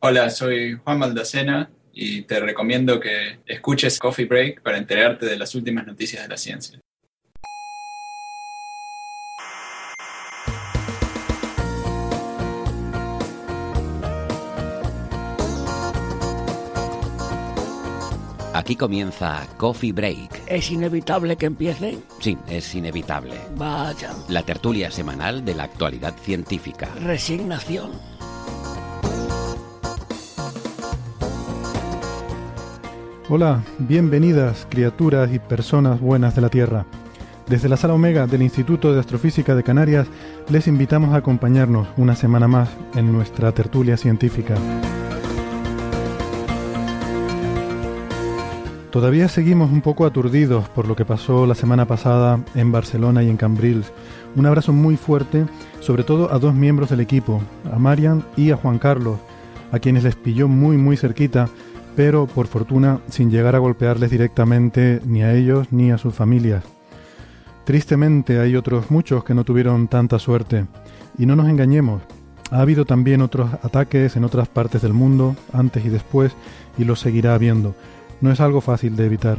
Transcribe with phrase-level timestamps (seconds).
[0.00, 5.54] Hola, soy Juan Maldacena y te recomiendo que escuches Coffee Break para enterarte de las
[5.54, 6.80] últimas noticias de la ciencia.
[18.56, 20.44] Aquí comienza Coffee Break.
[20.46, 21.98] ¿Es inevitable que empiece?
[22.20, 23.34] Sí, es inevitable.
[23.54, 24.14] Vaya.
[24.30, 26.88] La tertulia semanal de la actualidad científica.
[27.02, 27.90] Resignación.
[33.28, 36.86] Hola, bienvenidas criaturas y personas buenas de la Tierra.
[37.46, 40.06] Desde la sala Omega del Instituto de Astrofísica de Canarias
[40.48, 44.54] les invitamos a acompañarnos una semana más en nuestra tertulia científica.
[48.90, 53.28] Todavía seguimos un poco aturdidos por lo que pasó la semana pasada en Barcelona y
[53.28, 53.92] en Cambrils.
[54.36, 55.44] Un abrazo muy fuerte,
[55.80, 57.42] sobre todo a dos miembros del equipo,
[57.72, 59.18] a Marian y a Juan Carlos,
[59.72, 61.48] a quienes les pilló muy muy cerquita,
[61.96, 66.62] pero por fortuna sin llegar a golpearles directamente ni a ellos ni a sus familias.
[67.64, 70.66] Tristemente hay otros muchos que no tuvieron tanta suerte.
[71.18, 72.02] Y no nos engañemos,
[72.50, 76.32] ha habido también otros ataques en otras partes del mundo, antes y después,
[76.78, 77.74] y los seguirá habiendo
[78.20, 79.38] no es algo fácil de evitar.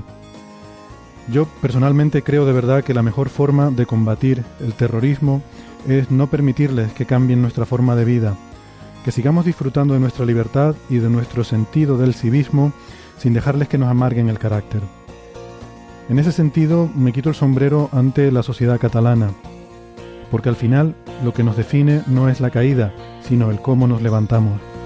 [1.29, 5.41] Yo personalmente creo de verdad que la mejor forma de combatir el terrorismo
[5.87, 8.35] es no permitirles que cambien nuestra forma de vida,
[9.03, 12.71] que sigamos disfrutando de nuestra libertad y de nuestro sentido del civismo
[13.17, 14.81] sin dejarles que nos amarguen el carácter.
[16.09, 19.31] En ese sentido, me quito el sombrero ante la sociedad catalana,
[20.31, 24.01] porque al final lo que nos define no es la caída, sino el cómo nos
[24.01, 24.76] levantamos.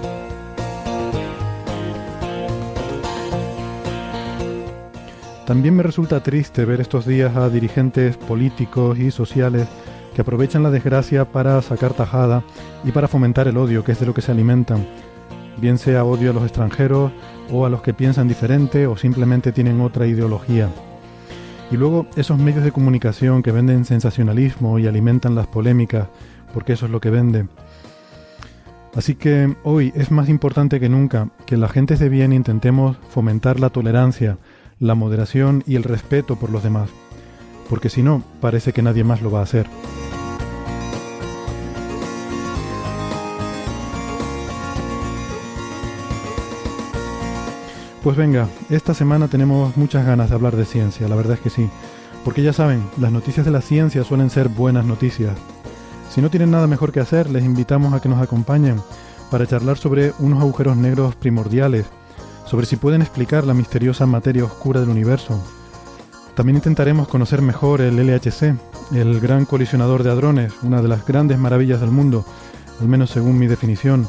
[5.46, 9.66] También me resulta triste ver estos días a dirigentes políticos y sociales
[10.14, 12.44] que aprovechan la desgracia para sacar tajada
[12.84, 14.86] y para fomentar el odio, que es de lo que se alimentan,
[15.56, 17.10] bien sea odio a los extranjeros
[17.50, 20.68] o a los que piensan diferente o simplemente tienen otra ideología.
[21.70, 26.08] Y luego esos medios de comunicación que venden sensacionalismo y alimentan las polémicas,
[26.52, 27.46] porque eso es lo que vende.
[28.94, 33.58] Así que hoy es más importante que nunca que la gente de bien intentemos fomentar
[33.58, 34.36] la tolerancia,
[34.82, 36.90] la moderación y el respeto por los demás,
[37.70, 39.68] porque si no, parece que nadie más lo va a hacer.
[48.02, 51.50] Pues venga, esta semana tenemos muchas ganas de hablar de ciencia, la verdad es que
[51.50, 51.70] sí,
[52.24, 55.36] porque ya saben, las noticias de la ciencia suelen ser buenas noticias.
[56.10, 58.80] Si no tienen nada mejor que hacer, les invitamos a que nos acompañen
[59.30, 61.86] para charlar sobre unos agujeros negros primordiales
[62.52, 65.42] sobre si pueden explicar la misteriosa materia oscura del universo.
[66.34, 68.54] También intentaremos conocer mejor el LHC,
[68.94, 72.26] el gran colisionador de hadrones, una de las grandes maravillas del mundo,
[72.78, 74.06] al menos según mi definición.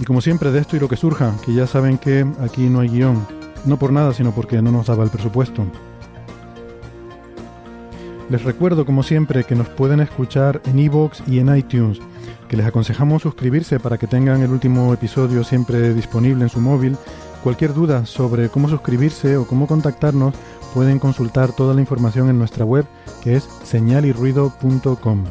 [0.00, 2.80] Y como siempre de esto y lo que surja, que ya saben que aquí no
[2.80, 3.24] hay guion,
[3.66, 5.64] no por nada, sino porque no nos daba el presupuesto.
[8.30, 12.00] Les recuerdo, como siempre, que nos pueden escuchar en iVoox y en iTunes,
[12.48, 16.96] que les aconsejamos suscribirse para que tengan el último episodio siempre disponible en su móvil
[17.44, 20.34] Cualquier duda sobre cómo suscribirse o cómo contactarnos
[20.72, 22.86] pueden consultar toda la información en nuestra web
[23.22, 25.24] que es señalirruido.com.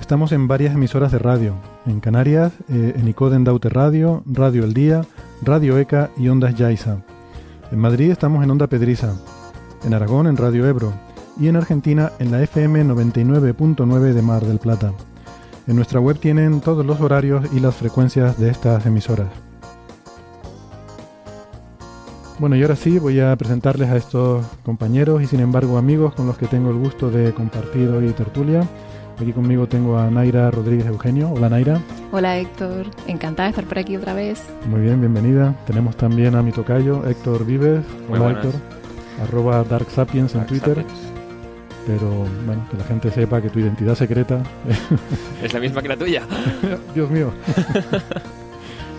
[0.00, 1.56] Estamos en varias emisoras de radio.
[1.84, 5.02] En Canarias, eh, en Icoden Daute Radio, Radio El Día,
[5.42, 7.02] Radio ECA y Ondas Yaiza.
[7.70, 9.14] En Madrid estamos en Onda Pedriza.
[9.84, 10.94] En Aragón en Radio Ebro.
[11.38, 14.94] Y en Argentina en la FM 99.9 de Mar del Plata.
[15.66, 19.28] En nuestra web tienen todos los horarios y las frecuencias de estas emisoras.
[22.38, 26.26] Bueno, y ahora sí voy a presentarles a estos compañeros y sin embargo amigos con
[26.26, 28.60] los que tengo el gusto de compartir hoy tertulia.
[29.18, 31.30] Aquí conmigo tengo a Naira Rodríguez Eugenio.
[31.30, 31.80] Hola Naira.
[32.12, 34.42] Hola Héctor, encantada de estar por aquí otra vez.
[34.68, 35.54] Muy bien, bienvenida.
[35.66, 37.84] Tenemos también a mi tocayo Héctor Vives.
[38.10, 38.52] Hola Héctor.
[39.22, 40.84] Arroba Dark Sapiens en Twitter.
[41.86, 42.08] Pero
[42.46, 44.42] bueno, que la gente sepa que tu identidad secreta,
[45.42, 46.22] Es la misma que la tuya.
[46.94, 47.32] Dios mío,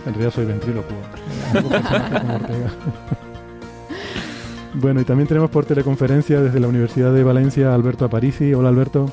[0.05, 0.97] en realidad soy ventrílocuo.
[4.75, 8.53] Bueno, y también tenemos por teleconferencia desde la Universidad de Valencia a Alberto Aparici.
[8.53, 9.09] Hola Alberto.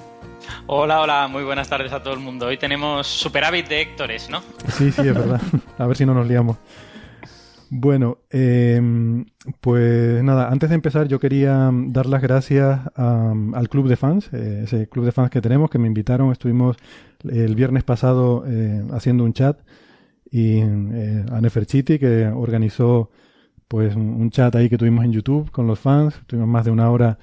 [0.67, 2.47] Hola, hola, muy buenas tardes a todo el mundo.
[2.47, 4.43] Hoy tenemos superávit de Héctores, ¿no?
[4.69, 5.41] Sí, sí, es verdad.
[5.79, 6.57] A ver si no nos liamos.
[7.75, 8.79] Bueno, eh,
[9.63, 14.29] pues nada, antes de empezar yo quería dar las gracias a- al club de fans,
[14.33, 16.77] eh, ese club de fans que tenemos, que me invitaron, estuvimos
[17.25, 19.59] el viernes pasado eh, haciendo un chat
[20.31, 23.11] y eh, a Neferchiti que organizó
[23.69, 26.73] pues un un chat ahí que tuvimos en YouTube con los fans, tuvimos más de
[26.73, 27.19] una hora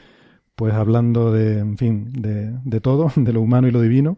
[0.56, 4.18] pues hablando de, en fin, de, de todo, de lo humano y lo divino.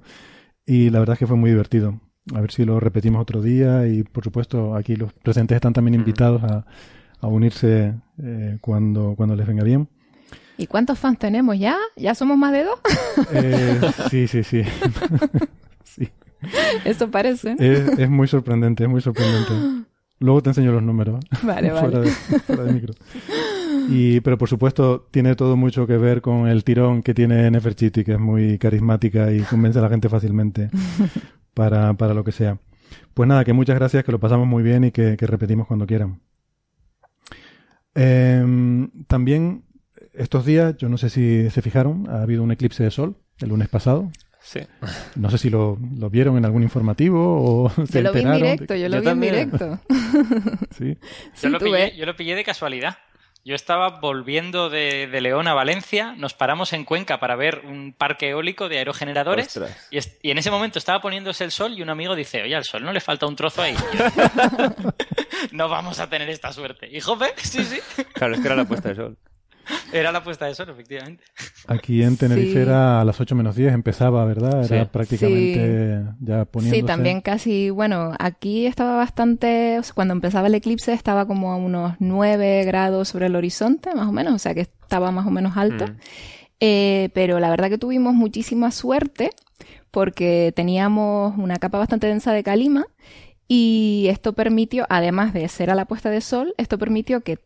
[0.66, 2.00] Y la verdad es que fue muy divertido.
[2.36, 5.96] A ver si lo repetimos otro día y por supuesto aquí los presentes están también
[5.96, 6.66] invitados a,
[7.20, 9.88] a unirse eh, cuando, cuando les venga bien.
[10.58, 11.76] ¿Y cuántos fans tenemos ya?
[11.96, 12.80] ¿Ya somos más de dos?
[13.34, 14.62] Eh, sí, sí, sí.
[15.84, 16.10] sí.
[16.86, 17.56] Eso parece.
[17.58, 19.54] Es, es muy sorprendente, es muy sorprendente.
[20.20, 21.20] Luego te enseño los números.
[21.42, 22.00] Vale, fuera, vale.
[22.02, 22.94] de, fuera de micro.
[23.90, 28.04] Y, pero por supuesto tiene todo mucho que ver con el tirón que tiene Neferchiti,
[28.04, 30.70] que es muy carismática y convence a la gente fácilmente
[31.54, 32.58] para, para lo que sea.
[33.14, 35.86] Pues nada, que muchas gracias, que lo pasamos muy bien y que, que repetimos cuando
[35.88, 36.22] quieran.
[37.94, 39.64] Em, también
[40.14, 43.50] estos días, yo no sé si se fijaron, ha habido un eclipse de sol el
[43.50, 44.10] lunes pasado.
[44.44, 44.62] Sí.
[45.16, 48.28] No sé si lo, lo vieron en algún informativo o se Yo lo vi en
[48.28, 48.42] enteraron.
[48.42, 49.80] directo, yo lo Yo vi en directo.
[50.72, 50.98] Sí.
[51.34, 52.98] Sí, Yo, lo tú pillé, yo lo pillé de casualidad.
[53.44, 57.92] Yo estaba volviendo de, de León a Valencia, nos paramos en Cuenca para ver un
[57.92, 59.48] parque eólico de aerogeneradores
[59.90, 62.56] y, es- y en ese momento estaba poniéndose el sol y un amigo dice, oye,
[62.56, 63.76] al sol no le falta un trozo ahí.
[65.52, 66.88] No vamos a tener esta suerte.
[66.92, 67.80] Y jope, sí, sí,
[68.14, 69.18] Claro, es que era la puesta de sol.
[69.94, 71.24] era la puesta de sol, efectivamente.
[71.68, 72.58] Aquí en Tenerife Sí.
[72.60, 74.66] era a las 8 menos 10, empezaba, ¿verdad?
[74.72, 74.90] Era Sí.
[74.92, 76.82] prácticamente ya poniéndose.
[76.82, 81.52] Sí, también casi, bueno, aquí estaba bastante, o sea, cuando empezaba el eclipse estaba como
[81.52, 85.26] a unos 9 grados sobre el horizonte, más o menos, o sea que estaba más
[85.28, 85.88] o menos alto.
[85.88, 85.96] Mm.
[86.60, 89.32] Eh, pero la verdad que tuvimos muchísima suerte
[89.90, 92.86] porque teníamos una capa bastante densa de calima
[93.48, 97.40] y esto permitió, además de ser a la puesta de sol, esto permitió que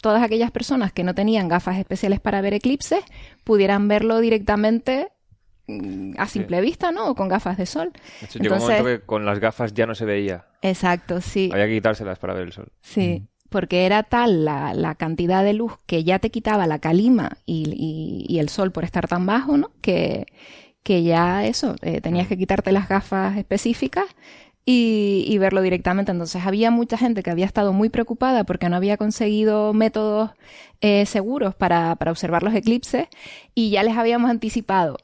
[0.00, 3.00] todas aquellas personas que no tenían gafas especiales para ver eclipses
[3.44, 5.08] pudieran verlo directamente
[5.66, 7.08] mm, a simple vista, ¿no?
[7.08, 7.92] O con gafas de sol.
[8.20, 10.46] De hecho, llegó un Entonces- momento que con las gafas ya no se veía.
[10.62, 11.50] Exacto, sí.
[11.52, 12.68] Había que quitárselas para ver el sol.
[12.80, 17.38] Sí, porque era tal la, la cantidad de luz que ya te quitaba la calima
[17.46, 19.70] y, y- y el sol por estar tan bajo, ¿no?
[19.80, 20.26] Que,
[20.82, 24.04] que ya eso, eh, tenías que quitarte las gafas específicas
[24.70, 26.12] y, y verlo directamente.
[26.12, 30.32] Entonces había mucha gente que había estado muy preocupada porque no había conseguido métodos
[30.82, 33.08] eh, seguros para, para observar los eclipses
[33.54, 34.98] y ya les habíamos anticipado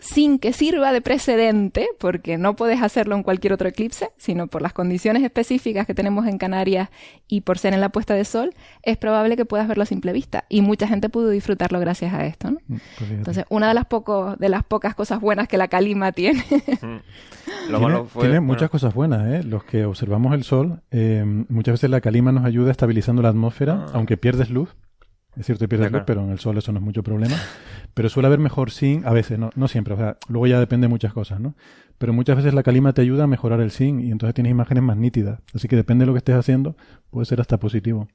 [0.00, 4.62] sin que sirva de precedente, porque no puedes hacerlo en cualquier otro eclipse, sino por
[4.62, 6.88] las condiciones específicas que tenemos en Canarias
[7.26, 10.12] y por ser en la puesta de sol, es probable que puedas verlo a simple
[10.12, 10.44] vista.
[10.48, 12.58] Y mucha gente pudo disfrutarlo gracias a esto, ¿no?
[12.68, 13.10] Mm, pues.
[13.10, 16.44] Entonces, una de las, pocos, de las pocas cosas buenas que la calima tiene.
[16.80, 17.70] Mm.
[17.72, 18.22] Lo tiene, malo fue.
[18.24, 19.42] tiene bueno, muchas cosas buenas, ¿eh?
[19.42, 23.86] Los que observamos el sol, eh, muchas veces la calima nos ayuda estabilizando la atmósfera,
[23.86, 23.90] Ah.
[23.94, 24.74] aunque pierdes luz.
[25.38, 27.36] Es cierto luz, pero en el sol eso no es mucho problema.
[27.94, 30.86] Pero suele haber mejor sin, a veces, no, no siempre, o sea, luego ya depende
[30.86, 31.54] de muchas cosas, ¿no?
[31.96, 34.82] Pero muchas veces la calima te ayuda a mejorar el sin y entonces tienes imágenes
[34.82, 35.40] más nítidas.
[35.54, 36.76] Así que depende de lo que estés haciendo,
[37.10, 38.08] puede ser hasta positivo.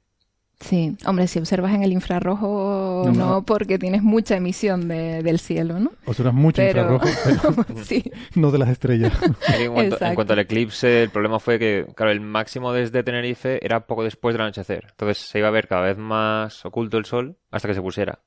[0.60, 3.42] Sí, hombre, si observas en el infrarrojo, No, no, no.
[3.44, 5.92] porque tienes mucha emisión de- del cielo, ¿no?
[6.06, 8.04] Observas mucho Pero- infrarrojo, pero sí,
[8.36, 9.12] no de las estrellas.
[9.58, 13.64] en, cuanto, en cuanto al eclipse, el problema fue que, claro, el máximo desde Tenerife
[13.64, 14.86] era poco después del anochecer.
[14.90, 18.20] Entonces se iba a ver cada vez más oculto el sol hasta que se pusiera.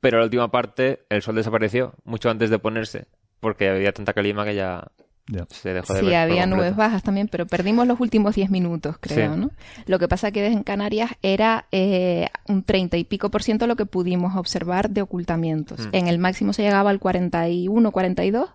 [0.00, 3.06] Pero la última parte, el sol desapareció mucho antes de ponerse,
[3.40, 4.88] porque había tanta calima que ya
[5.28, 5.46] Ya.
[5.48, 6.00] se dejó de.
[6.00, 9.40] Sí, había nubes bajas también, pero perdimos los últimos 10 minutos, creo, Sí.
[9.40, 9.50] ¿no?
[9.86, 13.76] Lo que pasa que en Canarias era eh, un 30 y pico por ciento lo
[13.76, 15.86] que pudimos observar de ocultamientos.
[15.86, 15.90] Mm.
[15.96, 18.50] En el máximo se llegaba al 41, 42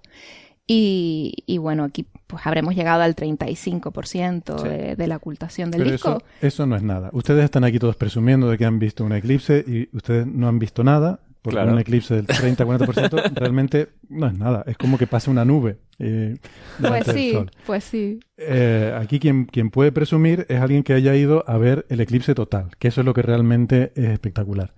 [0.70, 4.68] y, y bueno, aquí pues habremos llegado al 35% Sí.
[4.68, 6.10] de, de la ocultación del Pero disco.
[6.10, 7.10] eso, eso no es nada.
[7.14, 10.60] Ustedes están aquí todos presumiendo de que han visto un eclipse y ustedes no han
[10.60, 11.74] visto nada, porque Claro.
[11.74, 14.64] un eclipse del 30-40% realmente no es nada.
[14.68, 16.38] Es como que pase una nube eh,
[16.80, 17.52] Pues sí, sol.
[17.66, 18.20] pues sí.
[18.38, 22.36] Eh, aquí quien, quien puede presumir es alguien que haya ido a ver el eclipse
[22.36, 24.74] total, que eso es lo que realmente es espectacular.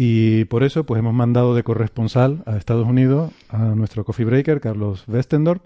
[0.00, 4.60] Y por eso, pues hemos mandado de corresponsal a Estados Unidos a nuestro coffee breaker,
[4.60, 5.60] Carlos Westendorf,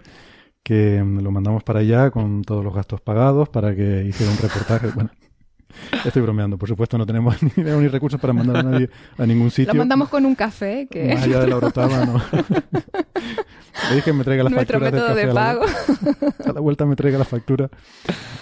[0.62, 4.88] que lo mandamos para allá con todos los gastos pagados para que hiciera un reportaje.
[4.94, 5.10] Bueno,
[6.04, 9.50] Estoy bromeando, por supuesto no tenemos ni ni recursos para mandar a nadie a ningún
[9.50, 9.72] sitio.
[9.74, 12.22] Lo mandamos con un café, que Más allá de la orotava, no.
[13.90, 15.64] Le dije que me traiga las nuestro facturas del café de a la- pago.
[16.46, 17.70] a la vuelta me traiga la factura.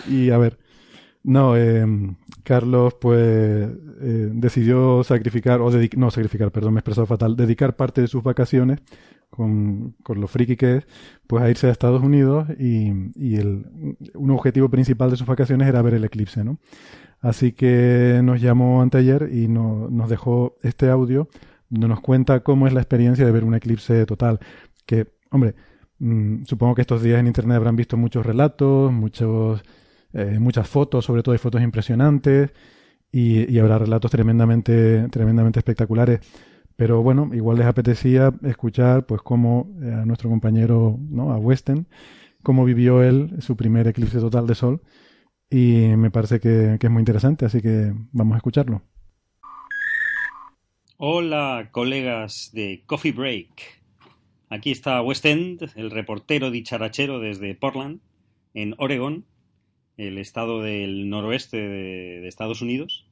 [0.09, 0.59] Y a ver,
[1.23, 1.87] no, eh,
[2.43, 8.01] Carlos pues eh, decidió sacrificar, o no sacrificar, perdón, me he expresado fatal, dedicar parte
[8.01, 8.81] de sus vacaciones,
[9.31, 10.87] con, con lo friki que es,
[11.27, 13.65] pues a irse a Estados Unidos y, y el,
[14.15, 16.59] un objetivo principal de sus vacaciones era ver el eclipse, ¿no?
[17.21, 21.29] Así que nos llamó anteayer y no- nos dejó este audio
[21.69, 24.41] donde nos cuenta cómo es la experiencia de ver un eclipse total.
[24.87, 25.55] Que, hombre,
[25.99, 29.63] mm, supongo que estos días en Internet habrán visto muchos relatos, muchos,
[30.13, 32.51] eh, muchas fotos, sobre todo hay fotos impresionantes
[33.13, 36.21] y, y habrá relatos tremendamente, tremendamente espectaculares.
[36.77, 41.33] Pero bueno, igual les apetecía escuchar pues cómo eh, a nuestro compañero, ¿no?
[41.33, 41.87] a Weston,
[42.43, 44.81] cómo vivió él su primer eclipse total de sol.
[45.51, 48.83] Y me parece que, que es muy interesante, así que vamos a escucharlo.
[50.97, 53.83] Hola, colegas de Coffee Break.
[54.49, 58.01] Aquí está West End, el reportero dicharachero desde Portland,
[58.55, 59.25] en Oregon,
[59.97, 63.07] el estado del noroeste de, Estados Unidos,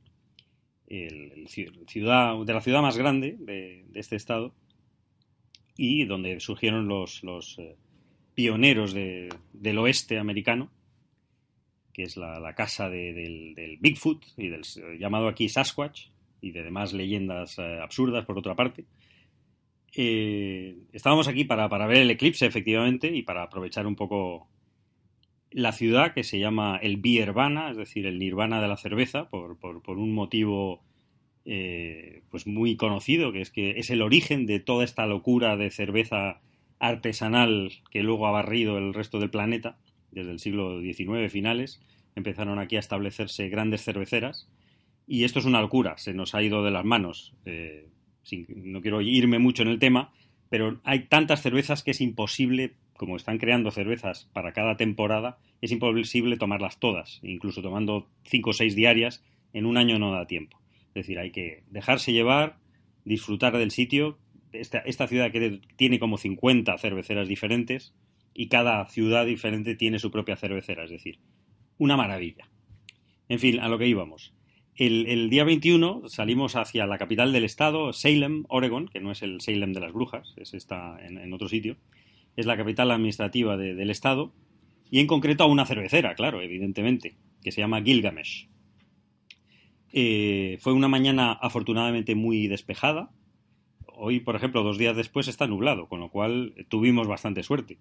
[0.86, 4.54] el, el ci- ciudad, de la ciudad más grande de, de este estado
[5.76, 7.76] y donde surgieron los, los eh,
[8.34, 10.70] pioneros de- del oeste americano,
[11.98, 14.62] que es la, casa de- del, Bigfoot y del
[15.00, 16.06] llamado aquí Sasquatch
[16.40, 18.84] y de demás leyendas eh, absurdas por otra parte.
[19.96, 24.48] Eh, estábamos aquí para, para ver el eclipse, efectivamente, y para aprovechar un poco
[25.50, 29.58] la ciudad que se llama el Biervana, es decir, el nirvana de la cerveza, por,
[29.58, 30.84] por- por un motivo
[31.44, 35.70] eh, pues muy conocido, que es que es el origen de toda esta locura de
[35.70, 36.40] cerveza
[36.78, 39.78] artesanal que luego ha barrido el resto del planeta,
[40.10, 41.80] desde el siglo XIX finales,
[42.14, 44.48] empezaron aquí a establecerse grandes cerveceras,
[45.06, 47.34] y esto es una locura, se nos ha ido de las manos.
[47.44, 47.88] eh,
[48.48, 50.12] no quiero irme mucho en el tema,
[50.50, 55.72] pero hay tantas cervezas que es imposible, como están creando cervezas para cada temporada, es
[55.72, 60.60] imposible tomarlas todas, incluso tomando cinco o seis diarias, en un año no da tiempo.
[60.88, 62.58] Es decir, hay que dejarse llevar,
[63.04, 64.18] disfrutar del sitio.
[64.52, 67.94] Esta, esta ciudad que tiene como 50 cerveceras diferentes
[68.38, 71.18] y cada ciudad diferente tiene su propia cervecera, es decir,
[71.76, 72.48] una maravilla.
[73.28, 74.32] En fin, a lo que íbamos.
[74.76, 79.40] El, día 21 salimos hacia la capital del estado, Salem, Oregon, que no es el
[79.40, 81.78] Salem de las brujas, es está en, otro sitio.
[82.36, 84.32] Es la capital administrativa de- del estado
[84.88, 88.46] y en concreto a una cervecera, claro, evidentemente, que se llama Gilgamesh.
[89.92, 93.10] Eh, fue una mañana afortunadamente muy despejada.
[93.86, 97.78] Hoy, por ejemplo, dos días después está nublado, con lo cual tuvimos bastante suerte.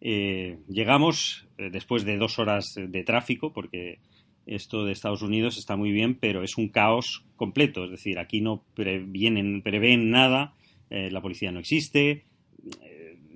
[0.00, 3.98] Eh, llegamos eh, después de dos horas de tráfico, porque
[4.46, 7.84] esto de Estados Unidos está muy bien, pero es un caos completo.
[7.84, 10.54] Es decir, aquí no previenen, prevén nada,
[10.88, 12.24] eh, la policía no existe.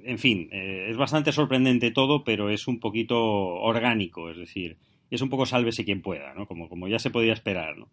[0.07, 4.31] en fin, es bastante sorprendente todo, pero es un poquito orgánico.
[4.31, 4.77] Es decir,
[5.11, 6.47] es un poco sálvese quien pueda, ¿no?
[6.47, 7.89] Como, como ya se podía esperar, ¿no?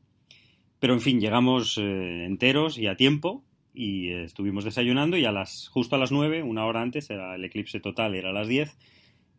[0.79, 5.95] Pero en fin, llegamos enteros y a tiempo y estuvimos desayunando y a las justo
[5.95, 8.77] a las 9, una hora antes, era el eclipse total, era a las 10,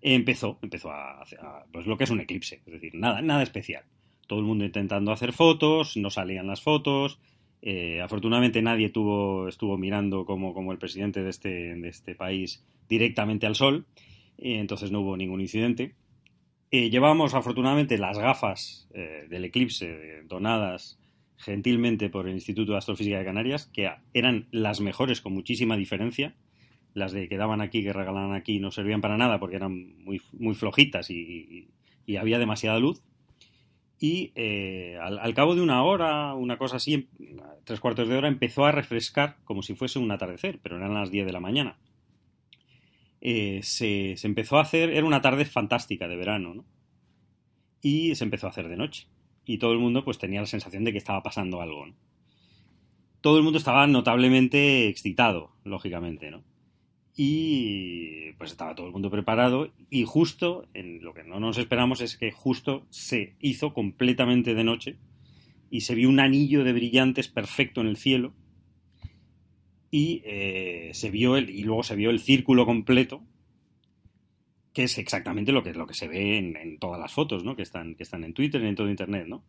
[0.00, 3.84] empezó, empezó a, a- pues lo que es un eclipse, es decir, nada, nada especial.
[4.26, 7.20] Todo el mundo intentando hacer fotos, no salían las fotos.
[7.64, 12.64] eh, afortunadamente nadie tuvo, estuvo mirando como, como el presidente de este, de este país
[12.88, 13.86] directamente al sol,
[14.38, 15.94] eh, entonces no hubo ningún incidente.
[16.70, 18.88] Eh, llevábamos afortunadamente las gafas
[19.28, 20.98] del eclipse donadas
[21.42, 26.34] gentilmente por el Instituto de Astrofísica de Canarias, que eran las mejores con muchísima diferencia.
[26.94, 30.20] Las de que daban aquí, que regalaban aquí, no servían para nada porque eran muy,
[30.38, 31.68] muy flojitas y,
[32.06, 33.02] y- había demasiada luz.
[33.98, 37.06] Y eh, al, al cabo de una hora, una cosa así, em-
[37.64, 41.10] tres cuartos de hora, empezó a refrescar como si fuese un atardecer, pero eran las
[41.10, 41.78] 10 de la mañana.
[43.20, 46.64] Eh, se, se empezó a hacer, era una tarde fantástica de verano, ¿no?
[47.80, 49.06] Y se empezó a hacer de noche.
[49.44, 51.94] Y todo el mundo pues tenía la sensación de que estaba pasando algo, ¿no?
[53.20, 56.42] Todo el mundo estaba notablemente excitado, lógicamente, ¿no?
[57.16, 62.00] Y pues estaba todo el mundo preparado y justo, en lo que no nos esperamos
[62.00, 64.96] es que justo se hizo completamente de noche
[65.70, 68.32] y se vio un anillo de brillantes perfecto en el cielo
[69.90, 73.22] y eh, se vio el, y luego se vio el círculo completo
[74.72, 77.56] que es exactamente lo que, lo que se ve en, todas las fotos ¿no?
[77.56, 79.26] que, están, que están en Twitter y en todo Internet.
[79.26, 79.42] ¿no?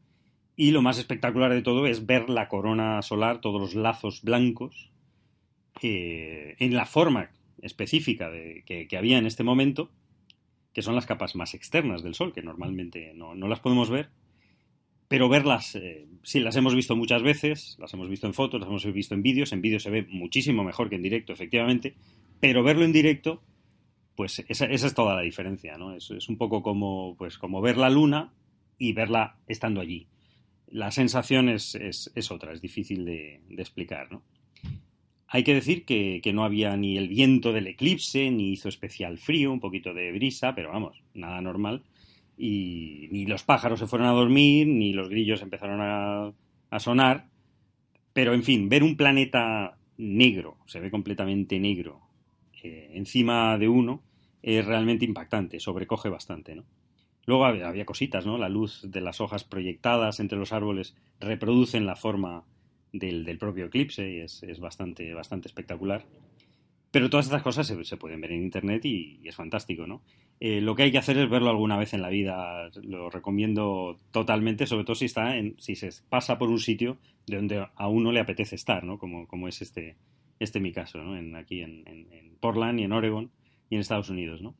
[0.56, 4.92] Y lo más espectacular de todo es ver la corona solar, todos los lazos blancos,
[5.82, 9.90] eh, en la forma específica de, que, que había en este momento,
[10.74, 14.10] que son las capas más externas del Sol, que normalmente no, no las podemos ver,
[15.08, 18.68] pero verlas, eh, sí, las hemos visto muchas veces, las hemos visto en fotos, las
[18.68, 21.94] hemos visto en vídeos, en vídeo se ve muchísimo mejor que en directo, efectivamente,
[22.40, 23.44] pero verlo en directo,
[24.16, 25.96] pues esa, esa es toda la diferencia, ¿no?
[25.96, 28.34] Es, un poco como, pues, como ver la luna
[28.78, 30.08] y verla estando allí.
[30.68, 34.24] La sensación es, es, es otra, es difícil de, explicar, ¿no?
[35.28, 39.18] Hay que decir que, que, no había ni el viento del eclipse, ni hizo especial
[39.18, 41.82] frío, un poquito de brisa, pero vamos, nada normal.
[42.38, 47.28] Y ni los pájaros se fueron a dormir, ni los grillos empezaron a sonar.
[48.14, 52.03] Pero, en fin, ver un planeta negro, se ve completamente negro,
[52.64, 54.02] eh, encima de uno,
[54.42, 56.66] es realmente impactante, sobrecoge bastante, ¿no?
[57.26, 58.38] Luego había, cositas, ¿no?
[58.38, 62.44] La luz de las hojas proyectadas entre los árboles reproducen la forma
[62.92, 66.06] del, del propio eclipse y es, es, bastante, bastante espectacular.
[66.92, 70.04] Pero todas estas cosas se, se pueden ver en internet y, es fantástico, ¿no?
[70.40, 72.70] Eh, lo que hay que hacer es verlo alguna vez en la vida.
[72.84, 77.38] Lo recomiendo totalmente, sobre todo si está en, si se pasa por un sitio de
[77.38, 79.00] donde a uno le apetece estar, ¿no?
[79.00, 79.96] Como, como es este,
[80.44, 81.18] este mi caso, ¿no?
[81.18, 81.84] En, aquí en,
[82.40, 83.32] Portland y en Oregon
[83.70, 84.56] y en Estados Unidos, ¿no?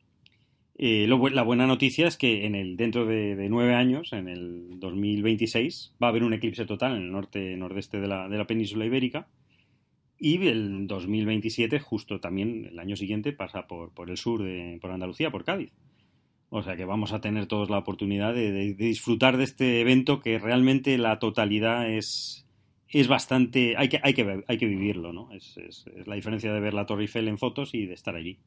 [0.76, 5.94] Eh, la buena noticia es que en el, dentro de, nueve años, en el 2026,
[6.02, 8.84] va a haber un eclipse total en el norte nordeste de la, de la península
[8.84, 9.28] ibérica.
[10.18, 14.90] Y el 2027, justo también el año siguiente, pasa por, por el sur, de, por
[14.90, 15.72] Andalucía, por Cádiz.
[16.48, 20.38] O sea que vamos a tener todos la oportunidad de disfrutar de este evento que
[20.38, 22.43] realmente la totalidad es,
[23.00, 23.76] es bastante.
[23.76, 25.32] Hay que, hay que, hay que vivirlo, ¿no?
[25.32, 28.38] Es, es, la diferencia de ver la Torre Eiffel en fotos y de estar allí.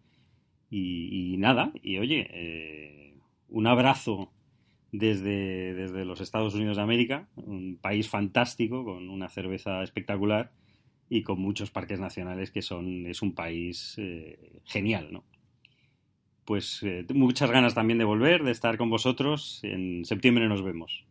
[0.70, 3.18] Y, y nada, y oye, eh,
[3.50, 4.32] un abrazo
[4.92, 10.52] desde, desde los Estados Unidos de América, un país fantástico, con una cerveza espectacular
[11.10, 13.08] y con muchos parques nacionales que son.
[13.08, 15.24] Es un país eh, genial, ¿no?
[16.46, 19.60] Pues eh, muchas ganas también de volver, de estar con vosotros.
[19.64, 21.06] En septiembre nos vemos.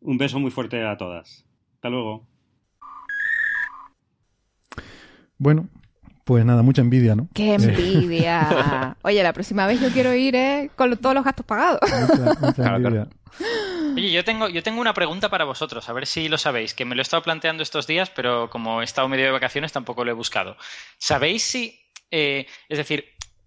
[0.00, 1.46] Un beso muy fuerte a todas.
[1.74, 2.31] Hasta luego.
[5.42, 5.66] Bueno,
[6.22, 7.28] pues nada, mucha envidia, ¿no?
[7.34, 8.96] ¡Qué envidia!
[9.02, 10.70] Oye, la próxima vez yo quiero ir ¿eh?
[10.76, 11.80] con todos los gastos pagados.
[11.82, 13.08] Mucha, mucha envidia.
[13.96, 16.84] Oye, yo tengo, yo tengo una pregunta para vosotros, a ver si lo sabéis, que
[16.84, 20.04] me lo he estado planteando estos días, pero como he estado medio de vacaciones tampoco
[20.04, 20.56] lo he buscado.
[20.96, 21.80] ¿Sabéis si,
[22.12, 23.04] eh, es decir,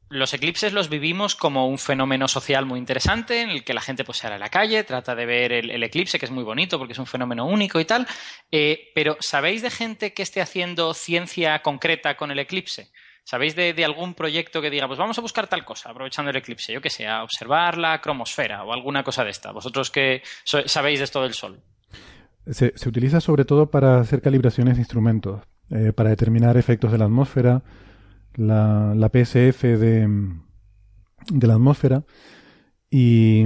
[0.10, 4.04] los eclipses los vivimos como un fenómeno social muy interesante, en el que la gente
[4.04, 6.94] pues sale a la calle, trata de ver el, eclipse, que es muy bonito porque
[6.94, 8.08] es un fenómeno único y tal,
[8.52, 12.92] eh, pero ¿sabéis de gente que esté haciendo ciencia concreta con el eclipse?
[13.24, 16.72] ¿Sabéis de, algún proyecto que diga, pues vamos a buscar tal cosa, aprovechando el eclipse?
[16.72, 19.52] Yo que sé, a observar la cromosfera o alguna cosa de esta.
[19.52, 21.60] Vosotros que sabéis de esto del Sol.
[22.46, 25.42] Se, se, utiliza sobre todo para hacer calibraciones de instrumentos,
[25.72, 27.64] eh, para determinar efectos de la atmósfera,
[28.36, 30.08] la, la PSF de,
[31.32, 32.04] de, la atmósfera
[32.90, 33.44] y,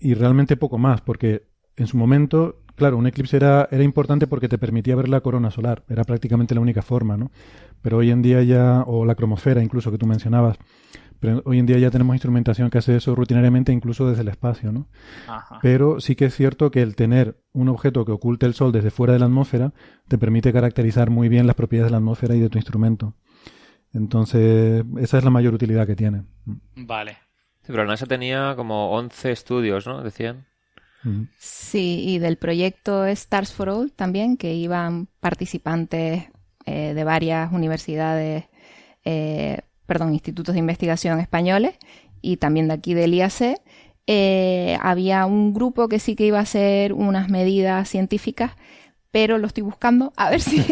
[0.00, 4.48] y, realmente poco más, porque en su momento, claro, un eclipse era, era importante porque
[4.48, 7.30] te permitía ver la corona solar, era prácticamente la única forma, ¿no?
[7.82, 10.58] Pero hoy en día ya, o la cromosfera incluso que tú mencionabas,
[11.20, 14.72] pero hoy en día ya tenemos instrumentación que hace eso rutinariamente incluso desde el espacio,
[14.72, 14.88] ¿no?
[15.26, 15.58] Ajá.
[15.62, 18.90] Pero sí que es cierto que el tener un objeto que oculte el Sol desde
[18.90, 19.72] fuera de la atmósfera
[20.06, 23.14] te permite caracterizar muy bien las propiedades de la atmósfera y de tu instrumento.
[23.94, 26.24] Entonces, esa es la mayor utilidad que tiene.
[26.74, 27.12] Vale.
[27.62, 30.02] Sí, pero la NASA tenía como 11 estudios, ¿no?
[30.02, 30.46] Decían.
[31.38, 36.24] Sí, y del proyecto Stars for All también, que iban participantes
[36.64, 38.44] eh, de varias universidades,
[39.04, 41.76] eh, perdón, institutos de investigación españoles
[42.22, 43.60] y también de aquí del IAC.
[44.06, 48.52] Eh, había un grupo que sí que iba a hacer unas medidas científicas,
[49.10, 50.62] pero lo estoy buscando a ver si.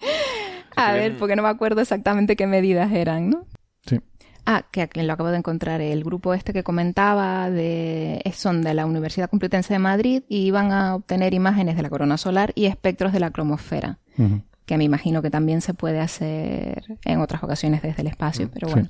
[0.76, 3.46] a ver, porque no me acuerdo exactamente qué medidas eran, ¿no?
[3.86, 4.00] Sí.
[4.46, 5.80] Ah, que lo acabo de encontrar.
[5.80, 10.72] El grupo este que comentaba de, son de la Universidad Complutense de Madrid y iban
[10.72, 13.98] a obtener imágenes de la corona solar y espectros de la cromosfera.
[14.18, 18.08] Uh -huh que me imagino que también se puede hacer en otras ocasiones desde el
[18.08, 18.88] espacio, pero bueno.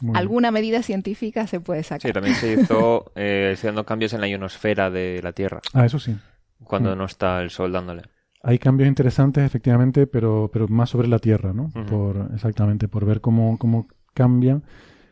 [0.00, 0.06] Sí.
[0.14, 2.02] Alguna medida científica se puede sacar.
[2.02, 5.60] Sí, también se hizo eh, haciendo cambios en la ionosfera de la Tierra.
[5.72, 6.16] Ah, eso sí.
[6.62, 6.98] Cuando mm.
[6.98, 8.02] no está el Sol dándole.
[8.42, 11.64] Hay cambios interesantes, efectivamente, pero, pero más sobre la Tierra, ¿no?
[11.64, 11.86] Uh -huh.
[11.86, 14.60] Por, exactamente, por ver cómo, cómo cambia.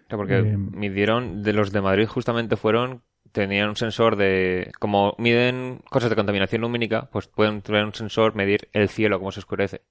[0.09, 4.73] Porque eh, midieron, de los de Madrid justamente fueron tenían un sensor de...
[4.79, 9.31] Como miden cosas de contaminación lumínica, pues pueden tener un sensor medir el cielo, cómo
[9.31, 9.83] se oscurece.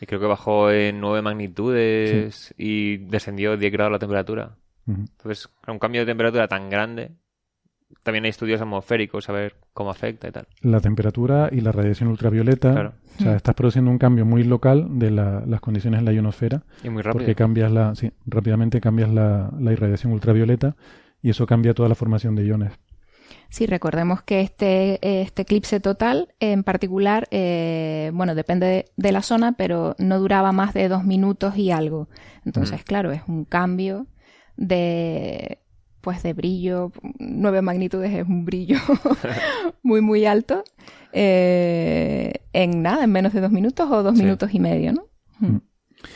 [0.00, 2.54] Y creo que bajó en nueve magnitudes sí.
[2.58, 4.56] y descendió 10 grados la temperatura.
[4.86, 4.98] Uh -huh.
[4.98, 7.12] Entonces, un cambio de temperatura tan grande,
[8.02, 10.46] también hay estudios atmosféricos a ver cómo afecta y tal.
[10.60, 12.72] La temperatura y la radiación ultravioleta.
[12.72, 12.94] Claro.
[13.18, 16.62] O sea, estás produciendo un cambio muy local de la, las condiciones en la ionosfera.
[16.84, 17.20] Y muy rápido.
[17.20, 17.94] Porque cambias la...
[17.94, 20.76] Sí, rápidamente cambias la, la irradiación ultravioleta
[21.22, 22.72] y eso cambia toda la formación de iones.
[23.50, 29.22] Sí, recordemos que este, este eclipse total en particular, eh, bueno, depende de, de, la
[29.22, 32.08] zona, pero no duraba más de dos minutos y algo.
[32.44, 32.84] Entonces, mm.
[32.84, 34.06] claro, es un cambio
[34.56, 35.58] de
[36.00, 38.78] pues de brillo, nueve magnitudes es un brillo
[39.82, 40.64] muy muy alto,
[41.12, 45.06] eh, en nada, en menos de dos minutos o dos minutos y medio, ¿no?
[45.40, 45.58] Mm.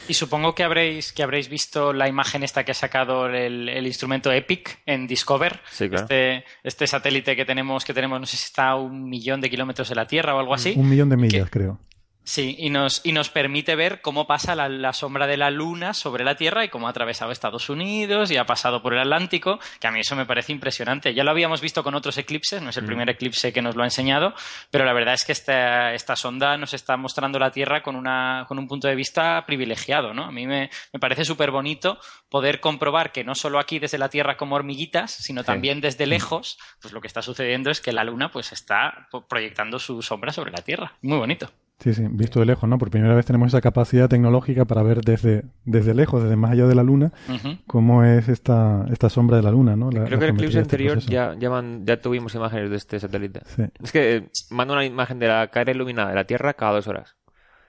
[0.09, 3.87] Y supongo que habréis, que habréis visto la imagen esta que ha sacado el, el
[3.87, 5.61] instrumento EPIC en Discover.
[5.71, 6.05] Sí, claro.
[6.05, 9.51] este, este, satélite que tenemos, que tenemos, no sé si está a un millón de
[9.51, 10.75] kilómetros de la Tierra o algo así.
[10.77, 11.81] Un millón de millas, que, creo.
[12.25, 15.93] Sí, y nos, y nos permite ver cómo pasa la, la, sombra de la Luna
[15.93, 19.59] sobre la Tierra y cómo ha atravesado Estados Unidos y ha pasado por el Atlántico,
[19.81, 21.15] que a mí eso me parece impresionante.
[21.15, 22.87] Ya lo habíamos visto con otros eclipses, no es el mm.
[22.87, 24.35] primer eclipse que nos lo ha enseñado,
[24.71, 28.45] pero la verdad es que esta, esta sonda nos está mostrando la Tierra con, una,
[28.47, 30.15] con un punto de vista privilegiado.
[30.15, 30.25] ¿no?
[30.25, 34.09] A mí me, me parece súper bonito poder comprobar que no solo aquí desde la
[34.09, 35.47] Tierra como hormiguitas, sino sí.
[35.47, 39.81] también desde lejos, pues lo que está sucediendo es que la Luna pues está proyectando
[39.81, 40.95] su sombra sobre la Tierra.
[41.03, 41.51] Muy bonito.
[41.83, 42.79] Sí, sí, visto de lejos, ¿no?
[42.79, 46.67] Por primera vez tenemos esa capacidad tecnológica para ver desde, desde lejos, desde más allá
[46.69, 47.59] de la Luna, uh -huh.
[47.67, 49.91] cómo es esta, esta sombra de la Luna, ¿no?
[49.91, 53.01] La, Creo que en el eclipse anterior ya, ya, man, ya, tuvimos imágenes de este
[53.01, 53.41] satélite.
[53.47, 53.65] Sí.
[53.83, 56.87] Es que eh, manda una imagen de la cara iluminada de la Tierra cada dos
[56.87, 57.17] horas.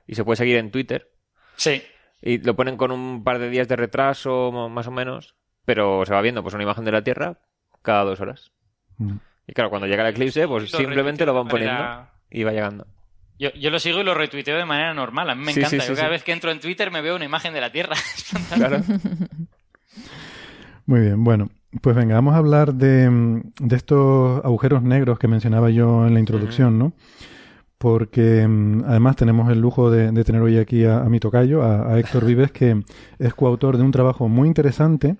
[0.05, 1.09] Y se puede seguir en Twitter.
[1.55, 1.81] Sí.
[2.21, 5.33] Y lo ponen con un par de días de retraso, más o menos.
[5.65, 7.39] Pero se va viendo pues una imagen de la Tierra
[7.81, 8.51] cada dos horas.
[8.99, 9.15] Mm.
[9.47, 12.11] Y claro, cuando llega el eclipse, pues simplemente lo van poniendo manera...
[12.29, 12.85] y va llegando.
[13.39, 15.29] Yo, yo, lo sigo y lo retuiteo de manera normal.
[15.29, 15.83] A mí me sí, encanta.
[15.83, 17.71] Sí, yo sí, cada vez que entro en Twitter me veo una imagen de la
[17.71, 17.95] Tierra.
[18.55, 18.81] claro.
[20.85, 21.49] Muy bien, bueno,
[21.81, 26.19] pues venga, vamos a hablar de, de, estos agujeros negros que mencionaba yo en la
[26.19, 26.93] introducción, ¿no?
[27.77, 28.41] Porque
[28.85, 31.99] además tenemos el lujo de, de tener hoy aquí a, a mi tocayo, a, a,
[31.99, 32.81] Héctor Vives, que
[33.17, 35.15] es coautor de un trabajo muy interesante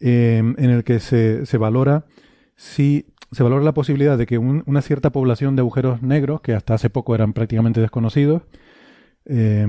[0.00, 2.04] eh, en el que se, se valora
[2.54, 6.54] si se valora la posibilidad de que un, una cierta población de agujeros negros, que
[6.54, 8.42] hasta hace poco eran prácticamente desconocidos,
[9.26, 9.66] eh,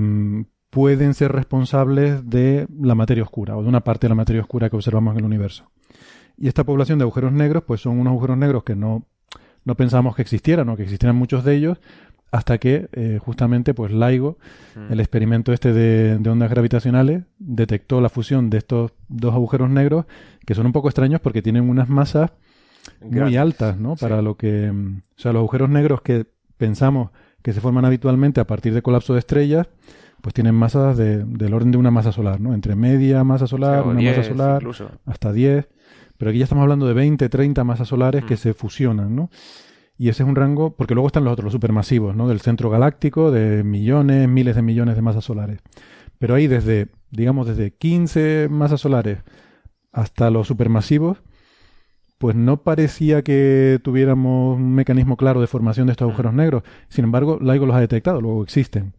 [0.70, 4.70] pueden ser responsables de la materia oscura o de una parte de la materia oscura
[4.70, 5.70] que observamos en el universo.
[6.38, 9.04] Y esta población de agujeros negros, pues son unos agujeros negros que no,
[9.64, 11.78] no pensamos que existieran o que existieran muchos de ellos,
[12.30, 14.38] hasta que eh, justamente pues LIGO,
[14.76, 14.92] mm.
[14.92, 20.06] el experimento este de, de, ondas gravitacionales, detectó la fusión de estos dos agujeros negros,
[20.46, 22.30] que son un poco extraños porque tienen unas masas
[23.00, 23.96] muy altas, ¿no?
[23.96, 24.24] Para sí.
[24.24, 24.70] lo que...
[24.70, 27.10] O sea, los agujeros negros que pensamos
[27.42, 29.68] que se forman habitualmente a partir de colapso de estrellas,
[30.20, 32.54] pues tienen masas de, del orden de una masa solar, ¿no?
[32.54, 34.90] Entre media masa solar, una 10, masa solar, incluso.
[35.06, 35.68] hasta 10.
[36.18, 38.26] Pero aquí ya estamos hablando de 20, 30 masas solares mm.
[38.26, 39.30] que se fusionan, ¿no?
[39.96, 42.28] Y ese es un rango, porque luego están los otros, los supermasivos, ¿no?
[42.28, 45.60] Del centro galáctico, de millones, miles de millones de masas solares.
[46.18, 49.18] Pero ahí desde, digamos, desde 15 masas solares
[49.92, 51.22] hasta los supermasivos,
[52.20, 56.64] pues no parecía que tuviéramos un mecanismo claro de formación de estos agujeros negros.
[56.90, 58.92] Sin embargo, LIGO los ha detectado, luego existen.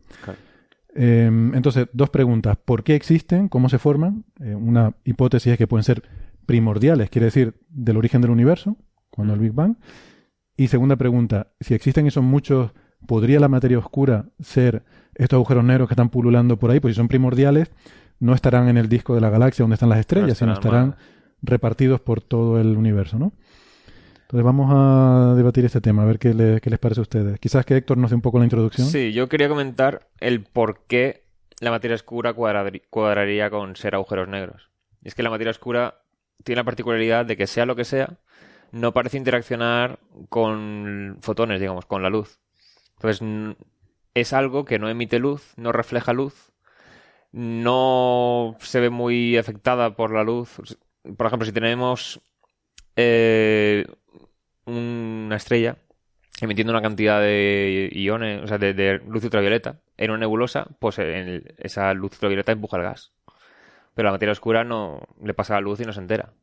[0.95, 2.57] Eh, entonces, dos preguntas.
[2.57, 3.47] ¿Por qué existen?
[3.47, 4.25] ¿Cómo se forman?
[4.39, 6.01] Eh, una hipótesis es que pueden ser
[6.47, 8.75] primordiales, quiere decir, del origen del universo,
[9.12, 9.75] cuando el Big Bang.
[10.57, 12.71] Y segunda pregunta, si existen y son muchos,
[13.05, 16.79] ¿podría la materia oscura ser estos agujeros negros que están pululando por ahí?
[16.79, 17.69] Pues si son primordiales,
[18.19, 20.88] no estarán en el disco de la galaxia donde están las estrellas, no sino estarán
[20.88, 20.97] mal
[21.41, 23.34] repartidos por todo el universo, ¿no?
[24.32, 27.38] Entonces vamos a debatir este tema, a ver qué, le, qué, les parece a ustedes.
[27.39, 28.88] Quizás que Héctor nos dé un poco la introducción.
[28.88, 31.25] Sí, yo quería comentar el por qué
[31.60, 34.69] la materia oscura cuadraría con ser agujeros negros.
[35.04, 36.01] Y es que la materia oscura
[36.43, 38.19] tiene la particularidad de que sea lo que sea,
[38.71, 39.99] no parece interaccionar
[40.30, 42.39] con fotones, digamos, con la luz.
[42.95, 43.58] Entonces
[44.13, 46.54] es algo que no emite luz, no refleja luz,
[47.32, 50.58] no se ve muy afectada por la luz
[51.17, 52.21] por ejemplo, si tenemos
[52.95, 53.85] eh,
[54.65, 55.77] una estrella
[56.41, 61.93] emitiendo una cantidad de iones, o sea, de, luz ultravioleta en una nebulosa, pues esa
[61.93, 63.11] luz ultravioleta empuja el gas.
[63.93, 66.33] Pero la materia oscura no le pasa la luz y no se entera.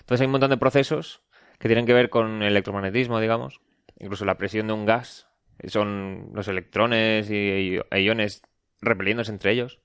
[0.00, 1.22] Entonces hay un montón de procesos
[1.58, 3.60] que tienen que ver con el electromagnetismo, digamos,
[3.98, 5.28] incluso la presión de un gas,
[5.66, 8.42] son los electrones y, y iones
[8.80, 9.80] repeliéndose entre ellos.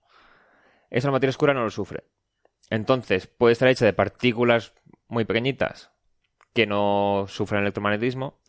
[0.89, 2.03] Esa materia oscura no lo sufre.
[2.69, 4.73] Entonces, puede estar hecha de partículas
[5.07, 5.91] muy pequeñitas
[6.53, 8.39] que no sufren electromagnetismo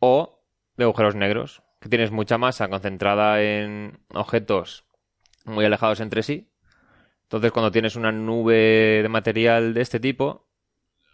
[0.00, 0.44] o
[0.76, 4.86] de agujeros negros, que tienes mucha masa concentrada en objetos
[5.44, 6.50] muy alejados entre sí.
[7.22, 10.48] Entonces, cuando tienes una nube de material de este tipo,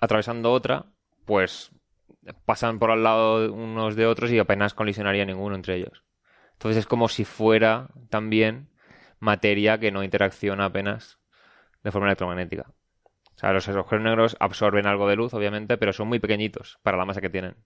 [0.00, 0.86] atravesando otra,
[1.24, 1.72] pues
[2.44, 6.04] pasan por al lado unos de otros y apenas colisionaría ninguno entre ellos.
[6.52, 8.68] Entonces es como si fuera también
[9.18, 11.19] materia que no interacciona apenas
[11.82, 12.66] de forma electromagnética.
[13.34, 16.98] O sea, los agujeros negros absorben algo de luz, obviamente, pero son muy pequeñitos para
[16.98, 17.56] la masa que tienen.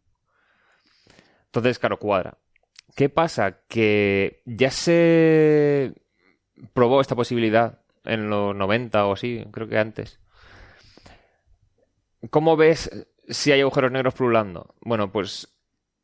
[1.46, 2.38] Entonces, claro, cuadra.
[2.94, 3.60] ¿Qué pasa?
[3.66, 5.94] Que ya se
[6.72, 10.20] probó esta posibilidad en los 90 o así, creo que antes.
[12.30, 14.74] ¿Cómo ves si hay agujeros negros pululando?
[14.80, 15.56] Bueno, pues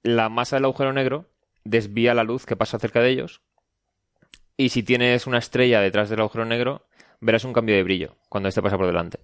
[0.02, 1.30] la masa del agujero negro
[1.64, 3.42] desvía la luz que pasa cerca de ellos.
[4.56, 6.86] Y si tienes una estrella detrás del agujero negro,
[7.20, 9.20] verás un cambio de brillo cuando este pasa por delante.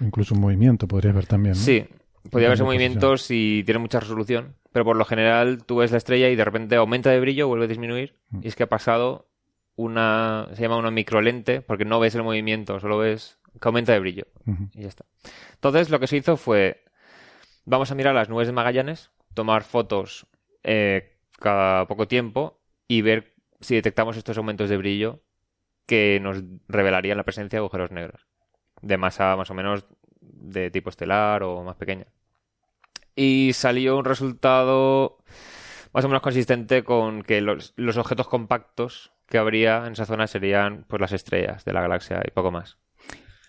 [0.00, 1.54] Incluso un movimiento podrías ver también.
[1.54, 1.60] ¿no?
[1.60, 1.86] Sí,
[2.30, 6.28] podría haberse movimientos si tiene mucha resolución, pero por lo general tú ves la estrella
[6.28, 9.28] y de repente aumenta de brillo, vuelve a disminuir, y es que ha pasado
[9.76, 14.00] una, se llama una microlente, porque no ves el movimiento, solo ves que aumenta de
[14.00, 14.26] brillo,
[14.74, 15.04] y ya está.
[15.54, 16.84] Entonces lo que se hizo fue,
[17.64, 20.26] vamos a mirar las nubes de Magallanes, tomar fotos
[20.62, 25.22] eh, cada poco tiempo y ver si detectamos estos aumentos de brillo
[25.86, 28.26] que nos revelarían la presencia de agujeros negros,
[28.80, 29.86] de masa más o menos
[30.20, 32.06] de tipo estelar o más pequeña.
[33.14, 35.18] Y salió un resultado
[35.92, 40.26] más o menos consistente con que los, los objetos compactos que habría en esa zona
[40.26, 42.78] serían pues las estrellas de la galaxia y poco más.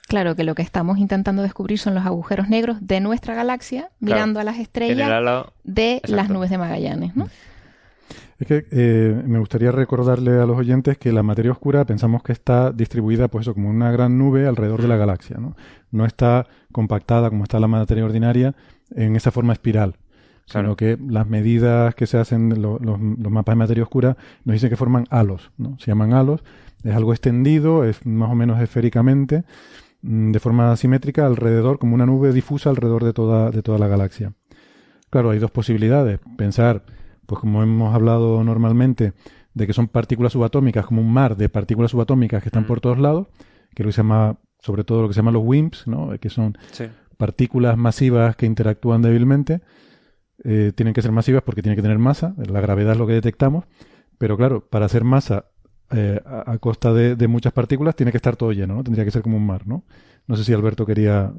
[0.08, 4.40] Claro que lo que estamos intentando descubrir son los agujeros negros de nuestra galaxia, mirando
[4.40, 5.10] a las estrellas
[5.64, 6.16] de exacto.
[6.16, 7.30] las nubes de Magallanes, ¿no?
[8.40, 12.32] Es que eh, me gustaría recordarle a los oyentes que la materia oscura pensamos que
[12.34, 15.56] está distribuida, pues eso, como una gran nube alrededor de la galaxia, ¿no?
[15.92, 18.56] No está compactada como está la materia ordinaria
[18.96, 19.96] en esa forma espiral,
[20.46, 20.76] sino Claro.
[20.76, 24.70] que las medidas que se hacen, lo- los, los mapas de materia oscura, nos dicen
[24.70, 25.78] que forman halos, ¿no?
[25.80, 26.44] Se llaman halos,
[26.84, 29.44] es algo extendido, es más o menos esféricamente,
[30.02, 33.88] mm, de forma simétrica alrededor, como una nube difusa alrededor de toda, de toda la
[33.88, 34.34] galaxia.
[35.10, 36.20] Claro, hay dos posibilidades.
[36.38, 36.84] Pensar,
[37.26, 39.14] pues como hemos hablado normalmente,
[39.54, 42.68] de que son partículas subatómicas, como un mar de partículas subatómicas que están Mm.
[42.68, 43.28] por todos lados,
[43.76, 46.18] que lo que se llama, sobre todo lo que se llaman los WIMPs, ¿no?
[46.20, 46.86] que son sí.
[47.18, 49.62] partículas masivas que interactúan débilmente.
[50.44, 53.14] Eh, tienen que ser masivas porque tienen que tener masa, la gravedad es lo que
[53.14, 53.66] detectamos,
[54.18, 55.46] pero claro, para hacer masa
[55.92, 58.84] eh, a, a costa de, de muchas partículas tiene que estar todo lleno, ¿no?
[58.84, 59.84] Tendría que ser como un mar, ¿no?
[60.28, 61.32] No sé si Alberto quería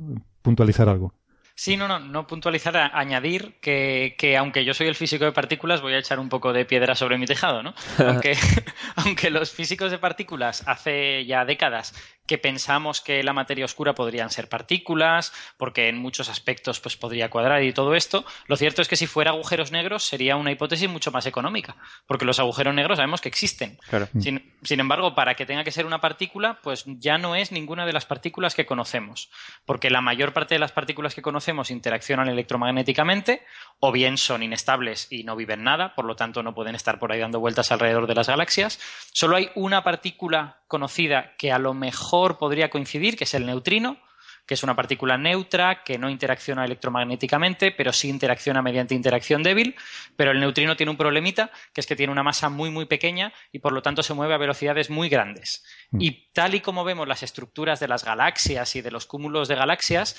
[0.42, 1.12] puntualizar algo.
[1.56, 5.30] Sí, no, no, no puntualizar, a- añadir que, que aunque yo soy el físico de
[5.32, 7.74] partículas, voy a echar un poco de piedra sobre mi tejado, ¿no?
[8.04, 8.36] Aunque,
[8.96, 11.94] aunque los físicos de partículas hace ya décadas
[12.26, 17.28] que pensamos que la materia oscura podrían ser partículas, porque en muchos aspectos pues podría
[17.28, 20.88] cuadrar y todo esto, lo cierto es que si fuera agujeros negros sería una hipótesis
[20.88, 23.78] mucho más económica, porque los agujeros negros sabemos que existen.
[23.88, 24.08] Claro.
[24.18, 27.84] Sin, sin embargo, para que tenga que ser una partícula, pues ya no es ninguna
[27.84, 29.30] de las partículas que conocemos,
[29.66, 33.42] porque la mayor parte de las partículas que conocemos interaccionan electromagnéticamente,
[33.80, 37.12] o bien son inestables y no viven nada, por lo tanto no pueden estar por
[37.12, 38.80] ahí dando vueltas alrededor de las galaxias.
[39.12, 43.98] Solo hay una partícula conocida que a lo mejor podría coincidir, que es el neutrino,
[44.46, 49.74] que es una partícula neutra que no interacciona electromagnéticamente, pero sí interacciona mediante interacción débil.
[50.16, 53.32] Pero el neutrino tiene un problemita, que es que tiene una masa muy, muy pequeña
[53.52, 55.64] y por lo tanto se mueve a velocidades muy grandes.
[55.98, 59.54] Y tal y como vemos las estructuras de las galaxias y de los cúmulos de
[59.54, 60.16] galaxias,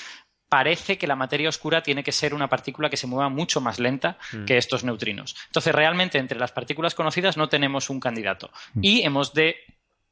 [0.50, 3.80] parece que la materia oscura tiene que ser una partícula que se mueva mucho más
[3.80, 5.36] lenta que estos neutrinos.
[5.48, 8.52] Entonces, realmente, entre las partículas conocidas no tenemos un candidato.
[8.82, 9.58] Y hemos de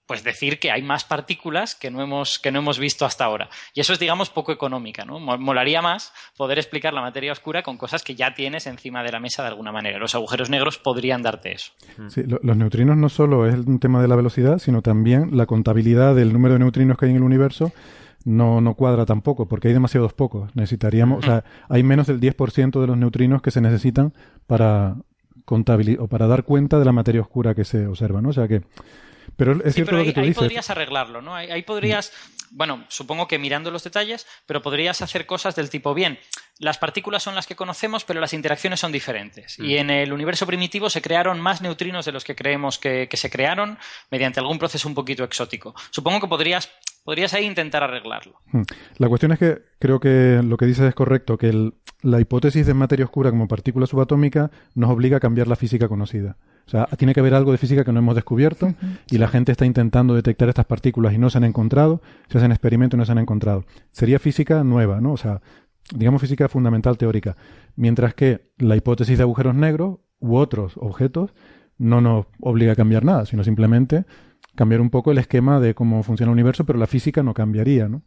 [0.05, 3.49] pues decir que hay más partículas que no hemos que no hemos visto hasta ahora.
[3.73, 7.63] Y eso es digamos poco económica no Mo- molaría más poder explicar la materia oscura
[7.63, 9.97] con cosas que ya tienes encima de la mesa de alguna manera.
[9.99, 11.71] Los agujeros negros podrían darte eso.
[12.09, 15.45] Sí, lo- los neutrinos no solo es un tema de la velocidad, sino también la
[15.45, 17.71] contabilidad del número de neutrinos que hay en el universo
[18.25, 20.55] no, no cuadra tampoco, porque hay demasiados pocos.
[20.55, 24.13] Necesitaríamos, o sea, hay menos del 10% de los neutrinos que se necesitan
[24.47, 24.95] para
[25.45, 28.29] contabili- o para dar cuenta de la materia oscura que se observa, ¿no?
[28.29, 28.61] O sea que,
[29.35, 30.41] pero es Sí, cierto pero lo ahí, que tú ahí dices.
[30.41, 31.35] podrías arreglarlo, ¿no?
[31.35, 32.11] Ahí, ahí podrías,
[32.51, 36.19] bueno, supongo que mirando los detalles, pero podrías hacer cosas del tipo, bien,
[36.59, 39.59] las partículas son las que conocemos, pero las interacciones son diferentes.
[39.59, 39.65] Mm.
[39.65, 43.17] Y en el universo primitivo se crearon más neutrinos de los que creemos que, que
[43.17, 43.77] se crearon
[44.11, 45.73] mediante algún proceso un poquito exótico.
[45.91, 46.69] Supongo que podrías,
[47.03, 48.33] podrías ahí intentar arreglarlo.
[48.51, 48.61] Hmm.
[48.97, 52.65] La cuestión es que creo que lo que dices es correcto, que el- la hipótesis
[52.65, 56.37] de materia oscura como partícula subatómica nos obliga a cambiar la física conocida.
[56.65, 58.73] O sea, tiene que haber algo de física que no hemos descubierto
[59.09, 62.51] y la gente está intentando detectar estas partículas y no se han encontrado, se hacen
[62.51, 63.65] experimentos y no se han encontrado.
[63.91, 65.11] Sería física nueva, ¿no?
[65.11, 65.41] O sea,
[65.93, 67.35] digamos física fundamental teórica.
[67.75, 71.33] Mientras que la hipótesis de agujeros negros u otros objetos
[71.77, 74.05] no nos obliga a cambiar nada, sino simplemente
[74.55, 77.87] cambiar un poco el esquema de cómo funciona el universo, pero la física no cambiaría,
[77.87, 78.01] ¿no?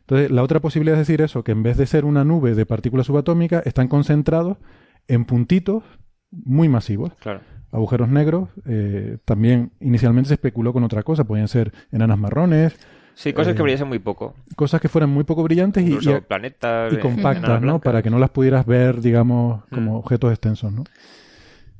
[0.00, 2.66] Entonces, la otra posibilidad es decir eso, que en vez de ser una nube de
[2.66, 4.56] partículas subatómicas, están concentrados
[5.06, 5.84] en puntitos
[6.30, 7.12] muy masivos.
[7.20, 7.40] Claro.
[7.72, 12.76] Agujeros negros, eh, también inicialmente se especuló con otra cosa, podían ser enanas marrones,
[13.14, 14.34] Sí, cosas Eh, que brillasen muy poco.
[14.56, 16.92] cosas que fueran muy poco brillantes y, planetas.
[16.92, 17.78] y eh, compactas, ¿no?
[17.78, 19.96] Para que no las pudieras ver, digamos, como Mm.
[19.96, 20.84] objetos extensos, ¿no?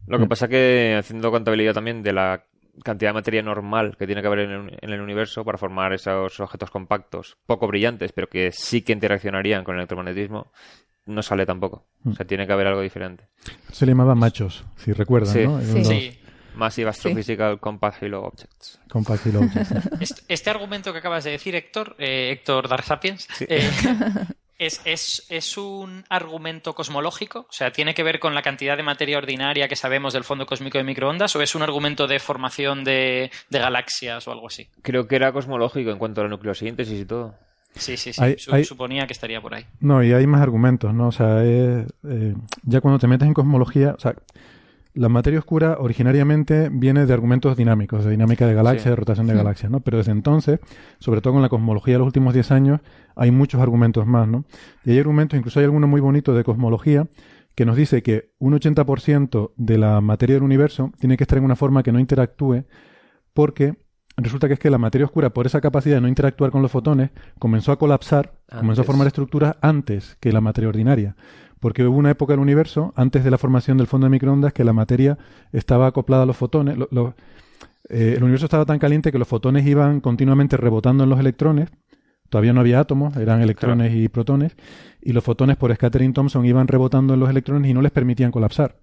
[0.07, 2.45] Lo que pasa que haciendo contabilidad también de la
[2.85, 5.93] cantidad de materia normal que tiene que haber en el, en el universo para formar
[5.93, 10.53] esos objetos compactos, poco brillantes, pero que sí que interaccionarían con el electromagnetismo,
[11.07, 11.87] no sale tampoco.
[12.03, 12.11] Mm.
[12.11, 13.29] O sea, tiene que haber algo diferente.
[13.73, 15.45] Se le llamaba machos, si recuerdan, Sí.
[15.47, 15.61] ¿no?
[15.61, 15.75] Sí.
[15.79, 16.17] los Sí.
[16.57, 18.81] Massive Astrophysical Compact Halo Objects.
[18.91, 19.73] Compact Halo Objects.
[20.01, 23.71] Este, este argumento que acabas de decir, Héctor, eh, Héctor Dark Sapiens, eh,
[24.61, 27.41] es, es- es un argumento cosmológico?
[27.41, 30.47] O sea, ¿tiene que ver con la cantidad de materia ordinaria que sabemos del fondo
[30.47, 34.69] cósmico de microondas o es un argumento de formación de, de galaxias o algo así?
[34.83, 37.35] Creo que era cosmológico en cuanto a la nucleosíntesis y todo.
[37.75, 38.23] Sí, sí, sí.
[38.23, 39.65] Hay- Su- hay- Suponía que estaría por ahí.
[39.81, 41.09] No, y hay más argumentos, ¿no?
[41.09, 44.15] O sea, es, eh, ya cuando te metes en cosmología, o sea,
[44.95, 48.91] la materia oscura originariamente viene de argumentos dinámicos, de dinámica de galaxias, Sí.
[48.91, 49.81] de rotación de galaxias, ¿no?
[49.81, 50.59] Pero desde entonces,
[50.99, 52.81] sobre todo con la cosmología de los últimos 10 años,
[53.15, 54.45] hay muchos argumentos más, ¿no?
[54.85, 57.07] Y hay argumentos, incluso hay alguno muy bonito de cosmología,
[57.55, 61.45] que nos dice que un 80% de la materia del universo tiene que estar en
[61.45, 62.65] una forma que no interactúe,
[63.33, 63.77] porque
[64.17, 66.71] resulta que es que la materia oscura, por esa capacidad de no interactuar con los
[66.71, 71.17] fotones, comenzó a colapsar, comenzó a formar estructuras antes que la materia ordinaria.
[71.61, 74.65] Porque hubo una época del universo, antes de la formación del fondo de microondas, que
[74.65, 75.19] la materia
[75.53, 76.77] estaba acoplada a los fotones.
[76.77, 77.15] Lo- lo-
[77.89, 81.69] eh, el universo estaba tan caliente que los fotones iban continuamente rebotando en los electrones.
[82.29, 84.57] Todavía no había átomos, eran electrones y protones.
[85.03, 88.31] Y los fotones por scattering Thomson iban rebotando en los electrones y no les permitían
[88.31, 88.77] colapsar.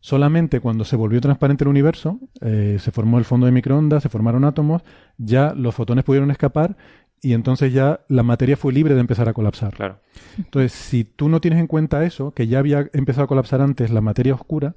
[0.00, 4.08] Solamente cuando se volvió transparente el universo, eh, se formó el fondo de microondas, se
[4.08, 4.82] formaron átomos,
[5.18, 6.76] ya los fotones pudieron escapar
[7.22, 9.74] y entonces ya la materia fue libre de empezar a colapsar.
[9.74, 10.00] Claro.
[10.38, 13.90] Entonces, si tú no tienes en cuenta eso, que ya había empezado a colapsar antes
[13.90, 14.74] la materia oscura,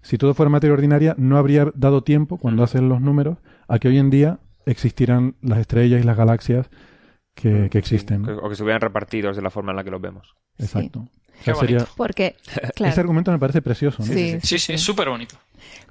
[0.00, 3.88] si todo fuera materia ordinaria, no habría dado tiempo, cuando hacen los números, a que
[3.88, 6.70] hoy en día existieran las estrellas y las galaxias
[7.34, 8.28] que, que existen.
[8.28, 10.34] O que estuvieran repartidos de la forma en la que los vemos.
[10.58, 11.08] Exacto.
[11.44, 12.36] Qué sería- Porque,
[12.76, 13.98] Ese argumento me parece precioso.
[14.02, 14.12] ¿no?
[14.12, 14.38] Sí.
[14.42, 15.36] Sí, sí, es súper bonito.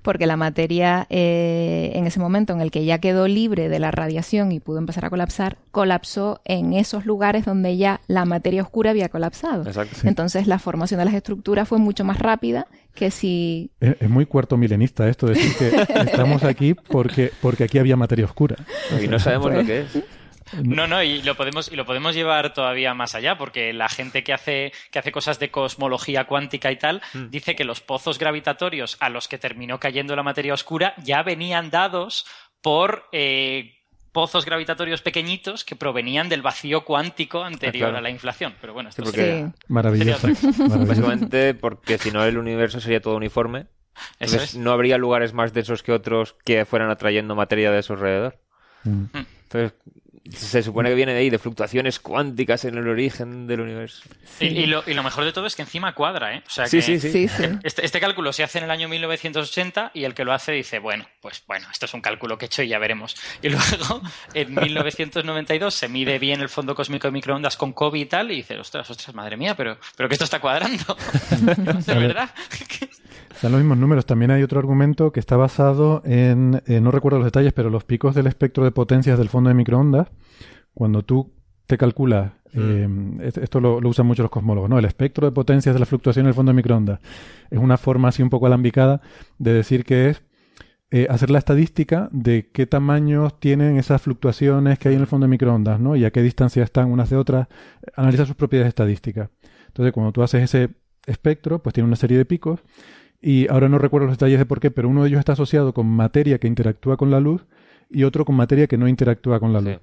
[0.02, 3.92] porque la materia, eh, en ese momento en el que ya quedó libre de la
[3.92, 8.90] radiación y pudo empezar a colapsar, colapsó en esos lugares donde ya la materia oscura
[8.92, 9.64] había colapsado.
[9.66, 9.96] Exacto.
[10.02, 10.08] Sí.
[10.08, 13.70] Entonces la formación de las estructuras fue mucho más rápida que si...
[13.80, 15.68] Es, es muy cuarto milenista esto, decir que
[16.02, 18.56] estamos aquí porque, porque aquí había materia oscura.
[19.02, 20.04] Y no sabemos Pues- lo que es.
[20.64, 24.24] No, no, y lo podemos, y lo podemos llevar todavía más allá, porque la gente
[24.24, 28.98] que hace, que hace cosas de cosmología cuántica y tal, dice que los pozos gravitatorios
[29.00, 32.26] a los que terminó cayendo la materia oscura ya venían dados
[32.62, 33.76] por eh,
[34.12, 37.98] pozos gravitatorios pequeñitos que provenían del vacío cuántico anterior Ah, claro.
[37.98, 38.54] a la inflación.
[38.60, 39.54] Pero bueno, esto Sí, porque- sería-.
[39.70, 40.28] Maravilloso.
[40.28, 40.86] maravilloso.
[40.86, 43.68] Básicamente porque si no el universo sería todo uniforme.
[44.20, 44.58] Eso Entonces es.
[44.58, 48.40] no habría lugares más densos que otros que fueran atrayendo materia de su alrededor.
[48.84, 49.06] Mm.
[49.44, 49.74] Entonces
[50.30, 54.04] se supone que viene de ahí, de fluctuaciones cuánticas en el origen del universo.
[54.40, 56.44] Y, y lo, y lo mejor de todo es que encima cuadra, ¿eh?
[56.46, 57.12] O sea Sí, que sí, sí.
[57.12, 57.44] Sí, sí.
[57.64, 60.80] Este, este cálculo se hace en el año 1980 y el que lo hace dice,
[60.80, 63.16] bueno, pues bueno, esto es un cálculo que he hecho y ya veremos.
[63.42, 64.02] Y luego,
[64.34, 68.36] en 1992 se mide bien el fondo cósmico de microondas con COVID y tal y
[68.38, 70.98] dice, ostras, ostras, madre mía, pero, pero que esto está cuadrando.
[71.86, 72.30] ¿De verdad?
[73.34, 74.06] Están los mismos números.
[74.06, 77.84] También hay otro argumento que está basado en, eh, no recuerdo los detalles, pero los
[77.84, 80.08] picos del espectro de potencias del fondo de microondas,
[80.74, 81.34] cuando tú
[81.66, 82.88] te calculas, eh,
[83.22, 84.78] es- esto lo, lo usan mucho los cosmólogos, ¿no?
[84.78, 87.00] El espectro de potencias de la fluctuación del fondo de microondas
[87.50, 89.02] es una forma así un poco alambicada
[89.40, 90.22] de decir que es
[90.94, 95.24] eh, hacer la estadística de qué tamaños tienen esas fluctuaciones que hay en el fondo
[95.26, 95.96] de microondas, ¿no?
[95.96, 97.48] Y a qué distancia están unas de otras,
[97.96, 99.30] analiza sus propiedades estadísticas.
[99.68, 100.72] Entonces, cuando tú haces ese
[101.08, 102.60] espectro, pues tiene una serie de picos
[103.22, 105.74] y ahora no recuerdo los detalles de por qué, pero uno de ellos está asociado
[105.74, 107.46] con materia que interactúa con la luz
[107.90, 109.80] y otro con materia que no interactúa con la luz.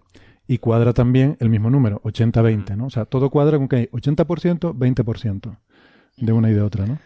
[0.47, 2.87] Y cuadra también el mismo número, 80-20, ¿no?
[2.87, 5.57] O sea, todo cuadra con que hay 80%, 20%
[6.17, 6.99] de una y de otra, ¿no?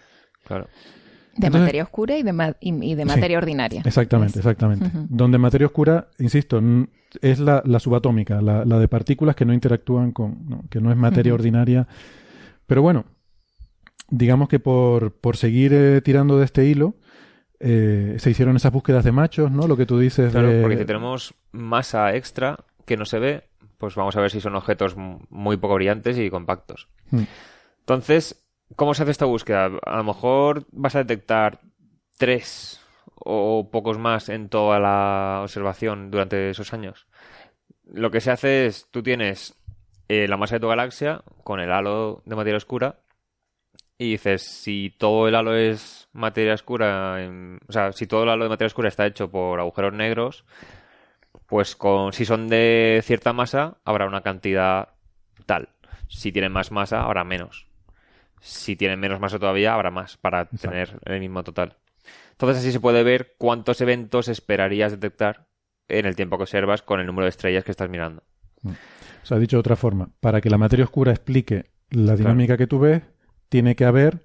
[0.46, 0.66] Claro.
[1.36, 3.82] De Entonces- materia oscura y de, ma- y, y de Sí, materia ordinaria.
[3.84, 4.90] Exactamente, Es- exactamente.
[5.08, 6.88] Donde materia oscura, insisto, n-
[7.20, 10.64] es la, la subatómica, la, la de partículas que no interactúan con, ¿no?
[10.70, 11.88] que no es materia ordinaria.
[12.66, 13.06] Pero bueno,
[14.12, 16.94] digamos que por, por seguir eh, tirando de este hilo,
[17.59, 19.67] eh, se hicieron esas búsquedas de machos, ¿no?
[19.67, 20.60] Lo que tú dices Claro, de...
[20.60, 23.48] porque si tenemos masa extra que no se ve,
[23.79, 26.88] pues vamos a ver si son objetos muy poco brillantes y compactos.
[27.10, 27.23] Mm.
[27.81, 28.44] Entonces,
[28.77, 29.71] ¿cómo se hace esta búsqueda?
[29.87, 31.60] A lo mejor vas a detectar
[32.19, 32.81] tres
[33.15, 37.06] o pocos más en toda la observación durante esos años.
[37.90, 39.54] Lo que se hace es, tú tienes
[40.08, 43.02] eh, la masa de tu galaxia con el halo de materia oscura
[44.03, 48.29] y dices, si todo el halo es materia oscura, en- o sea, si todo el
[48.31, 50.44] halo de materia oscura está hecho por agujeros negros,
[51.46, 54.88] pues con, si son de cierta masa, habrá una cantidad
[55.46, 55.69] tal.
[56.09, 57.67] Si tienen más masa, habrá menos.
[58.40, 60.69] Si tienen menos masa todavía, habrá más para Exacto.
[60.69, 61.77] tener el mismo total.
[62.33, 65.46] Entonces así se puede ver cuántos eventos esperarías detectar
[65.88, 68.23] en el tiempo que observas con el número de estrellas que estás mirando.
[68.65, 72.67] O sea, dicho de otra forma, para que la materia oscura explique la dinámica que
[72.67, 73.03] tú ves,
[73.53, 74.25] tiene que haber,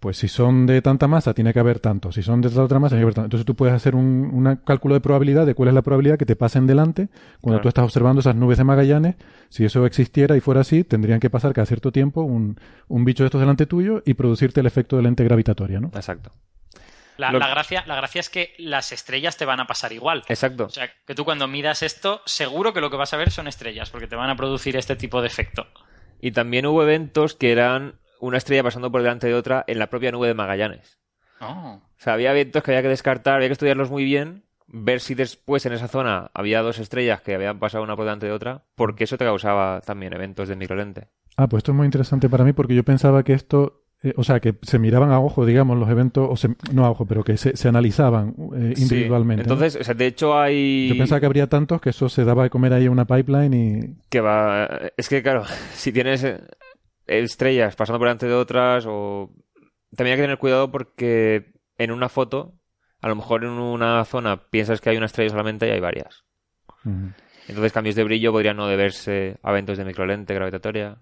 [0.00, 2.10] pues si son de tanta masa, tiene que haber tanto.
[2.12, 3.26] Si son de esta otra masa, tiene que haber tanto.
[3.26, 6.26] Entonces tú puedes hacer un, un cálculo de probabilidad de cuál es la probabilidad que
[6.26, 7.08] te pasen delante
[7.40, 7.62] cuando Claro.
[7.62, 9.16] tú estás observando esas nubes de Magallanes.
[9.50, 12.58] Si eso existiera y fuera así, tendrían que pasar cada cierto tiempo un,
[12.88, 15.88] un bicho de estos delante tuyo y producirte el efecto de lente gravitatoria, ¿no?
[15.94, 16.32] Exacto.
[17.16, 20.24] La, Lo- la gracia, la gracia es que las estrellas te van a pasar igual.
[20.28, 20.64] Exacto.
[20.64, 23.46] O sea, que tú cuando midas esto, seguro que lo que vas a ver son
[23.46, 25.66] estrellas, porque te van a producir este tipo de efecto.
[26.20, 27.94] Y también hubo eventos que eran
[28.26, 30.98] una estrella pasando por delante de otra en la propia nube de Magallanes.
[31.40, 31.80] Oh.
[31.82, 35.14] O sea, había eventos que había que descartar, había que estudiarlos muy bien, ver si
[35.14, 38.62] después en esa zona había dos estrellas que habían pasado una por delante de otra,
[38.74, 41.08] porque eso te causaba también eventos de microlente.
[41.36, 44.22] Ah, pues esto es muy interesante para mí porque yo pensaba que esto, eh, o
[44.24, 47.24] sea, que se miraban a ojo, digamos, los eventos, o se- no a ojo, pero
[47.24, 48.82] que se, se analizaban eh, Sí.
[48.84, 49.42] individualmente.
[49.44, 49.52] ¿no?
[49.54, 50.88] Entonces, o sea, de hecho hay...
[50.88, 53.54] Yo pensaba que habría tantos que eso se daba de comer ahí a una pipeline
[53.54, 53.96] y...
[54.08, 54.68] que va...
[54.96, 55.42] Es que, claro,
[55.74, 56.40] si tienes eh,
[57.06, 59.30] estrellas pasando por delante de otras o...
[59.96, 62.54] También hay que tener cuidado porque en una foto,
[63.00, 66.24] a lo mejor en una zona piensas que hay una estrella solamente y hay varias.
[67.46, 70.98] Entonces cambios de brillo podrían no deberse a eventos de microlente gravitatoria.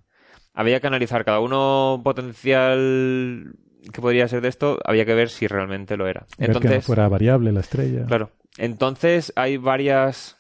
[0.53, 3.55] Había que analizar cada uno potencial
[3.91, 6.27] que podría ser de esto, había que ver si realmente lo era.
[6.39, 8.05] Ver que no Entonces, fuera variable la estrella.
[8.07, 8.31] claro.
[8.59, 10.37] Entonces hay varias...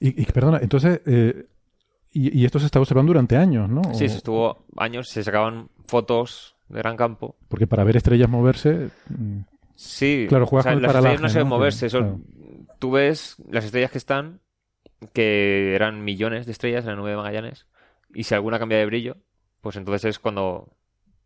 [0.00, 1.46] Y, y, perdona, entonces, eh,
[2.12, 3.82] y, y esto se está observando durante años, ¿no?
[3.94, 7.36] Sí, se estuvo años, se sacaban fotos de gran campo.
[7.48, 9.40] Porque para ver estrellas moverse, mm,
[9.74, 11.56] Sí, Claro, juegas o sea, con el las estrellas no se ven ¿no?
[11.56, 12.20] moverse, Claro.
[12.78, 14.40] tú ves las estrellas que están,
[15.12, 17.66] que eran millones de estrellas en la nube de Magallanes,
[18.14, 19.16] y si alguna cambia de brillo,
[19.60, 20.76] pues entonces es cuando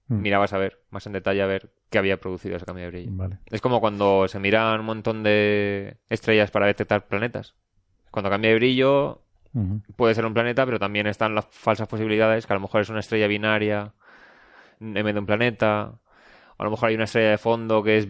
[0.08, 0.20] Mm.
[0.22, 3.10] mirabas a ver, más en detalle a ver qué había producido ese cambio de brillo.
[3.14, 3.38] vale.
[3.46, 7.54] Es como cuando se miran un montón de estrellas para detectar planetas.
[8.12, 9.22] Cuando cambia de brillo,
[9.96, 12.88] Puede ser un planeta, pero también están las falsas posibilidades, que a lo mejor es
[12.90, 13.92] una estrella binaria
[14.80, 15.94] en vez de un planeta.
[16.58, 18.08] O a lo mejor hay una estrella de fondo que es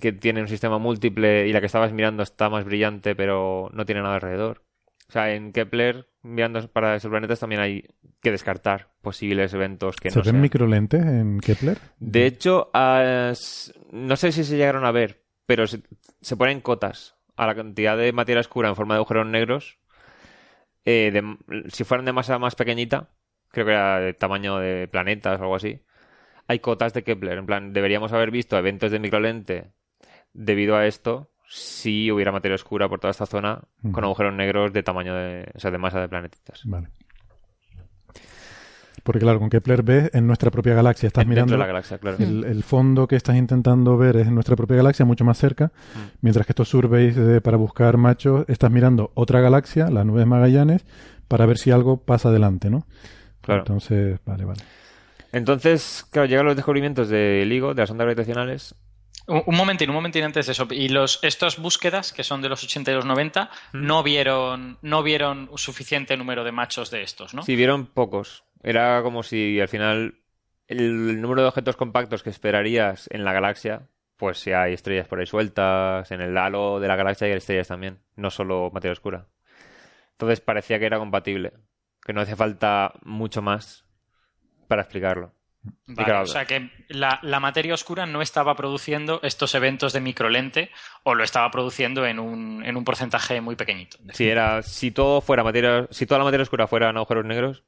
[0.00, 3.84] que tiene un sistema múltiple y la que estabas mirando está más brillante, pero no
[3.86, 4.62] tiene nada alrededor.
[5.08, 7.84] O sea, en Kepler, mirando para esos planetas, también hay
[8.22, 10.42] que descartar posibles eventos que ¿Se no ven sean.
[10.42, 11.78] microlentes en Kepler?
[11.98, 15.80] De hecho, no sé si se llegaron a ver, pero se,
[16.20, 19.78] se ponen cotas a la cantidad de materia oscura en forma de agujeros negros.
[20.84, 23.10] Eh, de- si fueran de masa más pequeñita,
[23.48, 25.82] creo que era de tamaño de planetas o algo así,
[26.46, 27.38] hay cotas de Kepler.
[27.38, 29.72] En plan, deberíamos haber visto eventos de microlente
[30.32, 33.62] debido a esto si hubiera materia oscura por toda esta zona
[33.92, 36.62] con agujeros negros de tamaño de, o sea, de masa de planetitas.
[36.64, 36.88] Vale.
[39.02, 41.06] Porque claro, con Kepler ves en nuestra propia galaxia.
[41.06, 42.16] Estás Dentro mirando de la galaxia, claro.
[42.20, 45.66] el, el fondo que estás intentando ver es en nuestra propia galaxia, mucho más cerca.
[45.94, 45.98] Mm.
[46.20, 50.26] Mientras que estos surveys de- para buscar machos, estás mirando otra galaxia, la nube de
[50.26, 50.84] Magallanes,
[51.28, 52.86] para ver si algo pasa adelante, ¿no?
[53.40, 53.60] Claro.
[53.60, 54.60] Entonces, vale, vale.
[55.32, 58.74] Entonces, claro, llegan los descubrimientos de LIGO, de las ondas gravitacionales,
[59.26, 60.66] Un, un momentín, un momentín antes de eso.
[60.70, 65.02] Y los, estas búsquedas, que son de los 80 y los 90, no vieron, no
[65.04, 67.42] vieron suficiente número de machos de estos, ¿no?
[67.44, 68.42] Sí, vieron pocos.
[68.62, 70.14] Era como si al final
[70.68, 75.18] el número de objetos compactos que esperarías en la galaxia, pues si hay estrellas por
[75.18, 79.26] ahí sueltas, en el halo de la galaxia hay estrellas también, no solo materia oscura.
[80.12, 81.54] Entonces parecía que era compatible,
[82.04, 83.86] que no hacía falta mucho más
[84.68, 85.32] para explicarlo.
[85.86, 90.00] Vale, claro, o sea que la, la materia oscura no estaba produciendo estos eventos de
[90.00, 90.70] microlente
[91.02, 93.98] o lo estaba produciendo en un, en un porcentaje muy pequeñito.
[94.12, 97.64] Si era, si todo fuera materia, si toda la materia oscura fueran agujeros negros,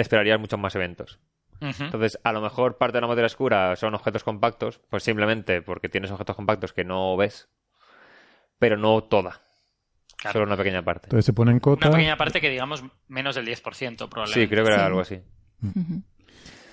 [0.00, 1.18] esperarías muchos más eventos.
[1.60, 5.90] Entonces, a lo mejor parte de la materia oscura son objetos compactos, pues simplemente porque
[5.90, 7.48] tienes objetos compactos que no ves,
[8.58, 9.40] pero no toda,
[10.16, 10.32] Claro.
[10.32, 11.06] solo una pequeña parte.
[11.06, 11.88] Entonces se ponen cotas.
[11.88, 14.40] Una pequeña parte que digamos menos del 10% probablemente.
[14.40, 14.86] Sí, creo que era Sí.
[14.86, 15.20] algo así.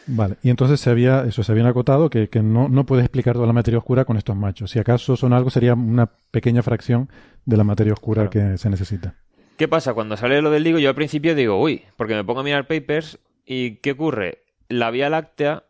[0.09, 3.33] Vale, y entonces se había, eso se habían acotado que, que no, no puedes explicar
[3.33, 4.71] toda la materia oscura con estos machos.
[4.71, 7.09] Si acaso son algo, sería una pequeña fracción
[7.43, 8.51] de la materia oscura Claro.
[8.51, 9.15] que se necesita.
[9.57, 9.95] ¿Qué pasa?
[9.95, 12.67] Cuando sale lo del LIGO, yo al principio digo, uy, porque me pongo a mirar
[12.67, 14.43] papers y ¿qué ocurre?
[14.69, 15.63] La Vía Láctea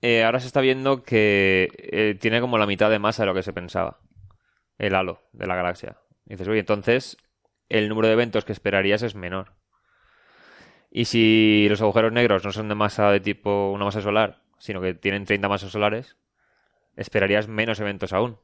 [0.00, 3.34] eh, ahora se está viendo que eh, tiene como la mitad de masa de lo
[3.34, 3.98] que se pensaba,
[4.78, 5.96] el halo de la galaxia.
[6.26, 7.16] Y dices, uy, entonces
[7.68, 9.54] el número de eventos que esperarías es menor.
[10.92, 14.80] Y si los agujeros negros no son de masa de tipo una masa solar, sino
[14.80, 16.16] que tienen 30 masas solares,
[16.94, 18.38] esperarías menos eventos aún.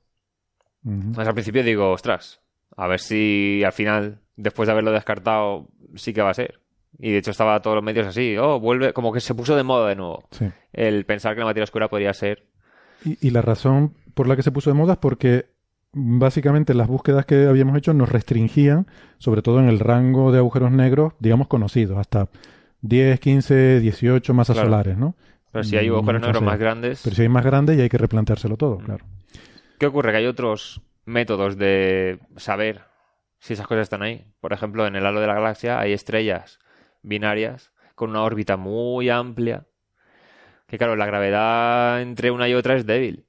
[0.85, 2.42] Entonces al principio digo, ostras,
[2.77, 6.61] a ver si al final, después de haberlo descartado, sí que va a ser.
[6.99, 9.63] Y de hecho estaba todos los medios así, oh, vuelve, como que se puso de
[9.63, 10.25] moda de nuevo.
[10.31, 10.47] Sí.
[10.73, 12.47] El pensar que la materia oscura podría ser.
[13.05, 15.47] Y, y la razón por la que se puso de moda es porque
[15.93, 18.87] básicamente las búsquedas que habíamos hecho nos restringían,
[19.19, 22.29] sobre todo en el rango de agujeros negros, digamos, conocidos, hasta
[22.83, 24.69] 10, 15, 18 masas Claro.
[24.69, 25.15] solares, ¿no?
[25.51, 27.89] Pero si hay agujeros Mm, negros más grandes, Pero si hay más grandes ya hay
[27.91, 29.05] que replanteárselo todo, claro.
[29.79, 30.13] ¿qué ocurre?
[30.13, 32.85] Que hay otros métodos de saber
[33.39, 34.27] si esas cosas están ahí.
[34.41, 36.59] Por ejemplo, en el halo de la galaxia hay estrellas
[37.03, 39.67] binarias con una órbita muy amplia.
[40.67, 43.27] Que claro, la gravedad entre una y otra es débil.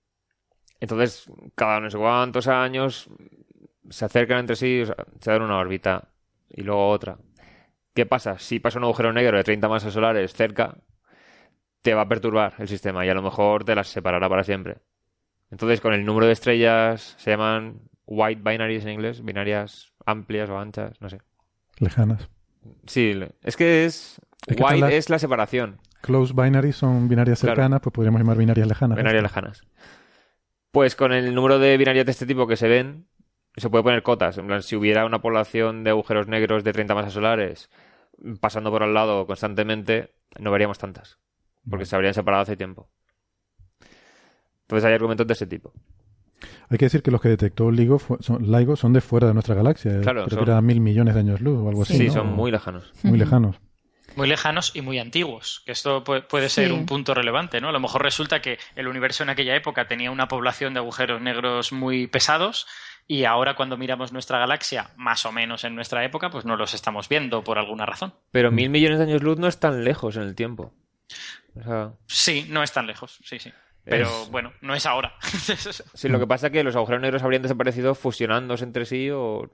[0.79, 3.09] Entonces, cada no sé cuántos años
[3.89, 6.09] se acercan entre sí, o se dan una órbita
[6.49, 7.17] y luego otra.
[7.93, 8.39] ¿Qué pasa?
[8.39, 10.77] Si pasa un agujero negro de 30 masas solares cerca,
[11.81, 14.77] te va a perturbar el sistema y a lo mejor te las separará para siempre.
[15.53, 20.57] Entonces, con el número de estrellas se llaman white binaries en inglés, binarias amplias o
[20.57, 21.19] anchas, no sé.
[21.77, 22.27] Lejanas.
[22.87, 27.55] Sí, es que es, Es que white es la separación, Close binaries son binarias Claro.
[27.55, 28.97] cercanas, pues podríamos llamar binarias lejanas.
[28.97, 29.61] binarias lejanas.
[30.71, 33.05] Pues con el número de binarias de este tipo que se ven,
[33.55, 34.39] se puede poner cotas.
[34.39, 37.69] En plan, si hubiera una población de agujeros negros de 30 masas solares
[38.41, 41.19] pasando por al lado constantemente, no veríamos tantas,
[41.69, 42.89] porque se habrían separado hace tiempo.
[44.63, 45.73] Entonces hay argumentos de ese tipo.
[46.69, 49.55] Hay que decir que los que detectó LIGO son, LIGO son de fuera de nuestra
[49.55, 50.01] galaxia.
[50.01, 51.97] Claro, Creo son- que era mil millones de años luz o algo así.
[51.97, 52.13] Sí, ¿no?
[52.13, 52.91] son muy lejanos.
[53.03, 53.57] Muy lejanos.
[54.15, 56.73] Muy lejanos y muy antiguos, que esto puede, puede ser Sí.
[56.73, 57.69] un punto relevante, ¿no?
[57.69, 61.19] A lo mejor resulta que el universo en aquella época tenía una población de agujeros
[61.21, 62.67] negros muy pesados
[63.07, 66.73] y ahora cuando miramos nuestra galaxia, más o menos en nuestra época, pues no los
[66.75, 68.13] estamos viendo por alguna razón.
[68.31, 70.73] Pero mil millones de años luz no es tan lejos en el tiempo.
[71.55, 73.51] O sea, Sí, no es tan lejos, sí, sí.
[73.85, 75.13] Pero Es- bueno, no es ahora.
[75.93, 79.49] sí, lo que pasa es que los agujeros negros habrían desaparecido fusionándose entre sí o...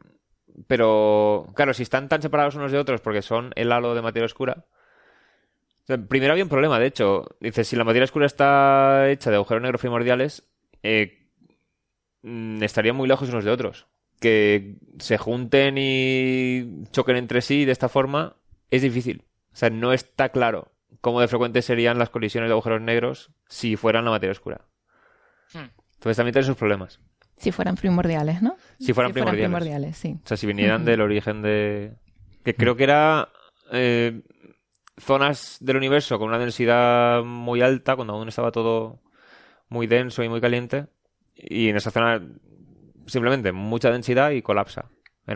[0.68, 4.26] Pero, claro, si están tan separados unos de otros porque son el halo de materia
[4.26, 4.66] oscura...
[5.84, 7.26] o sea, primero había un problema, de hecho.
[7.40, 10.44] Dice, si la materia oscura está hecha de agujeros negros primordiales,
[10.84, 11.28] eh,
[12.24, 13.88] mm, estarían muy lejos unos de otros.
[14.20, 18.36] Que se junten y choquen entre sí de esta forma
[18.70, 19.24] es difícil.
[19.54, 20.72] O sea, no está claro
[21.02, 24.66] cómo de frecuentes serían las colisiones de agujeros negros si fueran la materia oscura.
[25.54, 25.70] Hmm.
[25.96, 27.00] Entonces también tiene sus problemas.
[27.38, 28.58] Si fueran primordiales, ¿no?
[28.80, 29.98] Si fueran primordiales.
[29.98, 30.18] sí.
[30.24, 31.96] O sea, si vinieran del origen de...
[32.44, 33.30] Que creo que era
[33.72, 34.22] eh,
[34.98, 39.02] zonas del universo con una densidad muy alta, cuando aún estaba todo
[39.70, 40.88] muy denso y muy caliente.
[41.36, 42.22] Y en esa zona
[43.08, 44.90] simplemente mucha densidad y colapsa.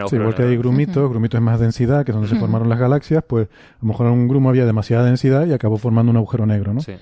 [0.07, 2.79] Sí, igual que hay grumitos, grumitos es más densidad, que es donde se formaron las
[2.79, 6.17] galaxias, pues a lo mejor en un grumo había demasiada densidad y acabó formando un
[6.17, 6.81] agujero negro, ¿no?
[6.81, 6.97] Sí.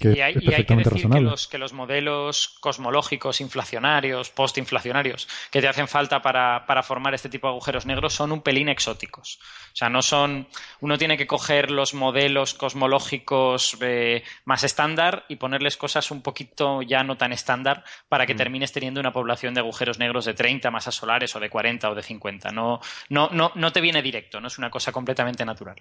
[0.00, 3.40] Que y, hay, es y hay que perfectamente decir que los, que los modelos cosmológicos
[3.40, 8.32] inflacionarios, postinflacionarios, que te hacen falta para, para formar este tipo de agujeros negros son
[8.32, 9.38] un pelín exóticos.
[9.72, 10.48] O sea, no son.
[10.80, 16.82] Uno tiene que coger los modelos cosmológicos eh, más estándar y ponerles cosas un poquito
[16.82, 18.26] ya no tan estándar para Mm.
[18.26, 21.90] que termines teniendo una población de agujeros negros de 30 masas solares o de 40
[21.90, 22.09] o de 50.
[22.52, 22.80] No,
[23.10, 25.76] no, no, no te viene directo, no es una cosa completamente natural.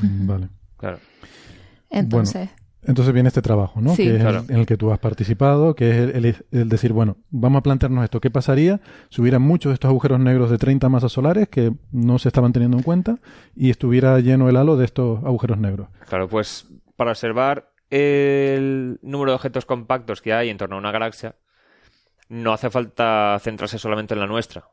[0.00, 0.48] Vale.
[0.76, 0.98] Claro.
[1.90, 2.50] Entonces,
[2.84, 3.94] Entonces viene este trabajo, ¿no?
[3.96, 4.04] Sí.
[4.04, 4.44] que es Claro.
[4.48, 7.58] el, en el que tú has participado, que es el, el- el decir, bueno, vamos
[7.58, 8.20] a plantearnos esto.
[8.20, 12.18] ¿Qué pasaría si hubiera muchos de estos agujeros negros de 30 masas solares que no
[12.18, 13.18] se estaban teniendo en cuenta
[13.56, 15.88] y estuviera lleno el halo de estos agujeros negros?
[16.08, 16.66] Claro, pues
[16.96, 21.34] para observar el número de objetos compactos que hay en torno a una galaxia,
[22.28, 24.64] no hace falta centrarse solamente en la nuestra.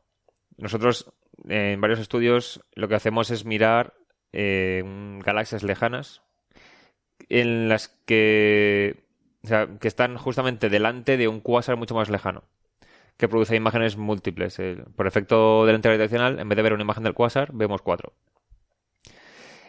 [0.58, 1.12] Nosotros,
[1.48, 3.94] en varios estudios, lo que hacemos es mirar
[4.32, 4.82] eh,
[5.24, 6.22] galaxias lejanas
[7.28, 9.04] en las que,
[9.44, 12.44] o sea, que están justamente delante de un cuásar mucho más lejano,
[13.16, 14.60] que produce imágenes múltiples.
[14.94, 18.12] Por efecto del lente gravitacional, en vez de ver una imagen del cuásar, vemos cuatro.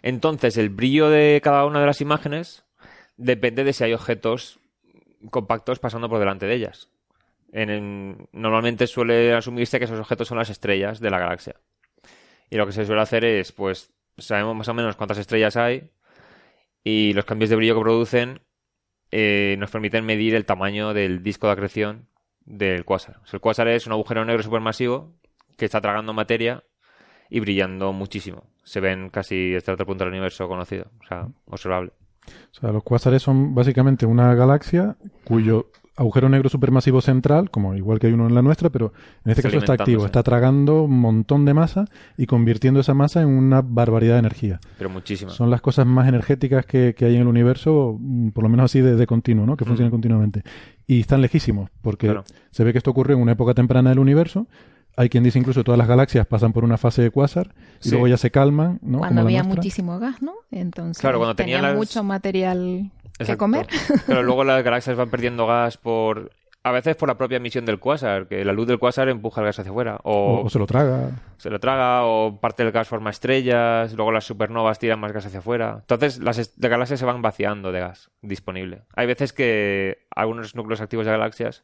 [0.01, 2.65] Entonces, el brillo de cada una de las imágenes
[3.17, 4.59] depende de si hay objetos
[5.31, 6.89] compactos pasando por delante de ellas.
[7.58, 11.55] En- en- normalmente suele asumirse que esos objetos son las estrellas de la galaxia.
[12.49, 15.89] Y lo que se suele hacer es, pues, sabemos más o menos cuántas estrellas hay
[16.84, 18.41] y los cambios de brillo que producen
[19.12, 22.08] eh, nos permiten medir el tamaño del disco de acreción
[22.45, 23.22] del cuásar.
[23.32, 25.16] El cuásar es un agujero negro supermasivo
[25.58, 26.64] que está tragando materia
[27.30, 28.51] y brillando muchísimo.
[28.64, 31.91] Se ven casi hasta otro punto del universo conocido, o sea, observable.
[32.51, 37.99] O sea, los cuásares son básicamente una galaxia cuyo agujero negro supermasivo central, como igual
[37.99, 38.93] que hay uno en la nuestra, pero
[39.25, 41.85] en este caso está activo, está tragando un montón de masa
[42.17, 44.59] y convirtiendo esa masa en una barbaridad de energía.
[44.77, 45.31] Pero muchísimo.
[45.31, 48.65] Son las cosas más energéticas que, que hay en el universo, mm, por lo menos
[48.65, 49.57] así de, de continuo, ¿no?
[49.57, 49.91] Que funcionan Mm.
[49.91, 50.43] continuamente.
[50.85, 52.23] Y están lejísimos, porque Claro.
[52.51, 54.47] se ve que esto ocurre en una época temprana del universo.
[54.99, 57.91] Hay quien dice incluso todas las galaxias pasan por una fase de cuásar y Sí.
[57.91, 58.97] luego ya se calman, ¿no?
[58.97, 60.31] cuando Como había muchísimo gas, ¿no?
[60.49, 63.39] Entonces, Claro, cuando tenía las- mucho material que Exacto.
[63.39, 63.68] comer.
[64.07, 66.32] Pero luego las galaxias van perdiendo gas por
[66.63, 69.45] a veces por la propia emisión del cuásar, que la luz del cuásar empuja el
[69.45, 69.99] gas hacia afuera.
[70.03, 71.11] O, O, se lo traga.
[71.38, 75.26] se lo traga, o parte del gas forma estrellas, luego las supernovas tiran más gas
[75.26, 75.78] hacia afuera.
[75.80, 78.82] Entonces las galaxias se van vaciando de gas disponible.
[78.97, 81.63] Hay veces que algunos núcleos activos de galaxias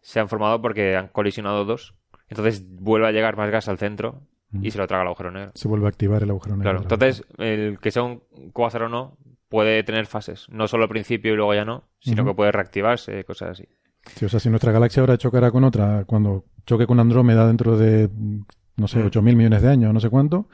[0.00, 1.94] se han formado porque han colisionado dos.
[2.28, 4.22] Entonces vuelve a llegar más gas al centro
[4.60, 5.52] y se lo traga el agujero negro.
[5.54, 6.70] Se vuelve a activar el agujero negro.
[6.72, 8.22] Claro, entonces el que sea un
[8.52, 9.16] cuásar o no
[9.50, 10.46] puede tener fases.
[10.48, 13.68] No solo al principio y luego ya no, sino que puede reactivarse, cosas así.
[14.16, 17.76] Sí, o sea, si nuestra galaxia ahora chocará con otra, cuando choque con Andrómeda dentro
[17.76, 18.40] de, mm,
[18.76, 19.06] no sé, Mm.
[19.06, 20.48] 8 mil millones de años, no sé cuánto,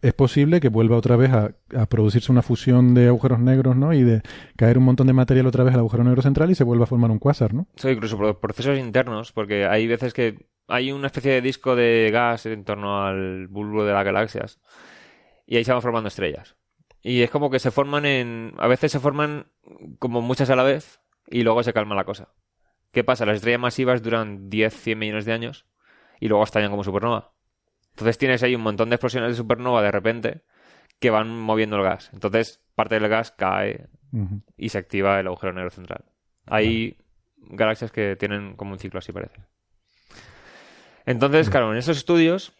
[0.00, 3.92] es posible que vuelva otra vez a, a producirse una fusión de agujeros negros, ¿no?
[3.94, 4.22] Y de
[4.56, 6.86] caer un montón de material otra vez al agujero negro central y se vuelva a
[6.86, 7.66] formar un cuásar, ¿no?
[7.76, 12.10] Sí, incluso por procesos internos, porque hay veces que hay una especie de disco de
[12.12, 14.60] gas en torno al bulbo de las galaxias
[15.46, 16.54] y ahí se van formando estrellas.
[17.08, 18.52] Y es como que se forman en...
[18.58, 19.46] A veces se forman
[19.98, 22.34] como muchas a la vez y luego se calma la cosa.
[22.92, 23.24] ¿Qué pasa?
[23.24, 25.64] Las estrellas masivas duran 10, 100 millones de años
[26.20, 27.32] y luego estallan como supernova.
[27.92, 30.42] Entonces tienes ahí un montón de explosiones de supernova de repente
[30.98, 32.10] que van moviendo el gas.
[32.12, 33.88] Entonces parte del gas cae
[34.58, 36.04] y se activa el agujero negro central.
[36.44, 36.98] Hay
[37.38, 39.40] galaxias que tienen como un ciclo así parece.
[41.06, 42.52] Entonces, claro, en esos estudios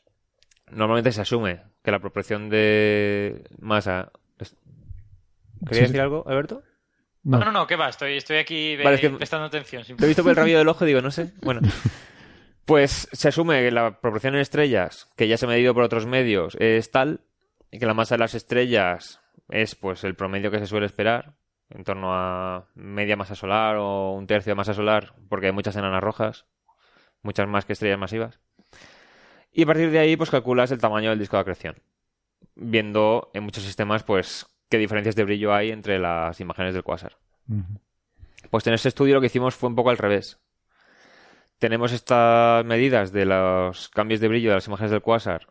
[0.71, 4.11] normalmente se asume que la proporción de masa...
[4.39, 5.81] ¿Querías sí.
[5.93, 6.63] decir algo, Alberto?
[7.25, 7.39] No.
[7.39, 7.89] No, no, no, ¿qué va?
[7.89, 9.83] Estoy, estoy aquí de- Vale, es que- prestando atención.
[9.85, 11.33] Te he visto por el rabillo del ojo y digo, no sé.
[11.43, 11.61] Bueno,
[12.65, 16.07] pues se asume que la proporción en estrellas, que ya se ha medido por otros
[16.07, 17.21] medios, es tal
[17.71, 21.35] y que la masa de las estrellas es pues el promedio que se suele esperar,
[21.71, 25.77] en torno a media masa solar o un tercio de masa solar, porque hay muchas
[25.77, 26.47] enanas rojas,
[27.23, 28.41] muchas más que estrellas masivas.
[29.53, 31.77] Y a partir de ahí, pues calculas el tamaño del disco de acreción,
[32.55, 37.17] viendo en muchos sistemas, pues, qué diferencias de brillo hay entre las imágenes del cuásar.
[37.49, 37.81] Ujú.
[38.51, 40.39] Pues en este estudio lo que hicimos fue un poco al revés.
[41.59, 45.49] Tenemos estas medidas de los cambios de brillo de las imágenes del cuásar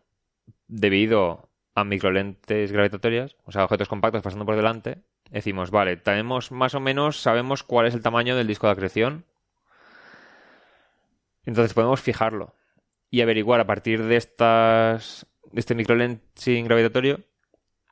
[0.66, 5.02] debido a microlentes gravitatorias, o sea, objetos compactos pasando por delante.
[5.30, 9.26] Decimos, vale, tenemos más o menos, sabemos cuál es el tamaño del disco de acreción.
[11.44, 12.54] Entonces podemos fijarlo
[13.10, 17.20] y averiguar a partir de estas este microlensing gravitatorio,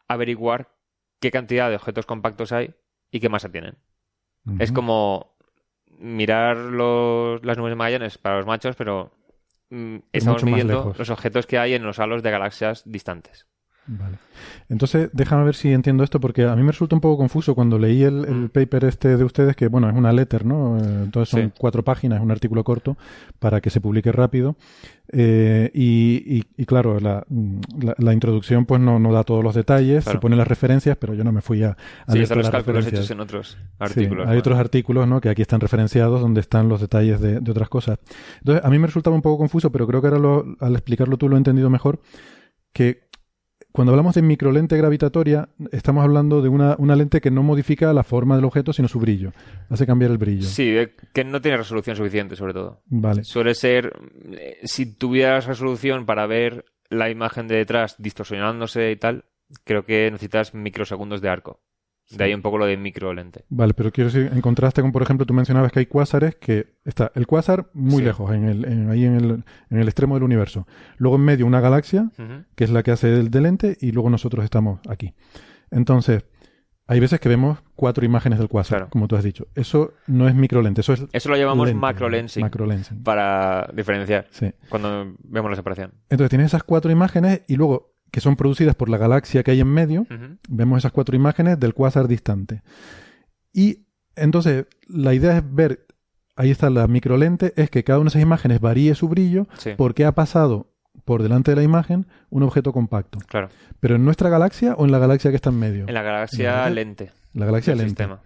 [0.09, 0.68] averiguar
[1.20, 2.74] qué cantidad de objetos compactos hay
[3.11, 3.76] y qué masa tienen.
[4.61, 5.36] Es como
[5.98, 9.12] mirar los- las nubes de Magallanes para los machos, pero
[9.70, 13.46] mm, estamos midiendo los objetos que hay en los halos de galaxias distantes.
[13.89, 14.18] Vale.
[14.68, 17.78] Entonces, déjame ver si entiendo esto, porque a mí me resulta un poco confuso cuando
[17.78, 18.49] leí el, el Mm.
[18.49, 20.76] paper este de ustedes, que bueno, es una letter, ¿no?
[20.78, 21.53] Eh, Entonces son Sí.
[21.57, 22.97] cuatro páginas, es un artículo corto
[23.39, 24.57] para que se publique rápido.
[25.12, 29.45] Eh, y, y- y claro, la, mm, la- la introducción pues no, no da todos
[29.45, 30.18] los detalles, Claro.
[30.18, 31.76] se ponen las referencias, pero yo no me fui a,
[32.07, 32.93] a Sí, están los cálculos referencias.
[33.05, 34.22] hechos en otros Sí, artículos.
[34.22, 34.41] hay bueno.
[34.41, 35.20] otros artículos ¿no?
[35.20, 38.01] que aquí están referenciados donde están los detalles de, de otras cosas.
[38.41, 41.16] Entonces, a mí me resultaba un poco confuso, pero creo que ahora lo- al explicarlo
[41.16, 42.01] tú lo he entendido mejor,
[42.72, 43.05] que
[43.72, 48.04] cuando hablamos de microlente gravitatoria, estamos hablando de una, una lente que no modifica la
[48.04, 49.32] forma del objeto, sino su brillo.
[49.68, 50.46] Hace cambiar el brillo.
[50.46, 52.80] Sí, eh, que no tiene resolución suficiente, sobre todo.
[52.86, 53.22] Vale.
[53.24, 53.92] Suele ser,
[54.32, 59.26] eh, si tuvieras resolución para ver la imagen de detrás distorsionándose y tal,
[59.64, 61.61] creo que necesitas microsegundos de arco.
[62.11, 63.44] De ahí un poco lo de microlente.
[63.48, 66.76] Vale, pero quiero decir, en contraste con, por ejemplo, tú mencionabas que hay cuásares que
[66.84, 68.04] está el cuásar muy Sí.
[68.04, 70.66] lejos, en el, en- ahí en el, en el extremo del universo.
[70.98, 72.11] Luego en medio una galaxia,
[72.54, 75.14] que es la que hace el de lente, y luego nosotros estamos aquí.
[75.70, 76.24] Entonces,
[76.86, 78.90] hay veces que vemos cuatro imágenes del cuásar, Claro.
[78.90, 79.48] como tú has dicho.
[79.57, 83.02] Eso no es microlente, eso es Eso lo llamamos lente, macrolensing, macrolensing.
[83.02, 84.52] para diferenciar Sí.
[84.68, 85.92] cuando vemos la separación.
[86.09, 89.61] Entonces tienes esas cuatro imágenes y luego, que son producidas por la galaxia que hay
[89.61, 90.07] en medio,
[90.48, 92.62] vemos esas cuatro imágenes del cuásar distante.
[93.52, 95.86] Y entonces, la idea es ver,
[96.36, 99.70] ahí está la microlente, es que cada una de esas imágenes varíe su brillo Sí,
[99.76, 100.72] porque ha pasado
[101.04, 103.18] por delante de la imagen un objeto compacto.
[103.26, 103.48] claro.
[103.78, 105.84] Pero en nuestra galaxia o en la galaxia que está en medio.
[105.86, 107.90] En la galaxia Entonces, lente La galaxia del lente.
[107.90, 108.20] sistema.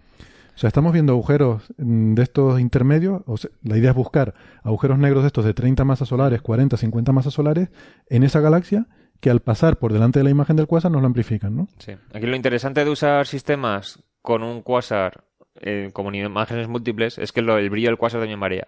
[0.55, 3.21] O sea, estamos viendo agujeros mm, de estos intermedios.
[3.25, 6.77] O sea, la idea es buscar agujeros negros de estos de 30 masas solares, 40,
[6.77, 7.69] 50 masas solares
[8.09, 8.87] en esa galaxia
[9.21, 11.67] que al pasar por delante de la imagen del cuásar nos lo amplifican, ¿no?
[11.77, 11.93] Sí.
[12.13, 15.23] Aquí lo interesante de usar sistemas con un cuásar
[15.61, 18.67] eh, como imágenes múltiples es que lo- el brillo del cuásar también varía.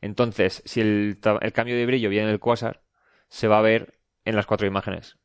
[0.00, 2.82] Entonces, si el, el cambio de brillo viene del cuásar,
[3.28, 3.94] se va a ver
[4.24, 5.16] en las cuatro imágenes.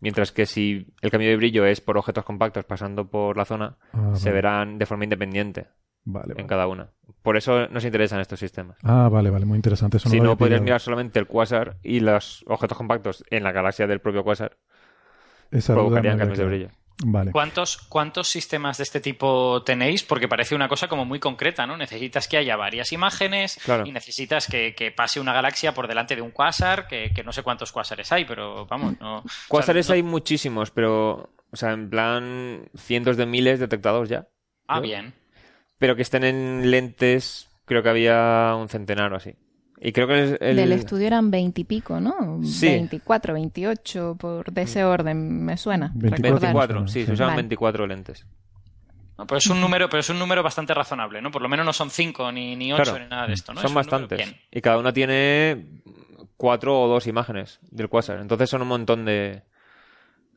[0.00, 3.76] Mientras que si el cambio de brillo es por objetos compactos pasando por la zona,
[3.92, 5.68] Ah, se verán de forma independiente
[6.06, 6.46] Vale, en vale.
[6.46, 6.90] cada una.
[7.22, 8.76] Por eso nos interesan estos sistemas.
[8.82, 9.96] Ah, vale, vale, muy interesante.
[9.96, 13.86] Eso si no, podrías mirar solamente el cuásar y los objetos compactos en la galaxia
[13.86, 14.58] del propio cuásar
[15.50, 16.68] Esa provocarían cambios de brillo.
[17.04, 17.32] Vale.
[17.32, 20.04] ¿Cuántos, ¿Cuántos sistemas de este tipo tenéis?
[20.04, 21.76] Porque parece una cosa como muy concreta, ¿no?
[21.76, 23.84] Necesitas que haya varias imágenes Claro.
[23.84, 27.32] y necesitas que, que pase una galaxia por delante de un quasar, que, que no
[27.32, 29.18] sé cuántos quasares hay, pero vamos, no...
[29.18, 34.08] o sea, Quasares no- hay muchísimos, pero, o sea, en plan cientos de miles detectados
[34.08, 34.28] ya.
[34.68, 34.82] Ah, ¿no?
[34.82, 35.14] bien.
[35.84, 39.34] Pero que estén en lentes, creo que había un centenar o así.
[39.82, 42.40] Y creo que el, el- Del estudio eran veintipico, ¿no?
[42.42, 42.68] Sí.
[42.68, 45.92] 24, 28, por de ese orden, me suena.
[45.94, 46.68] 24, recordar.
[46.68, 47.42] 24, sí, se usaban Vale.
[47.42, 48.26] 24 lentes.
[49.18, 51.30] No, pero es un número, pero es un número bastante razonable, ¿no?
[51.30, 52.98] Por lo menos no son cinco ni, ni Claro.
[52.98, 53.60] ni nada de esto, ¿no?
[53.60, 54.16] Son Es bastantes.
[54.16, 54.34] bien.
[54.50, 55.66] Y cada una tiene
[56.38, 58.20] cuatro o dos imágenes del quasar.
[58.20, 59.42] Entonces son un montón de,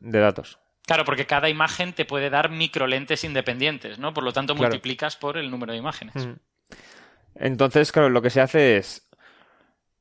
[0.00, 0.58] de datos.
[0.88, 4.12] Claro, porque cada imagen te puede dar microlentes independientes, ¿no?
[4.14, 4.70] Por lo tanto, Claro.
[4.70, 6.14] multiplicas por el número de imágenes.
[6.26, 6.32] Mm.
[7.36, 9.06] Entonces, claro, lo que se hace es...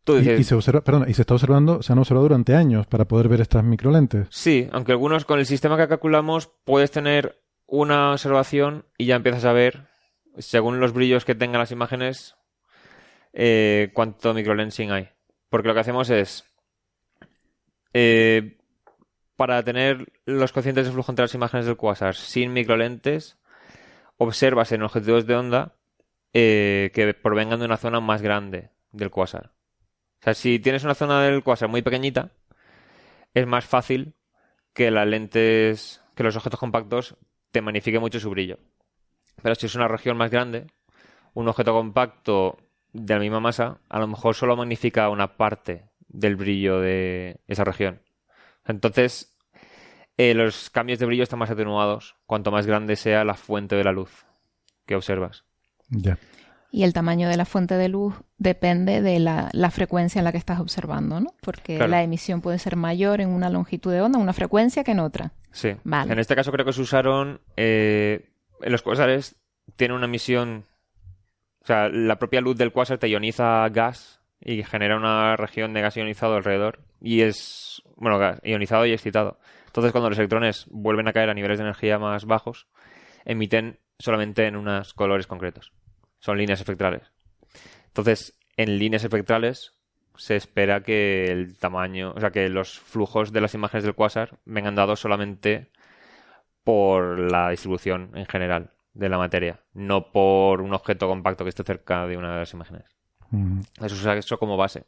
[0.05, 0.39] Tú Y, dices...
[0.39, 3.27] y se observa, perdona, y se está observando, se han observado durante años para poder
[3.27, 4.27] ver estas microlentes.
[4.31, 9.43] Sí, aunque algunos con el sistema que calculamos puedes tener una observación y ya empiezas
[9.43, 9.89] a ver,
[10.37, 12.35] según los brillos que tengan las imágenes,
[13.33, 15.09] eh, cuánto microlensing hay.
[15.49, 16.45] Porque lo que hacemos es,
[17.93, 18.56] eh,
[19.37, 23.37] para tener los cocientes de flujo entre las imágenes del quasar sin microlentes,
[24.17, 25.75] observas en objetivos de onda
[26.33, 29.51] eh, que provengan de una zona más grande del quasar.
[30.19, 32.31] O sea, si tienes una zona del quasar muy pequeñita,
[33.35, 34.15] es más fácil
[34.73, 37.15] que las lentes, que los objetos compactos
[37.51, 38.57] te magnifiquen mucho su brillo.
[39.43, 40.65] Pero si es una región más grande,
[41.35, 42.57] un objeto compacto
[42.91, 47.63] de la misma masa, a lo mejor solo magnifica una parte del brillo de esa
[47.63, 48.01] región.
[48.67, 49.37] Entonces,
[50.17, 53.83] eh, los cambios de brillo están más atenuados cuanto más grande sea la fuente de
[53.83, 54.25] la luz
[54.85, 55.45] que observas.
[55.89, 56.17] Ya.
[56.69, 60.31] Y el tamaño de la fuente de luz depende de la, la frecuencia en la
[60.33, 61.33] que estás observando, ¿no?
[61.41, 61.91] Porque Claro.
[61.91, 65.31] la emisión puede ser mayor en una longitud de onda, una frecuencia que en otra.
[65.51, 65.75] Sí.
[65.85, 66.11] Vale.
[66.11, 67.39] En este caso creo que se usaron.
[67.55, 68.29] eh,
[68.61, 69.35] en los quasares
[69.75, 70.65] tiene una emisión.
[71.61, 75.81] O sea, la propia luz del quasar te ioniza gas y genera una región de
[75.81, 76.79] gas ionizado alrededor.
[77.01, 77.81] Y es.
[77.95, 79.39] Bueno, gas, ionizado y excitado.
[79.67, 82.67] Entonces, cuando los electrones vuelven a caer a niveles de energía más bajos,
[83.25, 85.71] emiten solamente en unos colores concretos.
[86.19, 87.11] Son líneas espectrales.
[87.87, 89.73] Entonces, en líneas espectrales
[90.15, 94.39] se espera que el tamaño, o sea, que los flujos de las imágenes del quasar
[94.45, 95.69] vengan dados solamente
[96.63, 101.63] por la distribución en general de la materia, no por un objeto compacto que esté
[101.63, 102.96] cerca de una de las imágenes.
[103.31, 104.85] Mm, Eso se usa eso como base.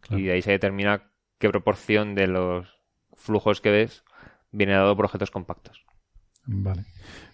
[0.00, 0.18] Claro.
[0.22, 2.66] Y de ahí se determina qué proporción de los
[3.14, 4.04] flujos que ves
[4.52, 5.84] viene dado por objetos compactos.
[6.46, 6.84] Vale.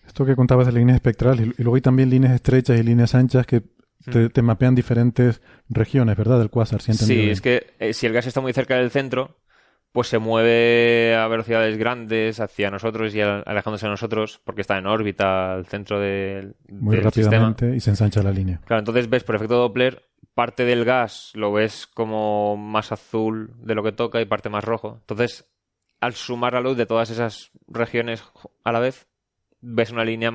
[0.06, 3.46] Esto que contabas de líneas espectrales, y luego hay también líneas estrechas y líneas anchas
[3.46, 3.62] que
[4.10, 6.38] te, te mapean diferentes regiones, ¿verdad?
[6.38, 6.50] Del
[6.82, 7.30] si entendido Sí, bien.
[7.30, 9.38] es que eh, si el gas está muy cerca del centro,
[9.92, 14.76] pues se mueve a velocidades grandes hacia nosotros y al- alejándose de nosotros porque está
[14.76, 17.30] en órbita al centro del, Muy del sistema.
[17.30, 18.60] rápidamente y se ensancha la línea.
[18.66, 20.02] Claro, entonces ves por efecto Doppler
[20.34, 24.64] parte del gas lo ves como más azul de lo que toca y parte más
[24.64, 24.98] rojo.
[25.00, 25.46] Entonces,
[26.00, 28.24] al sumar la luz de todas esas regiones
[28.64, 29.08] a la vez,
[29.60, 30.30] ves una línea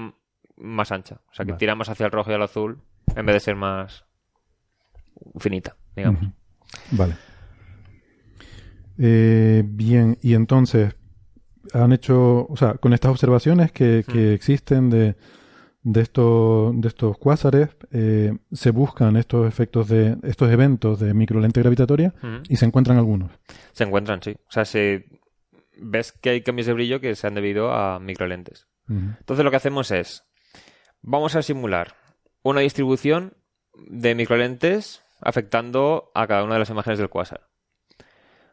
[0.57, 1.21] más ancha.
[1.29, 1.59] O sea, que Vale.
[1.59, 2.81] tira más hacia el rojo y al azul
[3.15, 4.05] en vez de ser más
[5.37, 6.23] finita, digamos.
[6.91, 7.15] Vale.
[8.97, 10.95] Eh, bien, y entonces,
[11.73, 15.15] han hecho, o sea, con estas observaciones que, que existen de,
[15.83, 21.61] de, estos, de estos cuásares, eh, se buscan estos efectos de, estos eventos de microlente
[21.61, 22.13] gravitatoria
[22.47, 23.31] y se encuentran algunos.
[23.71, 24.35] Se encuentran, sí.
[24.47, 25.05] O sea, se...
[25.77, 28.67] ves que hay cambios de brillo que se han debido a microlentes.
[28.89, 29.15] Ujú.
[29.19, 30.23] Entonces lo que hacemos es,
[31.01, 31.95] vamos a simular
[32.43, 33.37] una distribución
[33.87, 37.49] de microlentes afectando a cada una de las imágenes del quasar.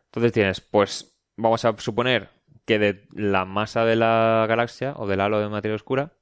[0.07, 2.31] Entonces tienes, pues vamos a suponer
[2.65, 6.13] que de la masa de la galaxia o del halo de materia oscura,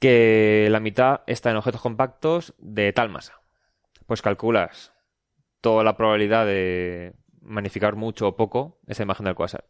[0.00, 3.40] que la mitad está en objetos compactos de tal masa.
[4.06, 4.92] Pues calculas
[5.60, 9.66] toda la probabilidad de magnificar mucho o poco esa imagen del quasar.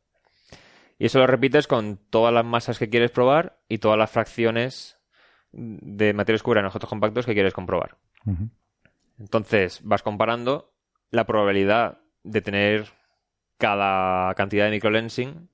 [0.98, 4.98] Y eso lo repites con todas las masas que quieres probar y todas las fracciones
[5.52, 7.96] de materia oscura en objetos compactos que quieres comprobar.
[9.18, 10.72] Entonces vas comparando
[11.10, 12.92] la probabilidad de tener
[13.58, 15.48] cada cantidad de microlensing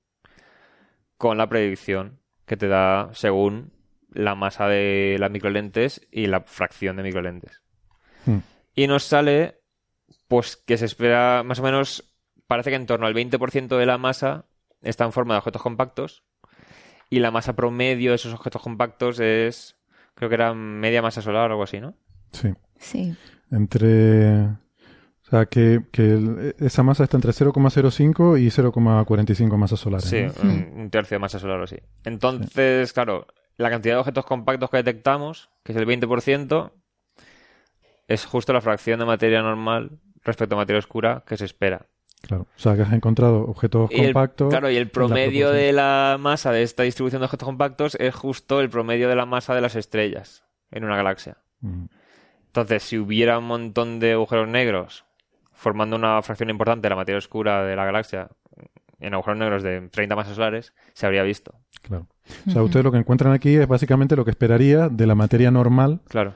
[1.17, 3.76] con la predicción que te da según
[4.11, 7.61] la masa de las microlentes y la fracción de microlentes.
[8.25, 8.39] Hmm.
[8.75, 9.59] Y nos sale
[10.27, 12.03] pues que se espera más o menos,
[12.47, 14.45] parece que en torno al 20% de la masa
[14.81, 16.23] está en forma de objetos compactos
[17.09, 19.75] y la masa promedio de esos objetos compactos es,
[20.15, 21.93] creo que era media masa solar o algo así, ¿no?
[22.31, 22.53] Sí.
[22.77, 23.15] Sí.
[23.51, 24.41] Entre.
[24.43, 30.09] O sea, que, que el- esa masa está entre 0,05 y 0,45 masas solares.
[30.09, 30.33] Sí, ¿no?
[30.49, 31.77] un, un tercio de masa solar o así.
[32.05, 33.27] Entonces, claro,
[33.57, 36.71] la cantidad de objetos compactos que detectamos, que es el 20%,
[38.07, 41.85] es justo la fracción de materia normal respecto a materia oscura que se espera.
[42.21, 42.47] Claro.
[42.55, 44.49] O sea, que has encontrado objetos Y el- compactos.
[44.49, 48.15] claro, y el la promedio de la masa de esta distribución de objetos compactos es
[48.15, 51.37] justo el promedio de la masa de las estrellas en una galaxia.
[51.61, 51.85] Mm.
[52.47, 55.05] Entonces, si hubiera un montón de agujeros negros
[55.51, 58.29] formando una fracción importante de la materia oscura de la galaxia
[58.99, 61.53] en agujeros negros de 30 masas solares, se habría visto.
[61.83, 62.07] Claro.
[62.47, 65.51] O sea, ustedes lo que encuentran aquí es básicamente lo que esperaría de la materia
[65.51, 66.01] normal.
[66.07, 66.33] Claro.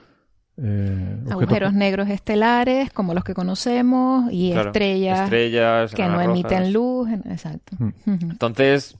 [0.57, 4.69] eh, Agujeros negros estelares, como los que conocemos, y Claro.
[4.69, 7.09] estrellas Estrellas, que no emiten luz.
[7.09, 7.75] en- Exacto.
[7.79, 7.91] Mm.
[8.31, 8.97] Entonces,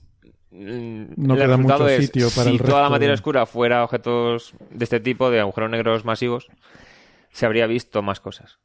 [0.50, 3.46] No el queda resultado mucho es, sitio para si el toda la materia de- oscura
[3.46, 6.48] fuera objetos de este tipo, de agujeros negros masivos,
[7.30, 8.58] se habría visto más cosas.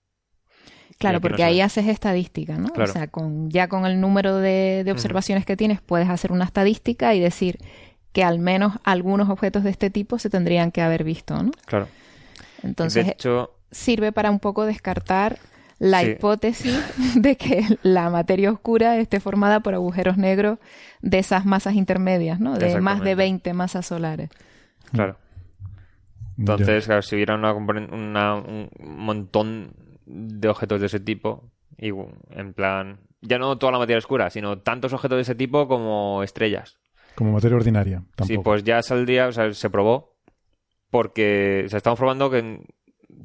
[0.97, 2.69] Claro, no porque ahí haces estadística, ¿no?
[2.69, 2.89] Claro.
[2.89, 6.45] O sea, con, ya con el número de, de observaciones que tienes, puedes hacer una
[6.45, 7.59] estadística y decir
[8.13, 11.51] que al menos algunos objetos de este tipo se tendrían que haber visto, ¿no?
[11.65, 11.87] Claro.
[12.63, 15.37] Entonces, de hecho, sirve para un poco descartar
[15.79, 16.07] la Sí.
[16.11, 16.79] hipótesis
[17.15, 20.57] de que la materia oscura esté formada por agujeros negros
[21.01, 22.53] de esas masas intermedias, ¿no?
[22.57, 23.15] De más de Exactamente.
[23.15, 24.29] 20 masas solares.
[24.91, 25.17] claro.
[26.37, 29.73] Entonces, claro, si hubiera una, una- un montón
[30.05, 31.49] de objetos de ese tipo,
[31.79, 31.89] y
[32.31, 36.21] en plan, ya no toda la materia oscura, sino tantos objetos de ese tipo como
[36.23, 36.77] estrellas.
[37.17, 38.03] Como materia ordinaria.
[38.15, 38.27] Tampoco.
[38.27, 40.19] Sí, pues ya saldría, o sea, se probó,
[40.91, 42.61] porque se estamos probando que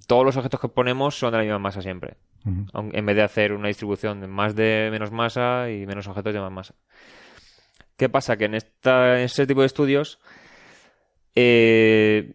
[0.07, 2.17] todos los objetos que ponemos son de la misma masa siempre,
[2.47, 6.41] en vez de hacer una distribución de más de menos masa y menos objetos de
[6.41, 6.75] más masa.
[7.99, 8.39] ¿Qué pasa?
[8.39, 10.19] Que en, esta, en este tipo de estudios,
[11.35, 12.35] eh,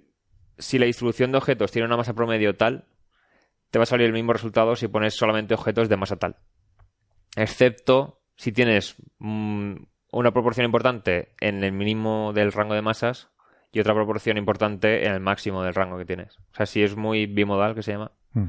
[0.60, 2.86] si la distribución de objetos tiene una masa promedio tal,
[3.72, 6.36] te va a salir el mismo resultado si pones solamente objetos de masa tal.
[7.36, 9.74] Excepto si tienes mm,
[10.12, 13.30] una proporción importante en el mínimo del rango de masas
[13.72, 16.38] y otra proporción importante en el máximo del rango que tienes.
[16.52, 18.48] O sea, si es muy bimodal, que se llama, Ujú.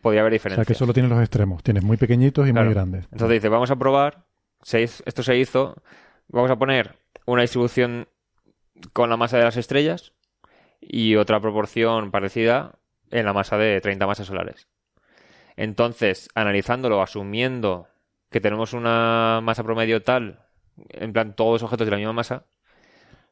[0.00, 0.66] podría haber O diferencias.
[0.66, 1.62] sea, que solo tienes los extremos.
[1.62, 2.66] Tienes muy pequeñitos y Claro.
[2.66, 3.04] muy grandes.
[3.12, 4.24] Entonces dice, vamos a probar,
[4.62, 5.76] se hizo- esto se hizo,
[6.28, 6.96] vamos a poner
[7.26, 8.08] una distribución
[8.92, 10.12] con la masa de las estrellas
[10.80, 12.72] y otra proporción parecida
[13.10, 14.66] en la masa de 30 masas solares.
[15.56, 17.86] Entonces, analizándolo, asumiendo
[18.30, 20.40] que tenemos una masa promedio tal,
[20.88, 22.46] en plan todos los objetos de la misma masa,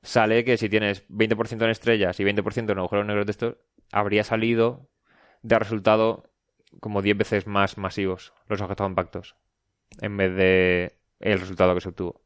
[0.03, 3.57] sale que si tienes 20% en estrellas y 20% en agujeros negros de estos,
[3.93, 4.89] habría salido
[5.43, 6.31] de resultado
[6.81, 9.37] como 10 veces más masivos los objetos compactos
[10.01, 12.23] en vez de el resultado que se obtuvo.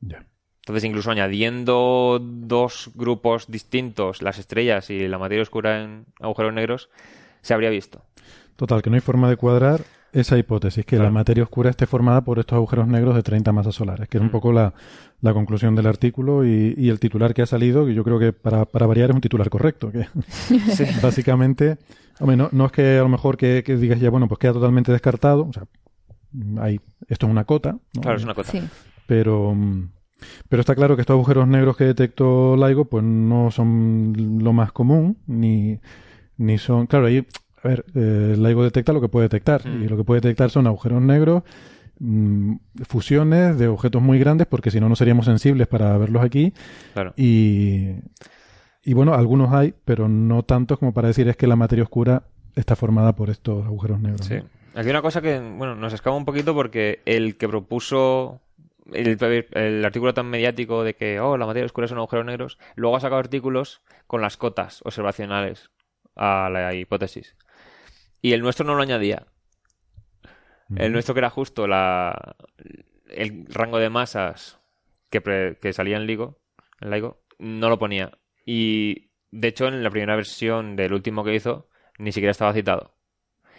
[0.00, 0.26] Ya.
[0.62, 6.88] Entonces, incluso añadiendo dos grupos distintos, las estrellas y la materia oscura en agujeros negros,
[7.42, 8.02] se habría visto.
[8.56, 9.82] Total, que no hay forma de cuadrar
[10.14, 11.04] esa hipótesis, que Claro.
[11.04, 14.22] la materia oscura esté formada por estos agujeros negros de 30 masas solares, que es
[14.22, 14.32] un Mm.
[14.32, 14.72] poco la,
[15.20, 18.32] la conclusión del artículo y, y el titular que ha salido, que yo creo que
[18.32, 20.06] para, para variar es un titular correcto, que
[21.02, 21.78] básicamente,
[22.20, 24.52] hombre, no, no es que a lo mejor que, que digas ya, bueno, pues queda
[24.52, 25.64] totalmente descartado, o sea,
[26.60, 28.00] hay, esto es una cota, ¿no?
[28.02, 28.52] Claro, es una cosa.
[28.52, 28.60] Sí.
[29.06, 29.54] pero
[30.48, 34.72] pero está claro que estos agujeros negros que detectó LIGO pues no son lo más
[34.72, 35.78] común ni,
[36.38, 37.26] ni son claro ahí
[37.64, 39.82] a ver eh, LIGO detecta lo que puede detectar Mm.
[39.84, 41.42] y lo que puede detectar son agujeros negros
[41.98, 42.56] mm,
[42.86, 46.52] fusiones de objetos muy grandes porque si no no seríamos sensibles para verlos aquí
[46.92, 47.12] Claro.
[47.16, 47.90] y
[48.82, 52.24] y bueno algunos hay pero no tantos como para decir es que la materia oscura
[52.54, 54.34] está formada por estos agujeros negros Sí.
[54.76, 58.40] Aquí hay una cosa que, bueno, nos escapa un poquito porque el que propuso
[58.92, 59.16] el,
[59.52, 63.00] el artículo tan mediático de que, oh, la materia oscura son agujeros negros, luego ha
[63.00, 65.70] sacado artículos con las cotas observacionales
[66.16, 67.36] a la hipótesis.
[68.24, 69.26] Y el nuestro no lo añadía.
[70.76, 72.36] El nuestro que era justo la,
[73.10, 74.58] el rango de masas
[75.10, 76.40] que, pre- que salía en LIGO,
[76.80, 78.16] en LIGO, no lo ponía.
[78.46, 81.68] Y de hecho en la primera versión del último que hizo
[81.98, 82.96] ni siquiera estaba citado.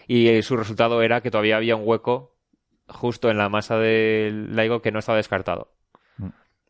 [0.07, 2.35] Y su resultado era que todavía había un hueco
[2.87, 5.75] justo en la masa del LIGO que no estaba descartado.
[6.17, 6.29] Mm.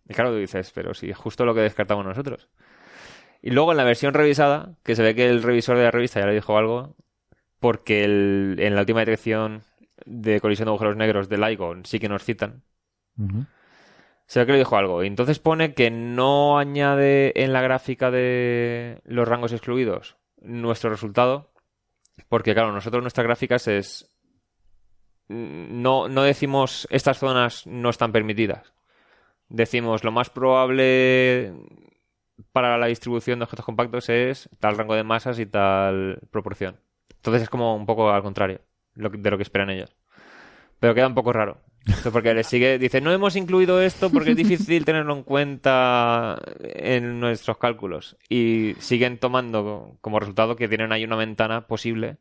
[0.10, 2.50] Y claro, tú dices, pero si es justo lo que descartamos nosotros.
[3.42, 6.20] Y luego en la versión revisada, que se ve que el revisor de la revista
[6.20, 6.98] ya le dijo algo,
[7.66, 9.64] porque el- en la última detección
[10.06, 12.62] de colisión de agujeros negros de LIGO sí que nos citan,
[14.28, 15.04] se ve que le dijo algo.
[15.04, 21.52] Y entonces pone que no añade en la gráfica de los rangos excluidos nuestro resultado.
[22.30, 24.12] Porque, claro, nosotros nuestras gráficas es.
[25.28, 28.74] No, no decimos estas zonas no están permitidas.
[29.50, 31.52] Decimos lo más probable
[32.52, 36.78] para la distribución de objetos compactos es tal rango de masas y tal proporción.
[37.26, 38.62] Entonces es como un poco al contrario
[38.94, 39.96] lo que- de lo que esperan ellos.
[40.80, 41.58] Pero queda un poco raro.
[41.88, 46.40] Esto Porque le sigue, dice, no hemos incluido esto porque es difícil tenerlo en cuenta
[46.62, 48.18] en nuestros cálculos.
[48.30, 52.18] Y siguen tomando como resultado que tienen ahí una ventana posible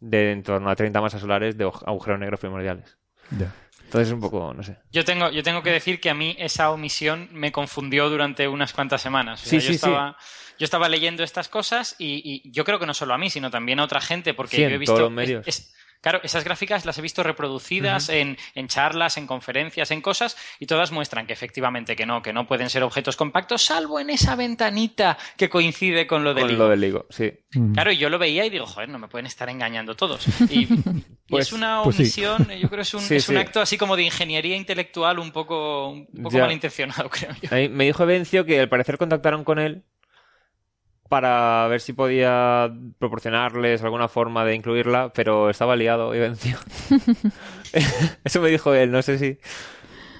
[0.00, 2.98] de en torno a 30 masas solares de agujeros negros primordiales.
[3.88, 4.76] Entonces es un poco, no sé.
[4.92, 8.74] Yo tengo, yo tengo que decir que a mí esa omisión me confundió durante unas
[8.74, 9.40] cuantas semanas.
[9.42, 9.74] O sea, Sí, yo, sí, sí.
[9.76, 10.16] estaba,
[10.58, 13.50] yo estaba leyendo estas cosas y, y yo creo que no solo a mí, sino
[13.50, 14.92] también a otra gente, porque Sí, yo he visto.
[14.92, 15.46] todos los medios.
[15.48, 20.00] es- es- claro, esas gráficas las he visto reproducidas en, en charlas, en conferencias, en
[20.00, 24.00] cosas, y todas muestran que efectivamente que no, que no pueden ser objetos compactos, salvo
[24.00, 26.64] en esa ventanita que coincide con lo del Con higo.
[26.64, 27.32] lo del higo, sí.
[27.74, 30.26] Claro, y yo lo veía y digo, joder, no me pueden estar engañando todos.
[30.50, 30.68] Y, y
[31.28, 32.02] Pues- es una pues sí.
[32.02, 33.40] omisión, yo creo que es un, Sí, es un sí.
[33.40, 36.44] acto así como de ingeniería intelectual un poco, un poco Ya.
[36.44, 37.48] malintencionado, creo yo.
[37.54, 39.84] Ahí me dijo Evencio que al parecer contactaron con él
[41.08, 46.58] para ver si podía proporcionarles alguna forma de incluirla, pero estaba liado Evencio.
[48.24, 49.38] Eso me dijo él, no sé si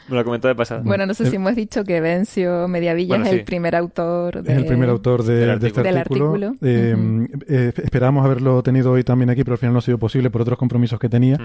[0.08, 0.82] me lo comentó de pasada.
[0.84, 3.36] Bueno, no sé el- si hemos dicho que Vencio Mediavilla Bueno, es sí.
[3.38, 4.52] el primer autor de...
[4.52, 6.46] Es el primer autor de, Del de este Del artículo.
[6.48, 6.56] artículo.
[6.62, 10.30] Eh, eh, esperábamos haberlo tenido hoy también aquí, pero al final no ha sido posible
[10.30, 11.38] por otros compromisos que tenía.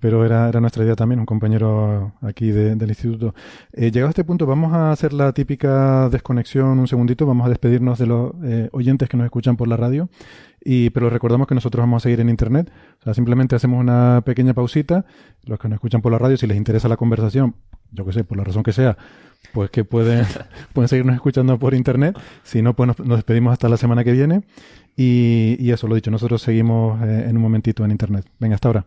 [0.00, 3.34] Pero era, era nuestra idea también, un compañero aquí de- del instituto.
[3.72, 7.48] Eh, llegado a este punto, vamos a hacer la típica desconexión un segundito, vamos a
[7.48, 10.08] despedirnos de los eh, oyentes que nos escuchan por la radio,
[10.62, 14.22] y, pero recordamos que nosotros vamos a seguir en Internet, o sea, simplemente hacemos una
[14.24, 15.04] pequeña pausita,
[15.44, 17.54] los que nos escuchan por la radio, si les interesa la conversación,
[17.92, 18.96] yo que sé, por la razón que sea,
[19.52, 20.24] pues que pueden,
[20.72, 24.12] pueden seguirnos escuchando por Internet, si no, pues nos, nos despedimos hasta la semana que
[24.12, 24.42] viene,
[24.96, 28.26] y, y eso, lo dicho, nosotros seguimos eh, en un momentito en Internet.
[28.38, 28.86] Venga, hasta ahora.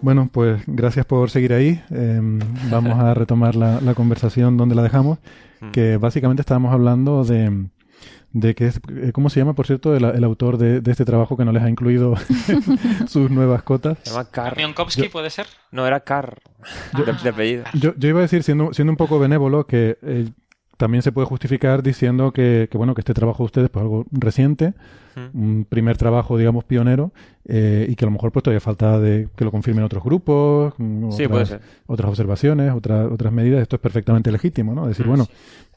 [0.00, 1.82] Bueno, pues gracias por seguir ahí.
[1.90, 2.20] Eh,
[2.70, 5.18] vamos a retomar la, la conversación donde la dejamos,
[5.60, 5.70] Mm.
[5.72, 7.66] que básicamente estábamos hablando de,
[8.40, 11.04] de que es, eh, ¿cómo se llama, por cierto, el, el autor de, de este
[11.04, 12.14] trabajo que no les ha incluido
[13.08, 13.98] sus nuevas cotas?
[14.02, 14.56] Se llama Carr.
[15.06, 15.46] Yo- puede ser.
[15.70, 16.38] No, era Carr.
[16.96, 17.64] De, de apellido.
[17.74, 20.28] Yo, yo iba a decir, siendo, siendo un poco benévolo, que eh,
[20.78, 24.06] también se puede justificar diciendo que, que, bueno, que este trabajo de ustedes pues algo
[24.10, 24.72] reciente,
[25.34, 27.12] un primer trabajo, digamos, pionero,
[27.44, 30.72] eh, y que a lo mejor pues todavía falta de que lo confirmen otros grupos,
[30.78, 31.60] mm, Sí, otras, puede ser.
[31.86, 33.60] otras observaciones, otras, otras medidas.
[33.60, 34.86] Esto es perfectamente legítimo, ¿no?
[34.86, 35.08] Decir, Mm.
[35.08, 35.26] bueno,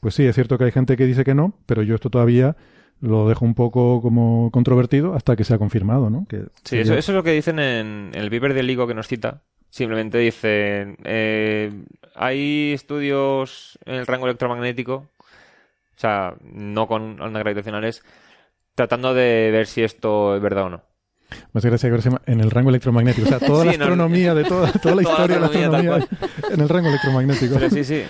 [0.00, 2.56] pues sí, es cierto que hay gente que dice que no, pero yo esto todavía
[3.00, 6.24] lo dejo un poco como controvertido hasta que sea confirmado, ¿no?
[6.28, 8.94] Que Sí, eso, eso es lo que dicen en, en el paper del LIGO que
[8.94, 9.42] nos cita.
[9.72, 11.72] Simplemente dicen, eh,
[12.14, 15.06] hay estudios en el rango electromagnético, o
[15.96, 18.02] sea, no con ondas gravitacionales,
[18.74, 20.82] tratando de ver si esto es verdad o no.
[21.54, 21.88] Más gracia
[22.26, 23.26] en el rango electromagnético.
[23.26, 25.40] O sea, toda la Sí, no, astronomía de toda, toda la Toda la historia de
[25.40, 26.06] la astronomía,
[26.50, 27.54] en el rango electromagnético.
[27.54, 28.02] Pero sí, sí.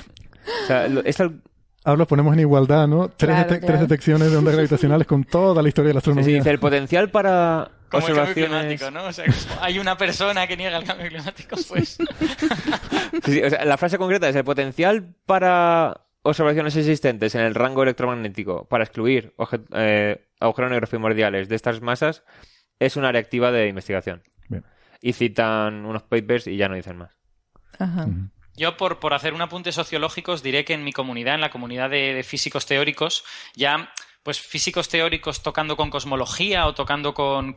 [0.65, 1.41] O sea, lo- es al-
[1.85, 3.09] Ahora los ponemos en igualdad, ¿no?
[3.09, 3.67] Tres, Claro, dete- claro.
[3.67, 6.37] tres detecciones de ondas gravitacionales con toda la historia de la sí, astronomía.
[6.39, 8.79] dice, el potencial para Como el cambio observaciones...
[8.79, 9.05] climático, ¿no?
[9.05, 11.99] O sea, como hay una persona que niega el cambio climático, pues.
[13.25, 17.55] Sí, sí, o sea, la frase concreta es el potencial para observaciones existentes en el
[17.55, 19.35] rango electromagnético para excluir
[19.75, 22.25] eh, agujeros negros primordiales de estas masas
[22.79, 24.23] es una área activa de investigación.
[24.49, 24.65] Bien.
[25.01, 27.17] Y citan unos papers y ya no dicen más.
[27.79, 28.09] Ajá.
[28.57, 31.51] Yo, por, por hacer un apunte sociológico, os diré que en mi comunidad, en la
[31.51, 33.25] comunidad de, de físicos teóricos,
[33.55, 33.91] ya
[34.23, 37.55] pues físicos teóricos tocando con cosmología o tocando con,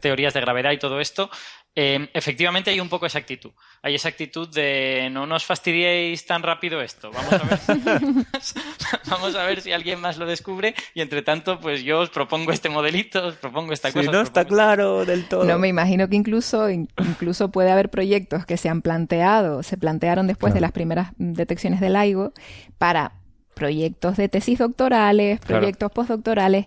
[0.00, 1.28] teorías de gravedad y todo esto,
[1.74, 3.52] eh, efectivamente hay un poco esa actitud.
[3.82, 7.10] Hay esa actitud de no nos fastidiéis tan rápido esto.
[7.10, 8.00] Vamos a ver,
[9.10, 12.50] vamos a ver si alguien más lo descubre y entre tanto, pues yo os propongo
[12.50, 14.10] este modelito, os propongo esta cosa.
[14.22, 15.44] os propongo- claro del todo.
[15.44, 19.76] No, me imagino que incluso, in- incluso puede haber proyectos que se han planteado, se
[19.76, 22.32] plantearon después de las primeras detecciones del LIGO
[22.78, 23.12] para
[23.56, 25.60] proyectos de tesis doctorales, Claro.
[25.62, 26.66] proyectos postdoctorales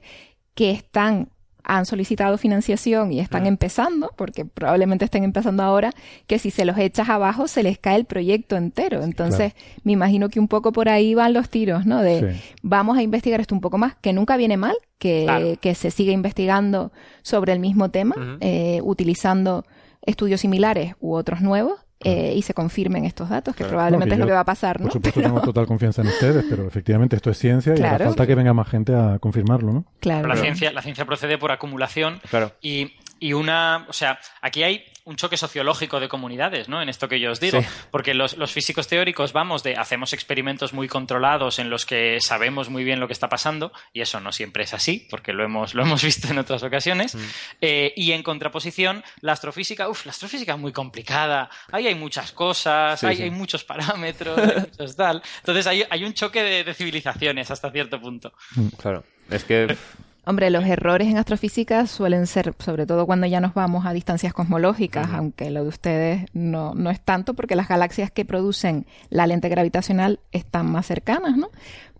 [0.56, 1.30] que están
[1.62, 5.92] han solicitado financiación y están empezando, porque probablemente estén empezando ahora,
[6.26, 9.04] que si se los echas abajo se les cae el proyecto entero.
[9.04, 12.02] Entonces, me imagino que un poco por ahí van los tiros, ¿no?
[12.02, 12.42] De Sí.
[12.64, 15.58] vamos a investigar esto un poco más, que nunca viene mal, que, Claro.
[15.62, 19.64] que se siga investigando sobre el mismo tema, eh, utilizando
[20.02, 21.74] estudios similares u otros nuevos,
[22.04, 23.72] eh, y se confirmen estos datos, que Claro.
[23.72, 24.86] probablemente No, que es lo que va a pasar, ¿no?
[24.86, 27.90] Por supuesto, Pero- tengo total confianza en ustedes, pero efectivamente esto es ciencia y hará
[27.98, 28.06] Claro.
[28.06, 29.86] falta que venga más gente a confirmarlo, ¿no?
[30.00, 30.28] claro.
[30.28, 32.52] La ciencia, la ciencia procede por acumulación Claro.
[32.62, 36.82] y, y una, o sea, aquí hay, un choque sociológico de comunidades, ¿no?
[36.82, 37.62] En esto que yo os digo.
[37.62, 37.68] Sí.
[37.92, 42.70] Porque los, los físicos teóricos vamos de hacemos experimentos muy controlados en los que sabemos
[42.70, 45.74] muy bien lo que está pasando, y eso no siempre es así, porque lo hemos,
[45.74, 47.18] lo hemos visto en otras ocasiones.
[47.62, 52.32] Eh, y en contraposición, la astrofísica, uff, la astrofísica es muy complicada, ahí hay muchas
[52.32, 53.24] cosas, Sí, hay, sí.
[53.24, 55.22] hay muchos parámetros, hay muchos tal.
[55.40, 58.34] Entonces hay, hay un choque de, de civilizaciones hasta cierto punto.
[58.78, 59.04] Claro.
[59.30, 59.76] Es que.
[60.30, 64.32] Hombre, los errores en astrofísica suelen ser, sobre todo cuando ya nos vamos a distancias
[64.32, 69.26] cosmológicas, aunque lo de ustedes no, no es tanto, porque las galaxias que producen la
[69.26, 71.50] lente gravitacional están más cercanas, ¿no?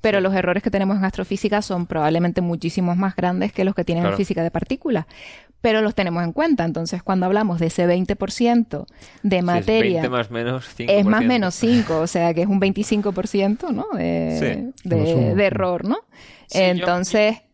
[0.02, 3.84] Pero los errores que tenemos en astrofísica son probablemente muchísimos más grandes que los que
[3.84, 4.14] tienen Claro.
[4.14, 5.06] en física de partículas.
[5.62, 6.64] Pero los tenemos en cuenta.
[6.64, 8.86] Entonces, cuando hablamos de ese 20%
[9.24, 10.90] de si es materia 20 más menos 5%.
[11.00, 13.88] es más menos 5, o sea que es un 25%, ¿no?
[13.98, 14.88] De, Sí.
[14.88, 15.36] de- Lo sumo.
[15.36, 15.98] de error, ¿no?
[16.48, 17.49] Sí, Entonces, Yo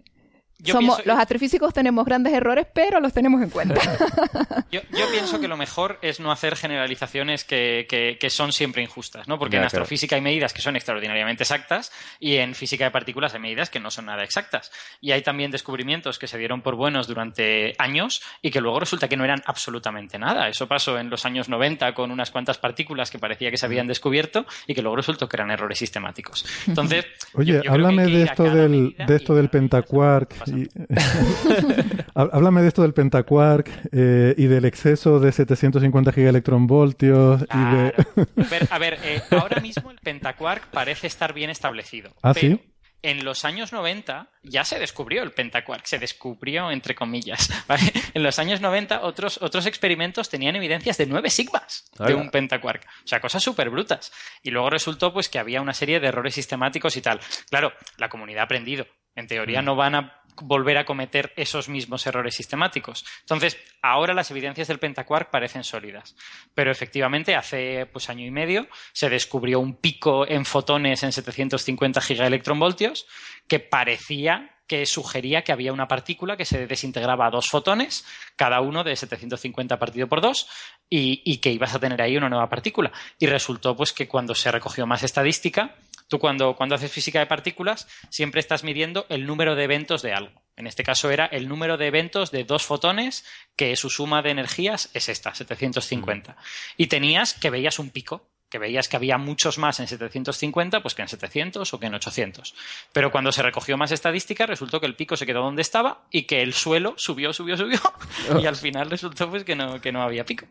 [0.72, 3.76] somos, pienso- los astrofísicos tenemos grandes errores, pero los tenemos en cuenta.
[4.72, 8.82] Yo, yo pienso que lo mejor es no hacer generalizaciones que, que- que son siempre
[8.82, 9.38] injustas, ¿no?
[9.40, 9.84] Porque Ya, en claro.
[9.84, 13.80] astrofísica hay medidas que son extraordinariamente exactas y en física de partículas hay medidas que
[13.80, 14.72] no son nada exactas.
[15.02, 19.08] Y hay también descubrimientos que se dieron por buenos durante años y que luego resulta
[19.08, 20.50] que no eran absolutamente nada.
[20.50, 23.88] Eso pasó en los años 90 con unas cuantas partículas que parecía que se habían
[23.88, 26.46] descubrado y que luego resultó que eran errores sistemáticos.
[26.68, 30.34] Entonces, Oye, yo- yo háblame de esto del, de esto y del pentaquark.
[30.58, 30.70] Y-
[32.16, 37.94] háblame de esto del pentaquark eh, y del exceso de 750 gigaelectronvoltios y de...
[37.94, 38.28] Claro.
[38.38, 42.12] A ver, a ver, eh, ahora mismo el pentaquark parece estar bien establecido.
[42.22, 42.72] ¿Ah, pero sí?
[43.02, 47.52] En los años 90 ya se descubrió el pentaquark, se descubrió entre comillas.
[47.68, 47.92] ¿vale?
[48.14, 52.84] En los años 90 otros, otros experimentos tenían evidencias de 9 sigmas de un pentaquark.
[53.04, 54.12] O sea, cosas súper brutas.
[54.42, 57.20] Y luego resultó pues que había una serie de errores sistemáticos y tal.
[57.50, 58.88] Claro, la comunidad ha aprendido.
[59.16, 59.66] En teoría Mm.
[59.66, 63.06] no van a volver a cometer esos mismos errores sistemáticos.
[63.22, 66.16] Entonces, ahora las evidencias del pentaquark parecen sólidas.
[66.54, 72.02] Pero efectivamente, hace pues año y medio se descubrió un pico en fotones en 750
[72.02, 73.08] gigaelectronvoltios
[73.48, 78.06] que parecía que sugería que había una partícula que se desintegraba a dos fotones,
[78.36, 80.48] cada uno de 750 partido por dos,
[80.90, 82.92] y, y que ibas a tener ahí una nueva partícula.
[83.20, 85.76] Y resultó pues que cuando se recogió más estadística,
[86.08, 90.14] tú cuando, cuando haces física de partículas siempre estás midiendo el número de eventos de
[90.14, 90.42] algo.
[90.58, 93.26] En este caso era el número de eventos de dos fotones
[93.56, 96.38] que su suma de energías es esta, 750.
[96.78, 100.96] Y tenías que veías un pico, que veías que había muchos más en 750 pues
[100.96, 102.56] que en 700 o que en 800.
[102.94, 106.24] Pero cuando se recogió más estadística resultó que el pico se quedó donde estaba y
[106.24, 107.80] que el suelo subió, subió, subió
[108.42, 110.46] y al final resultó pues que no, que no había pico.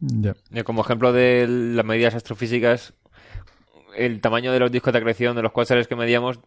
[0.00, 0.34] Ya.
[0.50, 2.94] Yo, Como ejemplo de las medidas astrofísicas,
[3.96, 6.40] el tamaño de los discos de acreción de los cuásares que medíamos,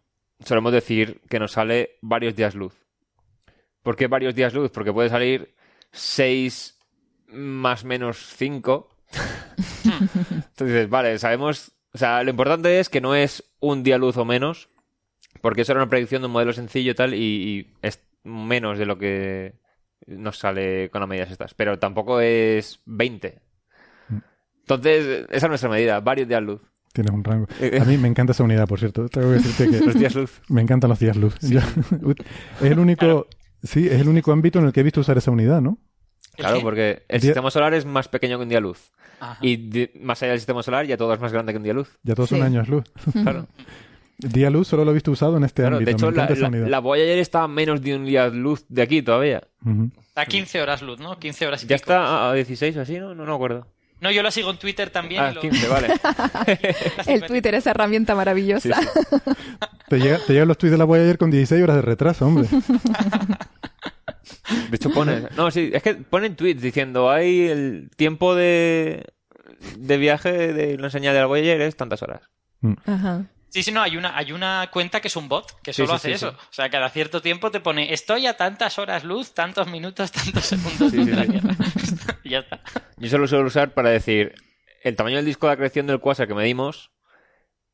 [0.43, 2.73] solemos decir que nos sale varios días luz.
[3.83, 4.71] ¿Por qué varios días luz?
[4.71, 5.55] Porque puede salir
[5.91, 6.77] 6
[7.29, 8.89] más menos 5.
[10.31, 11.71] Entonces vale, sabemos...
[11.93, 14.69] O sea, lo importante es que no es un día luz o menos,
[15.41, 18.77] porque eso era una predicción de un modelo sencillo y tal, y, y es menos
[18.77, 19.55] de lo que
[20.05, 21.53] nos sale con las medidas estas.
[21.53, 23.41] Pero tampoco es 20.
[24.59, 26.61] Entonces, esa es nuestra medida, varios días luz.
[26.97, 27.47] Tienes un rango.
[27.79, 29.07] A mí me encanta esa unidad, por cierto.
[29.07, 30.41] Tengo que decirte que Los días luz.
[30.49, 31.35] me encantan los días luz.
[31.41, 31.59] Yo-
[32.61, 33.27] es el único,
[33.61, 35.77] sí, es el único ámbito en el que he visto usar esa unidad, ¿no?
[36.35, 38.91] Claro, porque el Día- sistema solar es más pequeño que un día luz.
[39.19, 39.37] Ajá.
[39.41, 41.73] Y de- más allá del sistema solar ya todo es más grande que un día
[41.73, 41.89] luz.
[42.03, 42.45] Ya todos son Sí.
[42.45, 42.83] años luz.
[43.13, 43.47] Claro.
[44.19, 45.91] Día luz solo lo he visto usado en este Claro, ámbito.
[45.91, 49.03] de hecho, la, la, la Voyager está a menos de un día luz de aquí
[49.03, 49.43] todavía.
[49.63, 49.91] Ujú.
[50.15, 51.19] A 15 horas luz, ¿no?
[51.19, 51.91] 15 horas y Ya pico.
[51.91, 53.09] está a 16 o así, ¿no?
[53.13, 53.67] No, no me acuerdo.
[53.99, 55.21] No, yo la sigo en Twitter también.
[55.23, 55.87] Ah, y lo- 15, vale.
[57.07, 58.79] El Twitter, esa herramienta maravillosa.
[58.79, 59.31] Sí, sí.
[59.89, 62.47] Te, llega- te llegan los tweets de la Voyager con 16 horas de retraso, hombre.
[64.69, 65.23] De hecho, pone.
[65.35, 69.05] No, sí, es que ponen tweets diciendo hay el tiempo de,
[69.77, 72.21] de viaje de la señal de la Voyager es tantas horas.
[72.85, 73.25] Ajá.
[73.57, 75.95] Sí, sí, no, hay una, hay una cuenta que es un bot que solo sí,
[75.95, 76.29] hace sí, eso.
[76.29, 80.45] O sea, cada cierto tiempo te pone estoy a tantas horas luz, tantos minutos, tantos
[80.45, 81.31] segundos Sí, luz sí, de la sí.
[81.31, 81.55] Tierra.
[82.23, 82.61] y ya está.
[82.97, 84.35] Yo solo suelo usar para decir
[84.83, 86.91] el tamaño del disco de acreción del cuásar que medimos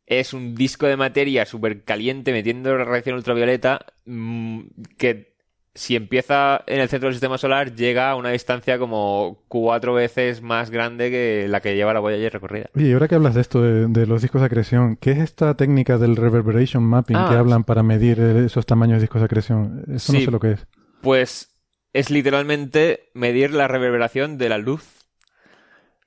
[0.06, 4.62] es un disco de materia súper caliente metiendo radiación ultravioleta mm,
[4.98, 5.33] que
[5.76, 10.42] si empieza en el centro del sistema solar llega a una distancia como cuatro veces
[10.42, 12.70] más grande que la que lleva la Voyager recorrida.
[12.76, 15.18] Oye, y ahora que hablas de esto, de, de los discos de acreción, ¿qué es
[15.18, 17.28] esta técnica del reverberation mapping Ah.
[17.30, 19.84] que hablan para medir esos tamaños de discos de acreción?
[19.92, 20.68] Eso no sé lo que es.
[21.02, 21.50] Pues
[21.92, 25.08] es literalmente medir la reverberación de la luz.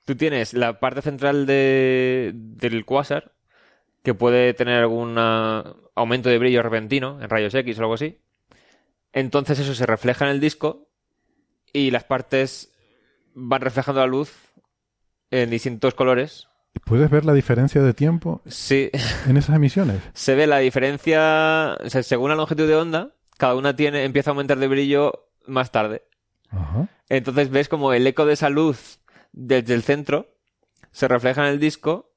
[0.04, 3.32] Tú tienes la parte central de, del cuásar,
[4.04, 8.20] que puede tener algún ah, aumento de brillo repentino en rayos X o algo así.
[9.16, 10.90] Entonces eso se refleja en el disco
[11.72, 12.70] y las partes
[13.32, 14.30] van reflejando la luz
[15.30, 16.48] en distintos colores.
[16.84, 18.90] ¿Puedes ver la diferencia de tiempo Sí,
[19.26, 20.02] en esas emisiones?
[20.12, 24.28] se ve la diferencia, o sea, según la longitud de onda, cada una tiene, empieza
[24.28, 26.02] a aumentar de brillo más tarde.
[26.50, 26.86] Ajá.
[27.08, 29.00] Entonces ves como el eco de esa luz
[29.32, 30.28] desde el centro
[30.90, 32.12] se refleja en el disco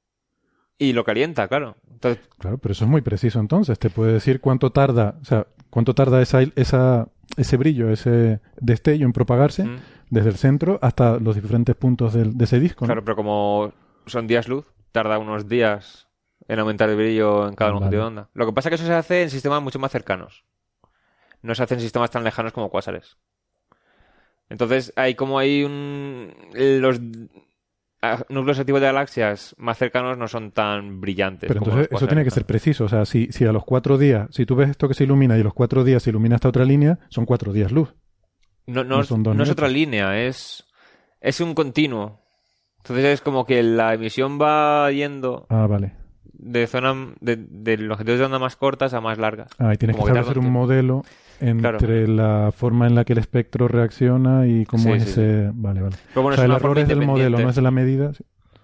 [0.79, 1.75] y lo calienta, claro.
[1.91, 3.77] Entonces, Claro, pero eso es muy preciso entonces.
[3.77, 7.07] Te puede decir cuánto tarda, o sea, cuánto tarda esa, esa,
[7.37, 9.77] ese brillo, ese destello en propagarse mm,
[10.09, 12.85] desde el centro hasta los diferentes puntos del- de ese disco.
[12.85, 12.87] ¿no?
[12.87, 13.73] claro, pero como
[14.05, 16.07] son días luz, tarda unos días
[16.47, 17.81] en aumentar el brillo en cada Vale.
[17.81, 18.29] longitud de onda.
[18.33, 20.45] Lo que pasa es que eso se hace en sistemas mucho más cercanos.
[21.41, 23.17] No se hace en sistemas tan lejanos como cuásares.
[24.49, 26.33] Entonces, hay como hay un...
[26.53, 26.99] Los
[28.29, 31.47] núcleos activos de galaxias más cercanos no son tan brillantes.
[31.47, 32.85] Pero entonces eso tiene que ser preciso.
[32.85, 35.37] O sea, si, si a los cuatro días, si tú ves esto que se ilumina
[35.37, 37.93] y a los cuatro días se ilumina esta otra línea, son cuatro días luz.
[38.67, 40.63] No, no, No son no es otra línea, es,
[41.21, 42.21] es un continuo.
[42.77, 45.93] Entonces es como que la emisión va yendo Ah, vale.
[46.23, 49.51] de zona de, de longitudes de onda más cortas a más largas.
[49.59, 51.03] Ah, y tienes que Como que tarda establecer un modelo
[51.41, 55.51] entre la forma en la que el espectro reacciona y cómo Sí, es sí, ese...
[55.53, 55.95] Vale, vale.
[56.09, 58.11] Pero bueno, o sea, es el error es del modelo, no es de la medida.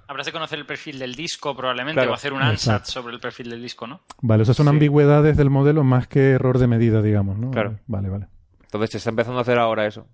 [0.07, 2.11] Habrás de conocer el perfil del disco probablemente Claro.
[2.11, 2.72] o hacer un Exacto.
[2.72, 4.02] ansatz sobre el perfil del disco, ¿no?
[4.22, 4.69] Vale, o sea, son Sí.
[4.69, 7.49] ambigüedades del modelo más que error de medida, digamos, ¿no?
[7.52, 7.80] Claro.
[7.88, 8.27] Vale, vale.
[8.65, 10.07] Entonces se está empezando a hacer ahora eso.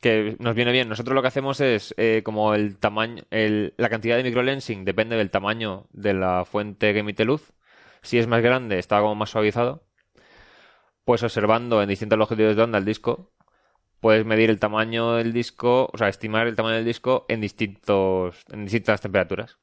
[0.00, 0.88] Que nos viene bien.
[0.88, 5.16] Nosotros lo que hacemos es eh, como el tamaño, el- la cantidad de microlensing depende
[5.16, 7.52] del tamaño de la fuente que emite luz.
[8.02, 9.84] Si es más grande, está como más suavizado.
[11.04, 13.32] Pues observando en distintas longitudes de onda el disco,
[14.00, 18.44] puedes medir el tamaño del disco, o sea, estimar el tamaño del disco en distintos,
[18.50, 19.58] en distintas temperaturas.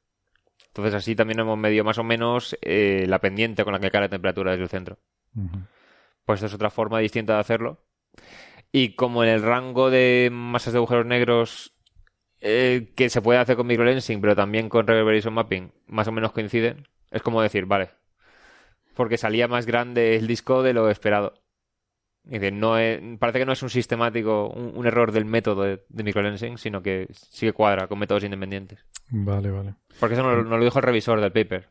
[0.68, 4.02] Entonces así también hemos medido más o menos eh, la pendiente con la que cae
[4.02, 4.98] la temperatura desde el centro.
[6.24, 7.82] Pues es otra forma distinta de hacerlo.
[8.72, 11.74] Y como en el rango de masas de agujeros negros
[12.40, 16.32] eh, que se puede hacer con microlensing, pero también con reverberation mapping, más o menos
[16.32, 17.90] coinciden, es como decir, vale,
[19.00, 21.32] porque salía más grande el disco de lo esperado.
[22.22, 25.84] Dice, no es- parece que no es un sistemático, un, un error del método de,
[25.88, 28.84] de microlensing, sino que sí que cuadra con métodos independientes.
[29.08, 29.74] Vale, vale.
[29.98, 31.70] Porque eso nos, nos lo dijo el revisor del paper.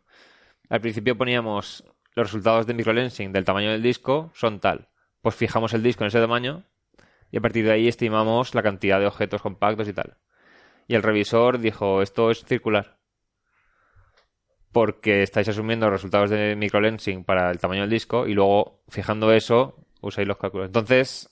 [0.69, 1.83] Al principio poníamos
[2.15, 4.89] los resultados de microlensing del tamaño del disco son tal.
[5.21, 6.63] Pues fijamos el disco en ese tamaño
[7.31, 10.17] y a partir de ahí estimamos la cantidad de objetos compactos y tal.
[10.87, 12.97] Y el revisor dijo, esto es circular.
[14.71, 19.75] Porque estáis asumiendo resultados de microlensing para el tamaño del disco y luego fijando eso
[20.01, 20.67] usáis los cálculos.
[20.67, 21.29] Entonces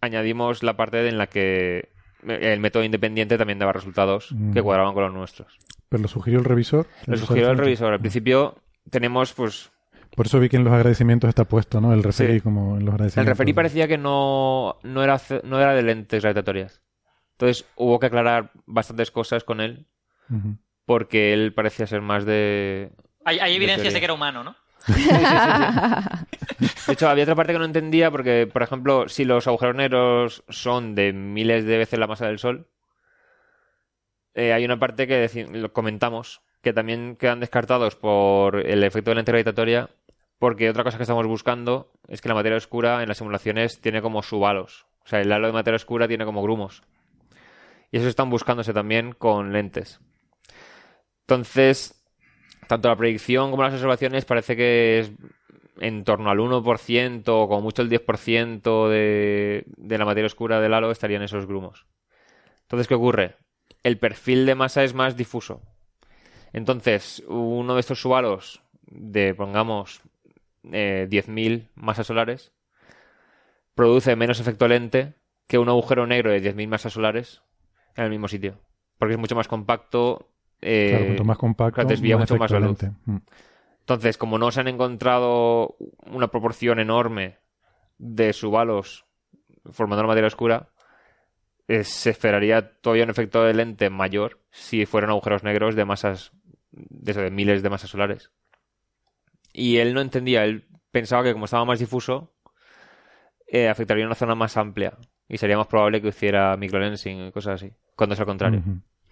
[0.00, 1.90] añadimos la parte en la que
[2.26, 4.64] el método independiente también daba resultados que Mm.
[4.64, 5.56] cuadraban con los nuestros.
[5.88, 6.86] Pero lo sugirió el revisor.
[7.06, 7.92] Lo el sugirió el revisor.
[7.92, 8.56] Al principio
[8.90, 9.70] tenemos, pues,
[10.16, 11.92] Por eso vi que en los agradecimientos está puesto, ¿no?
[11.92, 12.40] El referí Sí.
[12.40, 13.36] como en los el agradecimientos.
[13.38, 16.82] referí parecía que no, no, era, no era de lentes gravitatorias.
[17.32, 19.86] Entonces hubo que aclarar bastantes cosas con él
[20.30, 20.56] Ujú.
[20.88, 22.90] Porque él parecía ser más de...
[23.26, 24.56] Hay, hay De evidencias de que era humano, ¿no?
[26.86, 30.44] De hecho, había otra parte que no entendía porque, por ejemplo, si los agujeros negros
[30.48, 32.68] son de miles de veces la masa del Sol,
[34.32, 39.16] eh, hay una parte que lo comentamos que también quedan descartados por el efecto de
[39.16, 39.90] lente gravitatoria
[40.38, 44.00] porque otra cosa que estamos buscando es que la materia oscura en las simulaciones tiene
[44.00, 44.86] como subhalos.
[45.04, 46.82] O sea, el halo de materia oscura tiene como grumos.
[47.90, 50.00] Y eso están buscándose también con lentes.
[51.28, 51.94] Entonces,
[52.68, 55.12] tanto la predicción como las observaciones parece que es
[55.78, 60.72] en torno al 1% o como mucho el 10% de, de la materia oscura del
[60.72, 61.86] halo estarían esos grumos.
[62.62, 63.36] Entonces, ¿qué ocurre?
[63.82, 65.60] El perfil de masa es más difuso.
[66.54, 70.00] Entonces, uno de estos subhalos de, pongamos,
[70.72, 72.52] eh, 10.000 masas solares
[73.74, 75.12] produce menos efecto lente
[75.46, 77.42] que un agujero negro de 10.000 masas solares
[77.96, 78.58] en el mismo sitio.
[78.98, 80.30] Porque es mucho más compacto.
[80.60, 82.78] Eh, Claro, cuanto más compacto, desvía más mucho más la luz.
[83.04, 83.16] Mm.
[83.80, 85.76] Entonces, como no se han encontrado
[86.06, 87.38] una proporción enorme
[87.96, 89.06] de subhalos
[89.70, 90.68] formando la materia oscura,
[91.68, 96.32] eh, se esperaría todavía un efecto de lente mayor si fueran agujeros negros de masas,
[96.70, 98.30] de, eso, de miles de masas solares.
[99.52, 102.32] Y él no entendía, él pensaba que como estaba más difuso,
[103.46, 104.96] eh, afectaría una zona más amplia
[105.28, 108.62] y sería más probable que hiciera microlensing y cosas así, cuando es al contrario.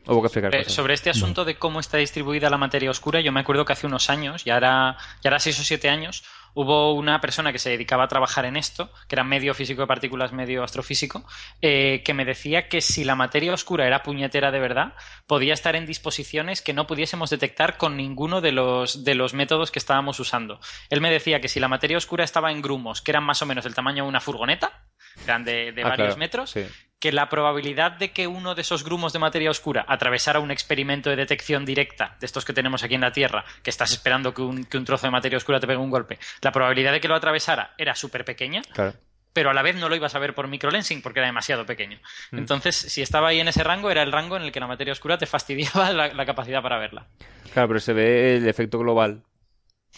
[0.06, 0.72] Hubo que explicar Eh, cosas.
[0.72, 3.86] sobre este asunto de cómo está distribuida la materia oscura, yo me acuerdo que hace
[3.86, 6.24] unos años, ya era, ya era seis o siete años,
[6.54, 9.86] hubo una persona que se dedicaba a trabajar en esto, que era medio físico de
[9.86, 11.22] partículas, medio astrofísico,
[11.60, 14.94] eh, que me decía que si la materia oscura era puñetera de verdad,
[15.26, 19.70] podía estar en disposiciones que no pudiésemos detectar con ninguno de los, de los métodos
[19.70, 20.58] que estábamos usando.
[20.88, 23.46] Él me decía que si la materia oscura estaba en grumos, que eran más o
[23.46, 24.85] menos del tamaño de una furgoneta,
[25.24, 26.64] eran de, de Ah, varios claro, metros, sí.
[26.98, 31.10] que la probabilidad de que uno de esos grumos de materia oscura atravesara un experimento
[31.10, 34.42] de detección directa de estos que tenemos aquí en la Tierra, que estás esperando que
[34.42, 37.08] un, que un trozo de materia oscura te pegue un golpe, la probabilidad de que
[37.08, 38.94] lo atravesara era súper pequeña, Claro.
[39.32, 41.98] pero a la vez no lo ibas a ver por microlensing porque era demasiado pequeño.
[42.30, 42.38] Mm.
[42.38, 44.92] Entonces, si estaba ahí en ese rango, era el rango en el que la materia
[44.92, 47.06] oscura te fastidiaba la, la capacidad para verla.
[47.52, 49.22] Claro, pero se ve el efecto global.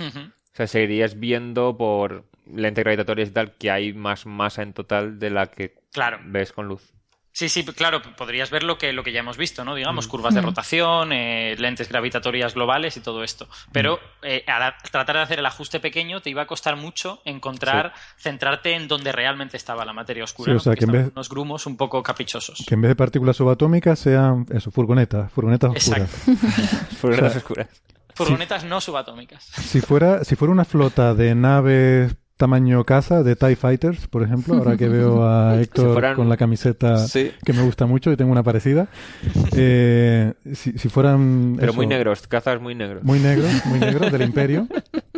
[0.00, 0.10] O
[0.54, 5.30] sea, seguirías viendo por lentes gravitatorias y tal que hay más masa en total de
[5.30, 6.18] la que Claro.
[6.24, 6.92] ves con luz.
[7.30, 9.76] Sí, sí, claro, podrías ver lo que, lo que ya hemos visto, ¿no?
[9.76, 10.10] Digamos, Mm.
[10.10, 10.44] curvas de Mm.
[10.44, 13.46] rotación, eh, lentes gravitatorias globales y todo esto.
[13.70, 14.26] Pero Mm.
[14.26, 18.72] eh, al tratar de hacer el ajuste pequeño te iba a costar mucho encontrar, centrarte
[18.74, 20.52] en donde realmente estaba la materia oscura.
[20.52, 22.64] Sí, o sea, que en vez- unos grumos un poco caprichosos.
[22.66, 26.10] Que en vez de partículas subatómicas sean, eso, furgonetas, furgonetas oscuras.
[27.00, 27.68] Furgonetas oscuras.
[28.14, 29.44] Furgonetas no subatómicas.
[29.44, 34.54] Si fuera, si fuera una flota de naves tamaño casa, de TIE Fighters, por ejemplo,
[34.54, 37.32] ahora que veo a Héctor fueran- con la camiseta Sí.
[37.44, 38.88] que me gusta mucho y tengo una parecida,
[39.56, 41.54] eh, si, si fueran...
[41.58, 43.02] Pero eso, muy negros, cazas muy negros.
[43.04, 44.66] Muy negros, muy negros, del Imperio,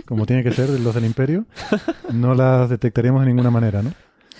[0.06, 1.44] como tiene que ser los del Imperio,
[2.12, 3.92] no las detectaríamos de ninguna manera, ¿no?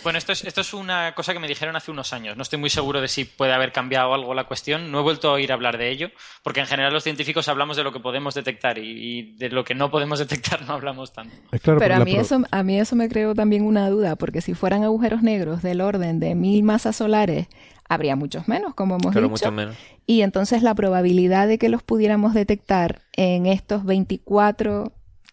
[0.03, 2.35] Bueno, esto es, esto es una cosa que me dijeron hace unos años.
[2.37, 4.91] No estoy muy seguro de si puede haber cambiado algo la cuestión.
[4.91, 6.09] No he vuelto a oír hablar de ello,
[6.43, 9.63] porque en general los científicos hablamos de lo que podemos detectar y, y de lo
[9.65, 11.35] que no podemos detectar no hablamos tanto.
[11.53, 14.17] Es claro, Pero a mí, pro- eso, a mí eso me creó también una duda,
[14.17, 17.49] porque si fueran agujeros negros del orden de mil masas solares,
[17.89, 19.53] habría muchos menos, como hemos Pero dicho.
[19.53, 19.77] menos.
[20.07, 24.93] Y entonces la probabilidad de que los pudiéramos detectar en estos 24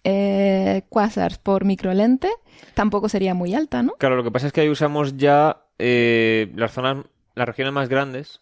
[0.09, 2.29] eh, quasars por microlente
[2.73, 3.93] tampoco sería muy alta, ¿no?
[3.99, 7.05] Claro, lo que pasa es que ahí usamos ya eh, las zonas,
[7.35, 8.39] las regiones más grandes,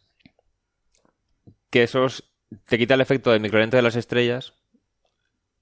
[1.71, 2.31] que esos
[2.67, 4.53] te quita el efecto del microlente de las estrellas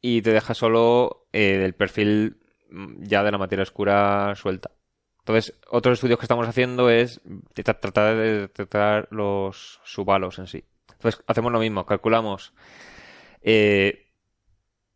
[0.02, 2.38] y te deja solo eh, del perfil
[2.70, 4.72] mm, ya de la materia oscura suelta.
[5.20, 7.22] Entonces, otros estudios que estamos haciendo es
[7.56, 10.66] tra- tratar de detectar los subhalos en sí.
[10.92, 12.54] Entonces, hacemos lo mismo, calculamos
[13.42, 14.03] eh,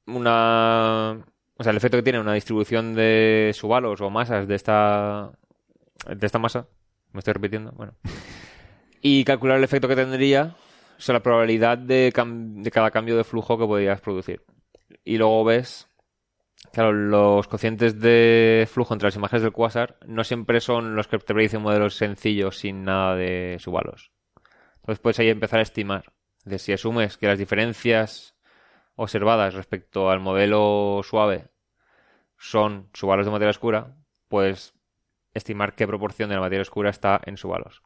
[0.07, 1.23] una...
[1.59, 5.31] O sea, el efecto que tiene una distribución de subhalos o masas de esta...
[6.07, 6.67] De esta masa.
[7.13, 7.93] Me estoy repitiendo, bueno.
[9.01, 10.55] Y calcular el efecto que tendría,
[10.97, 14.43] o sea, la probabilidad de, cam- de cada cambio de flujo que podrías producir.
[15.05, 15.87] Y luego ves,
[16.73, 21.19] claro, los cocientes de flujo entre las imágenes del quasar no siempre son los que
[21.19, 24.11] te predicen modelos sencillos sin nada de subhalos.
[24.77, 26.11] Entonces puedes ahí empezar a estimar.
[26.43, 28.35] De si asumes que las diferencias
[28.97, 31.49] observadas respecto al modelo suave
[32.37, 33.95] son subhalos de materia oscura,
[34.27, 34.73] pues
[35.33, 37.81] estimar qué proporción de la materia oscura está en subhalos.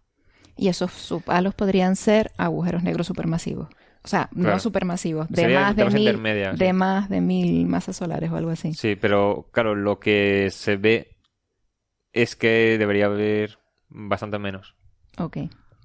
[0.57, 3.69] Y esos subhalos podrían ser agujeros negros supermasivos.
[4.03, 6.57] O sea, no supermasivos, de más de, mil, sí.
[6.57, 8.73] de más de mil masas solares o algo así.
[8.73, 11.17] Sí, pero claro, lo que se ve
[12.11, 13.59] es que debería haber
[13.89, 14.75] bastante menos.
[15.19, 15.37] Ok.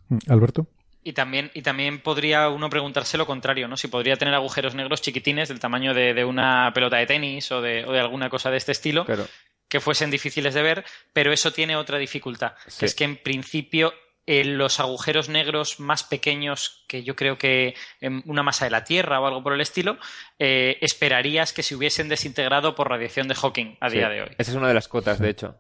[0.09, 0.67] Mm, Alberto.
[1.09, 3.77] Y también, y también podría uno preguntarse lo contrario, ¿no?
[3.77, 7.63] Si podría tener agujeros negros chiquitines del tamaño de, de una pelota de tenis o
[7.63, 9.29] de, o de alguna cosa de este estilo, Claro.
[9.69, 12.81] que fuesen difíciles de ver, pero eso tiene otra dificultad, Sí.
[12.81, 13.95] que es que en principio
[14.27, 18.83] eh, los agujeros negros más pequeños que yo creo que en una masa de la
[18.83, 19.99] Tierra o algo por el estilo,
[20.41, 23.99] eh, esperarías que se hubiesen desintegrado por radiación de Hawking a Sí.
[23.99, 24.31] día de hoy.
[24.39, 25.55] Esa es una de las cotas, de hecho.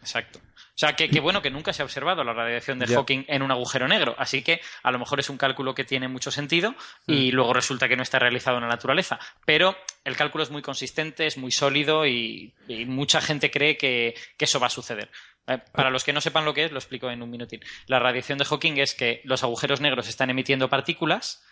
[0.00, 0.38] Exacto.
[0.74, 2.86] O sea, que, que bueno que nunca se ha observado la radiación de.
[2.86, 6.08] Hawking en un agujero negro, así que a lo mejor es un cálculo que tiene
[6.08, 6.74] mucho sentido
[7.06, 9.20] y luego resulta que no está realizado en la naturaleza.
[9.44, 14.14] Pero el cálculo es muy consistente, es muy sólido y, y mucha gente cree que,
[14.38, 15.10] que eso va a suceder.
[15.46, 17.60] Eh, Para los que no sepan lo que es, lo explico en un minutín.
[17.86, 21.44] La radiación de Hawking es que los agujeros negros están emitiendo partículas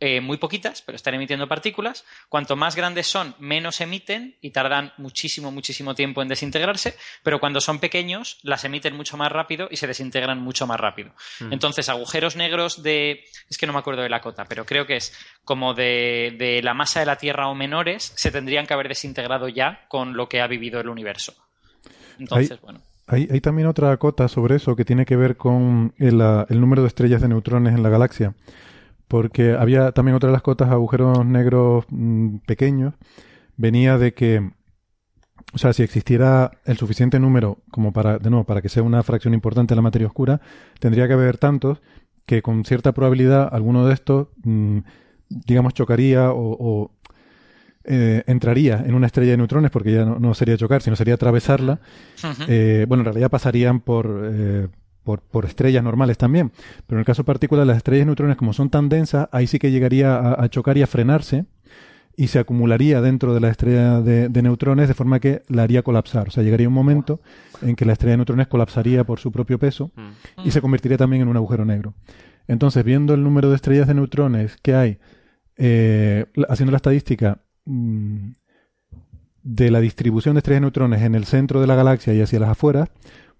[0.00, 2.04] eh, muy poquitas, pero están emitiendo partículas.
[2.28, 7.60] Cuanto más grandes son, menos emiten y tardan muchísimo, muchísimo tiempo en desintegrarse, pero cuando
[7.60, 11.10] son pequeños, las emiten mucho más rápido y se desintegran mucho más rápido.
[11.40, 11.52] Mm.
[11.52, 13.24] Entonces, agujeros negros de.
[13.50, 15.12] Es que no me acuerdo de la cota, pero creo que es
[15.44, 19.48] como de, de la masa de la Tierra o menores, se tendrían que haber desintegrado
[19.48, 21.34] ya con lo que ha vivido el universo.
[22.18, 22.80] Entonces, Hay- bueno.
[23.10, 26.60] Hay, hay también otra cota sobre eso que tiene que ver con el, ah, el
[26.60, 28.34] número de estrellas de neutrones en la galaxia.
[29.08, 32.94] Porque había también otra de las cotas, agujeros negros mm, pequeños,
[33.56, 34.50] venía de que,
[35.52, 39.02] o sea, si existiera el suficiente número como para, de nuevo, para que sea una
[39.02, 40.40] fracción importante de la materia oscura,
[40.78, 41.80] tendría que haber tantos
[42.26, 44.78] que con cierta probabilidad alguno de estos, mm,
[45.30, 46.90] digamos, chocaría o, o,
[47.90, 51.14] eh, entraría en una estrella de neutrones, porque ya no, no sería chocar, sino sería
[51.14, 51.80] atravesarla.
[52.46, 54.68] Eh, bueno, en realidad pasarían por, eh,
[55.08, 56.52] por, por estrellas normales también,
[56.86, 59.58] pero en el caso particular las estrellas de neutrones como son tan densas, ahí sí
[59.58, 61.46] que llegaría a, a chocar y a frenarse
[62.14, 65.82] y se acumularía dentro de la estrella de, de neutrones de forma que la haría
[65.82, 66.28] colapsar.
[66.28, 67.22] O sea, llegaría un momento
[67.62, 70.46] en que la estrella de neutrones colapsaría por su propio peso Mm.
[70.46, 71.94] y se convertiría también en un agujero negro.
[72.46, 74.98] Entonces, viendo el número de estrellas de neutrones que hay,
[75.56, 78.32] eh, haciendo la estadística mm,
[79.42, 82.40] de la distribución de estrellas de neutrones en el centro de la galaxia y hacia
[82.40, 82.90] las afueras,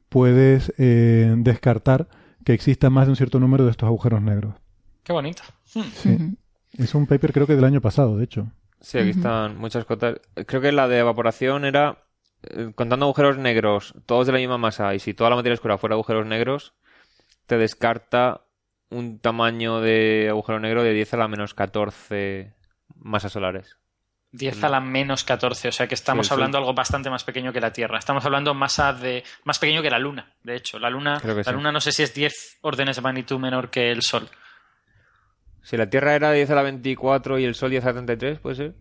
[0.09, 2.09] puedes eh, descartar
[2.45, 4.55] que exista más de un cierto número de estos agujeros negros.
[5.03, 5.43] Qué bonito.
[5.75, 5.83] Hmm.
[5.95, 6.19] Sí.
[6.77, 8.53] Es un paper creo que del año pasado, de hecho.
[8.81, 10.21] Sí, aquí están muchas cotas.
[10.47, 12.05] Creo que la de evaporación era
[12.43, 15.79] eh, contando agujeros negros, todos de la misma masa, y si toda la materia oscura
[15.79, 16.75] fuera agujeros negros,
[17.47, 18.43] te descarta
[18.91, 22.55] un tamaño de agujero negro de 10 a la menos 14
[22.95, 23.79] masas solares.
[24.39, 27.25] 10 a la menos 14, o sea que estamos Sí, hablando de algo bastante más
[27.25, 27.99] pequeño que la Tierra.
[27.99, 30.79] Estamos hablando masa de más pequeño que la Luna, de hecho.
[30.79, 31.51] La Luna, la sí.
[31.53, 34.29] Luna no sé si es 10 órdenes de magnitud menor que el Sol.
[35.63, 38.39] Si la Tierra era 10 a la 24 y el Sol 10 a la 33,
[38.39, 38.75] puede ser.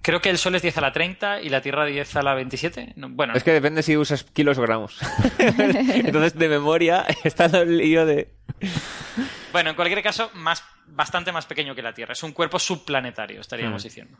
[0.00, 2.34] Creo que el Sol es 10 a la 30 y la Tierra 10 a la
[2.34, 2.94] 27.
[2.96, 4.98] No, bueno, Es que depende si usas kilos o gramos.
[5.38, 8.35] Entonces, de memoria, está el lío de.
[9.52, 12.12] bueno, en cualquier caso, más, bastante más pequeño que la Tierra.
[12.12, 13.86] Es un cuerpo subplanetario, estaríamos Mm.
[13.86, 14.18] diciendo.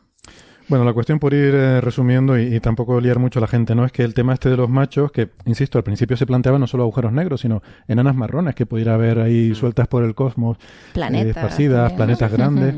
[0.69, 3.73] Bueno, la cuestión por ir eh, resumiendo y, y tampoco liar mucho a la gente,
[3.73, 3.85] ¿no?
[3.85, 6.67] Es que el tema este de los machos, que, insisto, al principio se planteaba no
[6.67, 10.61] solo agujeros negros, sino enanas marrones que pudiera haber ahí sueltas por el cosmos, eh,
[10.93, 11.37] Planetas.
[11.37, 12.75] esparcidas, planetas grandes.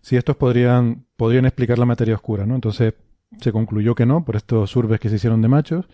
[0.00, 2.54] si estos podrían, podrían explicar la materia oscura, ¿no?
[2.54, 2.94] Entonces
[3.40, 5.86] se concluyó que no, por estos surbes que se hicieron de machos.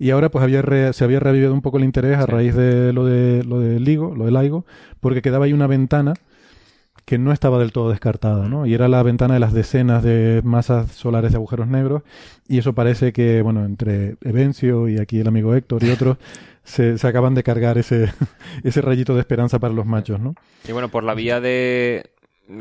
[0.00, 2.32] Y ahora pues había re- se había revivido un poco el interés a Sí.
[2.32, 4.64] raíz de lo de lo de LIGO, lo del LIGO,
[4.98, 6.14] porque quedaba ahí una ventana
[7.04, 8.66] que no estaba del todo descartada, ¿no?
[8.66, 12.02] Y era la ventana de las decenas de masas solares de agujeros negros,
[12.48, 16.18] y eso parece que, bueno, entre Evencio y aquí el amigo Héctor y otros,
[16.62, 18.10] se, se acaban de cargar ese,
[18.64, 20.34] ese rayito de esperanza para los machos, ¿no?
[20.68, 22.10] Y bueno, por la vía de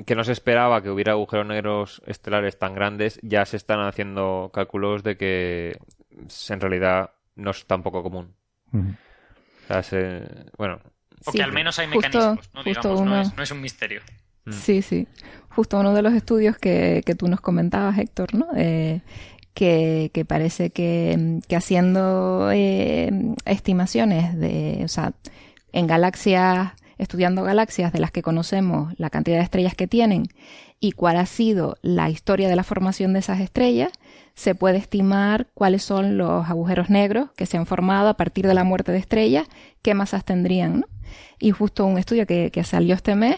[0.05, 4.49] que no se esperaba que hubiera agujeros negros estelares tan grandes, ya se están haciendo
[4.53, 5.77] cálculos de que
[6.49, 8.35] en realidad no es tan poco común.
[8.73, 10.23] O sea, se-
[10.57, 10.79] bueno,
[11.25, 12.63] O Sí, que al menos hay justo- mecanismos, ¿no?
[12.63, 14.01] justo Digamos, no, es, no es un misterio.
[14.45, 14.51] Mm.
[14.53, 15.07] Sí, sí.
[15.49, 18.47] Justo uno de los estudios que, que tú nos comentabas, Héctor, ¿no?
[18.55, 19.01] Eh,
[19.53, 23.11] que, que parece que, que haciendo eh,
[23.45, 25.11] estimaciones de, o sea,
[25.73, 30.23] en galaxias, estudiando galaxias de las que conocemos, la cantidad de estrellas que tienen
[30.79, 33.91] y cuál ha sido la historia de la formación de esas estrellas,
[34.39, 38.53] se puede estimar cuáles son los agujeros negros que se han formado a partir de
[38.53, 39.47] la muerte de estrellas,
[39.81, 40.87] qué masas tendrían, ¿no?
[41.39, 43.35] Y justo un estudio que, que salió este mes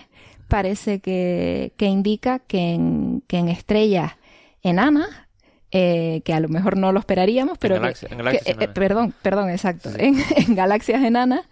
[0.48, 4.12] parece que, que indica que en, que en estrellas
[4.62, 5.08] enanas,
[5.72, 9.14] eh, que a lo mejor no lo esperaríamos, pero galaxia- en galaxias que- eh, perdón,
[9.24, 11.46] perdón, exacto, en, en galaxias enanas,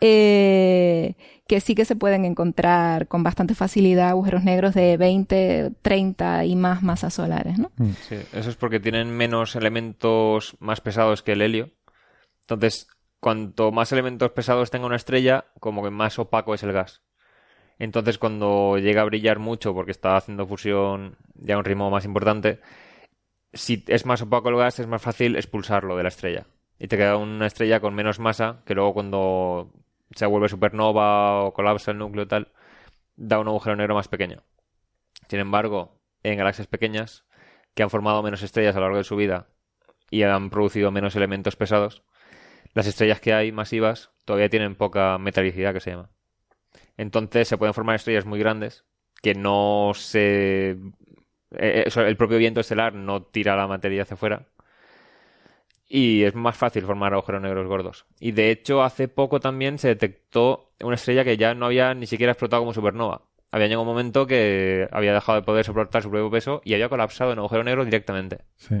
[0.00, 1.14] eh,
[1.52, 6.56] que sí que se pueden encontrar con bastante facilidad agujeros negros de 20, 30 y
[6.56, 7.70] más masas solares, ¿no?
[8.08, 11.68] sí, eso es porque tienen menos elementos más pesados que el helio.
[12.46, 12.88] Entonces,
[13.20, 17.02] cuanto más elementos pesados tenga una estrella, como que más opaco es el gas.
[17.78, 22.06] Entonces, cuando llega a brillar mucho porque está haciendo fusión ya a un ritmo más
[22.06, 22.60] importante,
[23.52, 26.46] si es más opaco el gas, es más fácil expulsarlo de la estrella.
[26.78, 29.70] Y te queda una estrella con menos masa que luego cuando
[30.14, 32.52] se vuelve supernova o colapsa el núcleo tal,
[33.16, 34.42] da un agujero negro más pequeño.
[35.28, 37.24] Sin embargo, en galaxias pequeñas,
[37.74, 39.48] que han formado menos estrellas a lo largo de su vida
[40.10, 42.02] y han producido menos elementos pesados,
[42.74, 46.10] las estrellas que hay masivas todavía tienen poca metalicidad, que se llama.
[46.96, 48.84] Entonces se pueden formar estrellas muy grandes
[49.22, 50.70] que no se...
[51.52, 54.48] eh, eso, el propio viento estelar no tira la materia hacia afuera
[55.94, 58.06] y es más fácil formar agujeros negros gordos.
[58.18, 62.06] Y de hecho, hace poco también se detectó una estrella que ya no había ni
[62.06, 63.20] siquiera explotado como supernova.
[63.50, 66.88] Había llegado un momento que había dejado de poder soportar su propio peso y había
[66.88, 68.38] colapsado en agujero negro directamente.
[68.56, 68.76] Sí.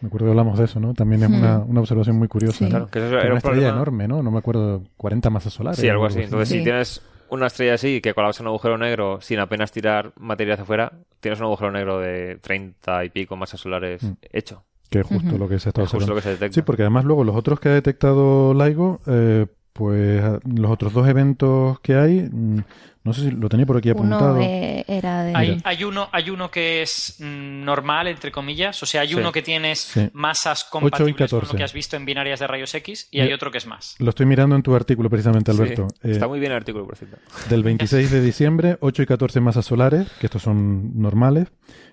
[0.00, 0.94] Me acuerdo que hablamos de eso, ¿no?
[0.94, 1.34] También es Hmm.
[1.34, 2.58] una, una observación muy curiosa.
[2.58, 2.64] Sí.
[2.66, 2.70] ¿no?
[2.70, 3.74] Claro, que eso Era era una un estrella problema.
[3.76, 4.22] enorme, ¿no?
[4.22, 5.80] No me acuerdo, 40 masas solares.
[5.80, 6.20] Sí, algo así.
[6.20, 6.58] Entonces, Sí.
[6.58, 10.54] si tienes una estrella así que colapsa en un agujero negro sin apenas tirar materia
[10.54, 14.12] hacia afuera, tienes un agujero negro de 30 y pico masas solares Mm.
[14.32, 14.62] hecho.
[14.90, 16.14] Que es justo lo que se está justo observando.
[16.14, 16.54] lo que se detecta.
[16.54, 20.92] Sí, porque además luego los otros que ha detectado LIGO, eh, pues a- los otros
[20.92, 22.60] dos eventos que hay, mm,
[23.04, 24.34] no sé si lo tenía por aquí apuntado.
[24.34, 25.32] Uno eh, era de...
[25.36, 29.14] Hay, hay uno, hay uno que es mm, normal, entre comillas, o sea, hay Sí.
[29.14, 30.10] uno que tienes Sí.
[30.14, 31.52] masas compatibles con 14.
[31.52, 33.94] lo que has visto en binarias de rayos X y hay otro que es más.
[33.98, 35.86] Lo estoy mirando en tu artículo precisamente, Sí, Alberto.
[36.02, 37.18] Eh, Está muy bien el artículo, por cierto.
[37.48, 41.48] Del 26 de diciembre, 8 y 14 masas solares, que estos son normales.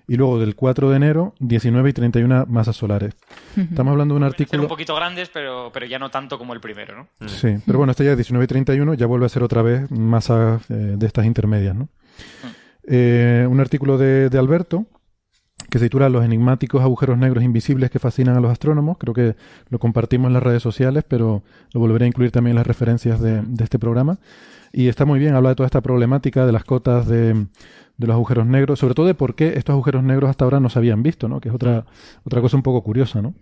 [0.08, 3.14] Y luego del 4 de enero, 19 y 31 masas solares.
[3.52, 3.62] Ujú.
[3.62, 4.68] Estamos hablando de un Pueden ser un artículo...
[4.68, 7.08] poquito grandes, pero, pero ya no tanto como el primero, ¿no?
[7.18, 7.28] Mm.
[7.28, 9.90] Sí, pero bueno, este ya es 19 y 31, ya vuelve a ser otra vez
[9.90, 11.88] masas eh, de estas intermedias, ¿no?
[12.88, 14.86] Eh, un artículo de, de Alberto
[15.70, 18.98] que se titula Los enigmáticos agujeros negros invisibles que fascinan a los astrónomos.
[18.98, 19.34] Creo que
[19.70, 21.42] lo compartimos en las redes sociales, pero
[21.72, 24.18] lo volveré a incluir también en las referencias de, de este programa.
[24.76, 28.12] Y está muy bien, habla de toda esta problemática de las cotas de, de los
[28.12, 31.02] agujeros negros, sobre todo de por qué estos agujeros negros hasta ahora no se habían
[31.02, 31.40] visto, ¿no?
[31.40, 31.86] Que es otra,
[32.24, 33.32] otra cosa un poco curiosa, ¿no?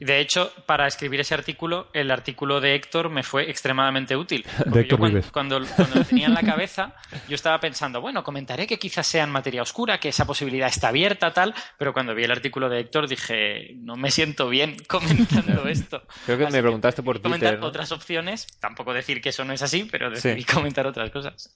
[0.00, 4.44] De hecho, para escribir ese artículo, el artículo de Héctor me fue extremadamente útil.
[4.58, 6.94] De Porque yo Héctor cuando, cuando, cuando lo tenía en la cabeza,
[7.28, 10.88] yo estaba pensando, bueno, comentaré que quizás sea en materia oscura, que esa posibilidad está
[10.88, 15.68] abierta, tal, pero cuando vi el artículo de Héctor dije, no me siento bien comentando
[15.68, 16.02] esto.
[16.26, 17.60] Creo que Así me preguntaste por comentar Twitter.
[17.60, 17.66] ¿no?
[17.66, 20.54] otras opciones, tampoco decir que eso no es así, pero decidí Sí.
[20.54, 21.54] comentar otras cosas.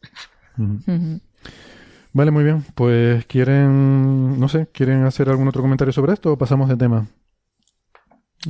[2.12, 2.64] Vale, muy bien.
[2.74, 7.06] Pues quieren, no sé, ¿quieren hacer algún otro comentario sobre esto o pasamos de tema?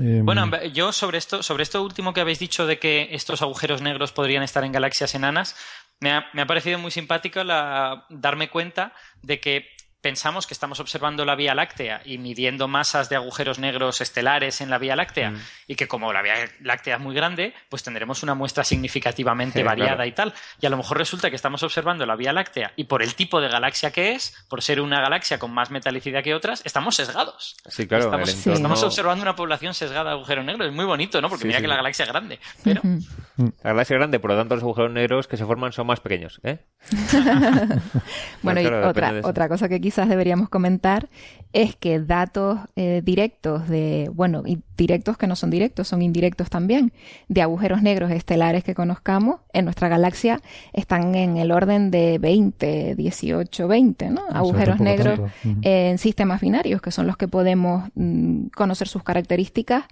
[0.02, 3.80] Eh, Bueno, yo sobre esto, sobre esto último que habéis dicho de que estos agujeros
[3.82, 5.56] negros podrían estar en galaxias enanas,
[6.00, 8.92] me ha, me ha parecido muy simpático la- darme cuenta
[9.22, 9.68] de que
[10.04, 14.68] pensamos que estamos observando la Vía Láctea y midiendo masas de agujeros negros estelares en
[14.68, 15.38] la Vía Láctea Mm.
[15.68, 19.64] y que como la Vía Láctea es muy grande, pues tendremos una muestra significativamente Sí,
[19.64, 20.08] variada claro.
[20.08, 20.34] y tal.
[20.60, 23.40] Y a lo mejor resulta que estamos observando la Vía Láctea y por el tipo
[23.40, 27.56] de galaxia que es, por ser una galaxia con más metalicidad que otras, estamos sesgados.
[27.66, 30.68] Sí, claro, Estamos, el entorno- estamos observando una población sesgada de agujeros negros.
[30.68, 31.30] Es muy bonito, ¿no?
[31.30, 31.62] Porque Sí, mira sí.
[31.62, 32.38] que la galaxia es grande.
[32.62, 33.52] Pero Ujú.
[33.62, 36.00] La galaxia es grande, por lo tanto los agujeros negros que se forman son más
[36.00, 36.58] pequeños, ¿eh?
[38.42, 41.08] Bueno, claro, y depende otra, otra cosa que quizás deberíamos comentar
[41.52, 46.50] es que datos eh, directos de, bueno, y directos que no son directos, son indirectos
[46.50, 46.92] también,
[47.28, 50.40] de agujeros negros estelares que conozcamos en nuestra galaxia
[50.72, 54.22] están en el orden de 20, 18, 20, ¿no?
[54.32, 55.20] Agujeros negros
[55.62, 59.84] en sistemas binarios, que son los que podemos mm, conocer sus características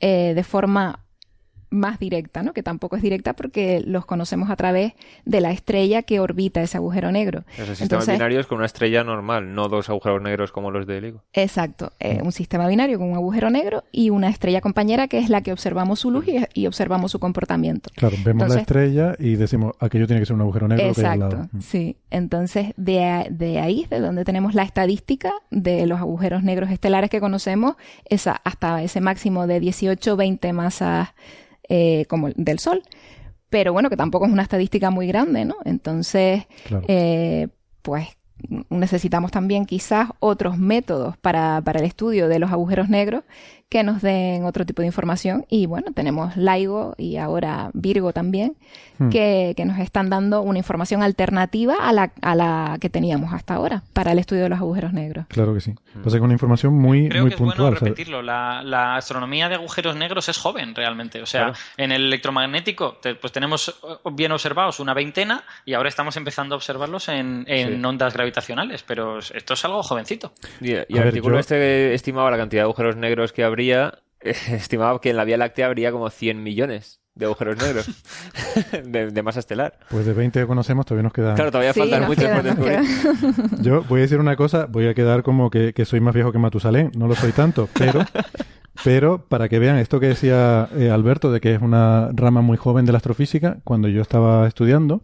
[0.00, 1.00] eh, de forma
[1.70, 2.52] más directa, ¿no?
[2.52, 4.92] Que tampoco es directa porque los conocemos a través
[5.24, 7.44] de la estrella que orbita ese agujero negro.
[7.54, 11.00] Esos sistemas Entonces- binarios con una estrella normal, no dos agujeros negros como los de
[11.00, 11.22] LIGO.
[11.32, 15.28] Exacto, eh, un sistema binario con un agujero negro y una estrella compañera que es
[15.30, 17.90] la que observamos su luz y, y observamos su comportamiento.
[17.94, 21.06] Claro, vemos la estrella y decimos, aquello tiene que ser un agujero negro que hay
[21.06, 21.48] al Exacto, lado.
[21.52, 21.60] Mm.
[21.60, 21.96] sí.
[22.10, 26.70] Entonces, de, a- de ahí es de donde tenemos la estadística de los agujeros negros
[26.70, 27.76] estelares que conocemos,
[28.08, 31.10] esa, hasta ese máximo de 18 20 masas
[31.70, 32.82] eh, como el del Sol.
[33.48, 35.56] Pero bueno, que tampoco es una estadística muy grande, ¿no?
[35.64, 36.84] Entonces, Claro.
[36.88, 37.48] eh,
[37.82, 38.06] pues
[38.70, 43.24] necesitamos también quizás otros métodos para, para el estudio de los agujeros negros
[43.70, 45.46] que nos den otro tipo de información.
[45.48, 48.56] Y bueno, tenemos LIGO y ahora Virgo también,
[48.98, 49.08] Hmm.
[49.08, 53.54] que, que nos están dando una información alternativa a la, a la que teníamos hasta
[53.54, 55.24] ahora para el estudio de los agujeros negros.
[55.28, 55.72] Claro que sí.
[55.94, 57.58] Pasa que es una información muy, creo muy que es puntual.
[57.58, 58.20] bueno o sea, repetirlo.
[58.20, 61.22] La, la astronomía de agujeros negros es joven realmente.
[61.22, 61.58] O sea, Claro.
[61.78, 66.54] en el electromagnético te- pues tenemos eh, bien observados una veintena y ahora estamos empezando
[66.54, 67.84] a observarlos en, en Sí.
[67.84, 68.82] ondas gravitacionales.
[68.82, 70.32] Pero esto es algo jovencito.
[70.60, 73.59] Y, y el artículo yo- este estimaba la cantidad de agujeros negros que habría,
[74.20, 77.90] estimaba que en la Vía Láctea habría como 100 millones de agujeros negros
[78.84, 79.78] de, de masa estelar.
[79.90, 81.34] pues de 20 que conocemos todavía nos quedan.
[81.34, 83.62] Claro, todavía Sí, faltan muchos queda, por descubrir.
[83.62, 86.32] Yo voy a decir una cosa, voy a quedar como que, que soy más viejo
[86.32, 88.04] que Matusalén, no lo soy tanto, pero,
[88.84, 92.56] pero para que vean esto que decía eh, Alberto, de que es una rama muy
[92.56, 95.02] joven de la astrofísica, cuando yo estaba estudiando,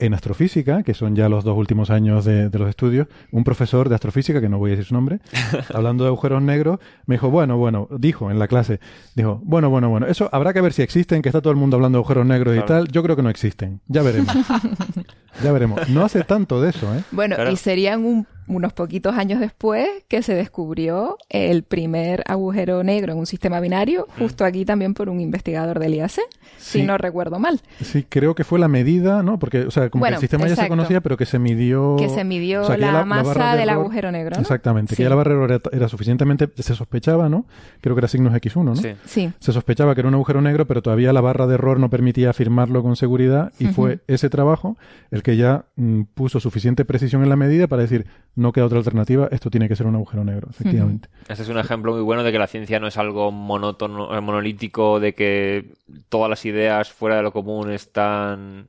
[0.00, 3.88] en astrofísica, que son ya los dos últimos años de, de los estudios, un profesor
[3.88, 5.20] de astrofísica, que no voy a decir su nombre,
[5.74, 8.80] hablando de agujeros negros, me dijo, bueno, bueno, dijo en la clase,
[9.14, 11.76] dijo, bueno, bueno, bueno, eso habrá que ver si existen, que está todo el mundo
[11.76, 14.34] hablando de agujeros negros y tal, yo creo que no existen, ya veremos.
[15.42, 15.88] ya veremos.
[15.88, 17.02] No hace tanto de eso, ¿eh?
[17.12, 17.50] Bueno, Claro.
[17.52, 23.18] y serían un- unos poquitos años después que se descubrió el primer agujero negro en
[23.18, 26.20] un sistema binario, justo aquí también por un investigador del IAC,
[26.58, 29.38] si no recuerdo mal, Sí, creo que fue la medida, ¿no?
[29.38, 31.96] Porque, o sea, como Bueno, que el sistema ya se conocía, pero que se midió...
[31.96, 34.42] que se midió o sea, que la, masa de del error- agujero negro, ¿no?
[34.42, 34.96] Exactamente, Sí.
[34.98, 36.48] que ya la barra de error era, era suficientemente...
[36.58, 37.46] Se sospechaba, ¿no?
[37.80, 38.76] Creo que era signos X1, ¿no?
[38.76, 38.90] Sí.
[39.04, 41.88] Sí, Se sospechaba que era un agujero negro, pero todavía la barra de error no
[41.90, 44.76] permitía afirmarlo con seguridad y fue ese trabajo
[45.10, 48.06] el que ya mm, puso suficiente precisión en la medida para decir,
[48.40, 51.08] no queda otra alternativa, esto tiene que ser un agujero negro, efectivamente.
[51.28, 54.20] Este es un ejemplo muy bueno de que la ciencia no es algo monótono, eh,
[54.20, 55.72] monolítico, de que
[56.08, 58.68] todas las ideas fuera de lo común están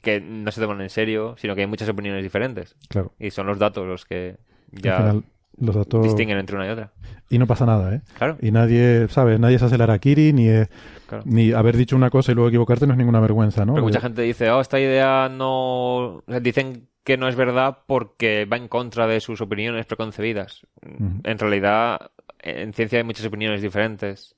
[0.00, 2.76] que no se toman en serio, sino que hay muchas opiniones diferentes.
[2.88, 4.36] Claro, Y son los datos los que
[4.76, 5.24] al ya final
[5.58, 6.04] los datos...
[6.04, 6.92] distinguen entre una y otra.
[7.28, 8.00] Y no pasa nada, ¿eh?
[8.16, 8.36] Claro.
[8.40, 9.40] Y nadie, ¿sabes?
[9.40, 10.68] Nadie se hace el harakiri, ni, es-
[11.08, 11.24] Claro.
[11.26, 13.74] ni haber dicho una cosa y luego equivocarte no es ninguna vergüenza, ¿no?
[13.74, 16.04] Pero mucha Porque- gente dice, oh, esta idea no...
[16.16, 20.66] o sea, Dicen que no es verdad porque va en contra de sus opiniones preconcebidas.
[20.82, 24.34] En realidad, en ciencia hay muchas opiniones diferentes.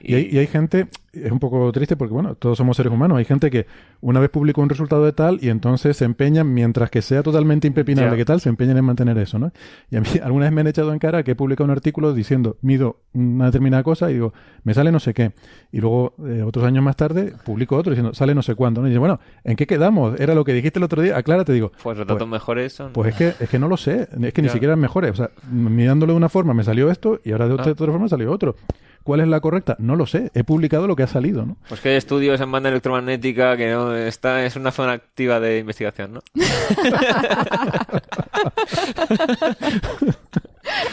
[0.00, 3.18] Y hay, y hay gente, es un poco triste porque, bueno, todos somos seres humanos.
[3.18, 3.66] Hay gente que
[4.00, 7.66] una vez publicó un resultado de tal y entonces se empeñan, mientras que sea totalmente
[7.66, 9.52] impepinable que tal, se empeñan en mantener eso, ¿no?
[9.90, 12.12] Y a mí alguna vez me han echado en cara que he publicado un artículo
[12.14, 14.32] diciendo, mido una determinada cosa y digo,
[14.64, 15.32] me sale no sé qué.
[15.72, 18.86] Y luego, eh, otros años más tarde, publico otro diciendo, sale no sé cuándo, ¿no?
[18.86, 20.18] Y dice, bueno, ¿en qué quedamos?
[20.20, 21.16] Era lo que dijiste el otro día.
[21.16, 21.72] Aclárate, digo.
[21.82, 22.92] Pues los datos mejores son...
[22.92, 25.12] Pues es que, es que no lo sé, es que ni siquiera es mejores.
[25.12, 27.66] O sea, mirándolo de una forma me salió esto y ahora de otra, Ah.
[27.66, 28.56] de otra forma salió otro.
[29.02, 29.76] ¿Cuál es la correcta?
[29.78, 30.30] No lo sé.
[30.34, 31.56] He publicado lo que ha salido, ¿no?
[31.68, 35.58] Pues que hay estudios en banda electromagnética que no está es una zona activa de
[35.58, 36.20] investigación, ¿no?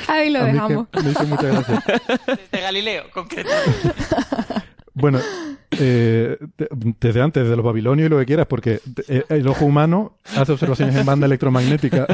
[0.07, 0.88] Ahí lo dejamos.
[1.03, 1.84] me hizo mucha gracia.
[2.51, 3.49] De Galileo, concreto.
[4.99, 5.19] Bueno,
[5.77, 6.67] eh, de-
[6.99, 10.53] desde antes de los babilonios y lo que quieras, porque eh, el ojo humano hace
[10.53, 12.07] observaciones en banda electromagnética.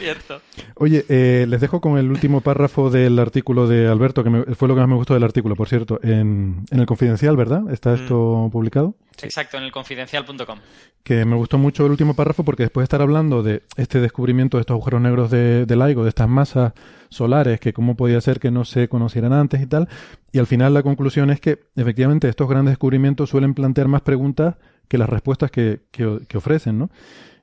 [0.00, 0.40] Cierto.
[0.76, 4.68] Oye, eh, les dejo con el último párrafo del artículo de Alberto, que me- fue
[4.68, 7.62] lo que más me gustó del artículo, por cierto, en, en el Confidencial, ¿verdad?
[7.70, 8.94] Está esto publicado.
[9.22, 10.58] Exacto, en el confidencial.com.
[11.02, 14.58] que me gustó mucho el último párrafo porque después de estar hablando de este descubrimiento
[14.58, 16.72] de estos agujeros negros de, de LIGO, de estas masas
[17.08, 19.88] solares, que cómo podía ser que no se conocieran antes y tal,
[20.30, 24.54] y al final la conclusión es que efectivamente estos grandes descubrimientos suelen plantear más preguntas
[24.86, 26.90] que las respuestas que, que- que ofrecen, ¿no?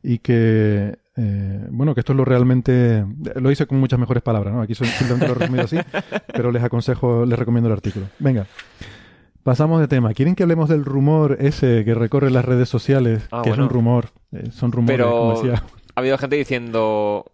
[0.07, 3.03] Y que, eh, bueno, que esto es lo realmente,
[3.36, 4.61] lo hice con muchas mejores palabras, ¿no?
[4.61, 5.77] Aquí son- simplemente lo he resumido así,
[6.34, 8.06] pero les aconsejo, les recomiendo el artículo.
[8.19, 8.45] Venga.
[9.44, 10.14] Pasamos de tema.
[10.14, 13.27] ¿Quieren que hablemos del rumor ese que recorre las redes sociales?
[13.32, 14.10] Ah, que es un rumor.
[14.32, 15.64] Eh, son rumores, como decía.
[15.95, 17.32] ha habido gente diciendo...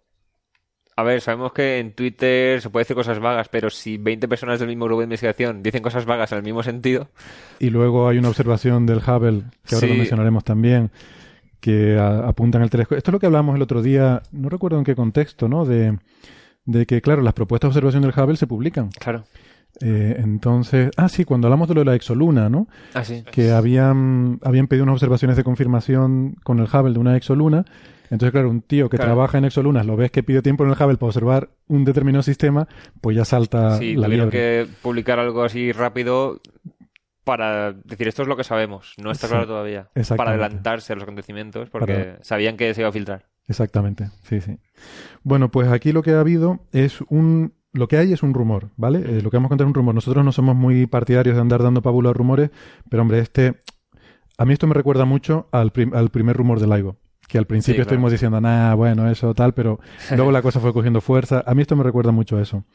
[0.98, 4.60] A ver, sabemos que en Twitter se puede decir cosas vagas, pero si 20 personas
[4.60, 7.08] del mismo grupo de investigación dicen cosas vagas en el mismo sentido,
[7.60, 9.94] Y luego hay una observación del Hubble, que ahora Sí.
[9.94, 10.92] lo mencionaremos también,
[11.62, 12.98] que a- apuntan al telescopio.
[12.98, 15.64] Esto es lo que hablamos el otro día, no recuerdo en qué contexto, ¿no?
[15.64, 15.98] De,
[16.66, 18.90] de que, claro, las propuestas de observación del Hubble se publican.
[19.00, 19.24] claro.
[19.80, 22.68] Eh, entonces, ah, sí, cuando hablamos de lo de la exoluna, ¿no?
[22.94, 23.24] Así.
[23.32, 27.64] que habían, habían pedido unas observaciones de confirmación con el Hubble de una exoluna.
[28.10, 29.14] Entonces, claro, un tío que Claro.
[29.14, 32.22] trabaja en exolunas, lo ves que pide tiempo en el Hubble para observar un determinado
[32.22, 32.68] sistema,
[33.00, 34.30] pues ya salta Sí, la liebre.
[34.30, 36.42] que publicar algo así rápido
[37.24, 39.90] para decir esto es lo que sabemos, no está Sí, claro todavía.
[40.18, 43.28] Para adelantarse a los acontecimientos porque Para- sabían que se iba a filtrar.
[43.48, 44.58] Exactamente, sí, sí.
[45.24, 47.54] Bueno, pues aquí lo que ha habido es un...
[47.74, 49.00] Lo que hay es un rumor, ¿vale?
[49.00, 49.96] Eh, lo que vamos a contar es un rumor.
[49.96, 52.50] Nosotros no somos muy partidarios de andar dando pábulo a rumores,
[52.90, 53.62] pero hombre, este...
[54.38, 57.46] A mí esto me recuerda mucho al, prim- al primer rumor de LIGO, que al
[57.46, 57.84] principio Sí, claro.
[57.90, 59.80] estuvimos diciendo, nah, bueno, eso tal, pero
[60.16, 61.44] luego la cosa fue cogiendo fuerza.
[61.46, 62.66] A mí esto me recuerda mucho a eso.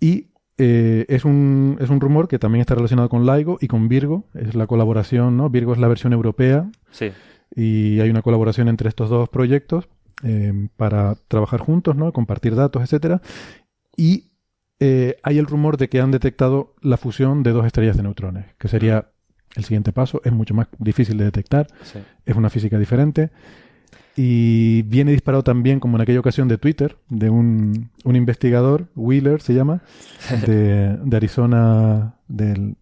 [0.00, 3.88] Y eh, es, un, es un rumor que también está relacionado con LIGO y con
[3.88, 5.50] Virgo, es la colaboración, ¿no?
[5.50, 7.10] Virgo es la versión europea Sí.
[7.54, 9.88] y hay una colaboración entre estos dos proyectos
[10.22, 12.12] eh, para trabajar juntos, ¿no?
[12.12, 13.20] Compartir datos, etcétera.
[13.96, 14.30] Y
[14.80, 18.46] eh, hay el rumor de que han detectado la fusión de dos estrellas de neutrones,
[18.58, 19.08] que sería
[19.56, 20.20] el siguiente paso.
[20.24, 21.98] Es mucho más difícil de detectar, sí.
[22.26, 23.30] es una física diferente.
[24.16, 29.40] Y viene disparado también, como en aquella ocasión de Twitter, de un, un investigador, Wheeler
[29.42, 29.82] se llama,
[30.46, 32.76] de, de Arizona, del,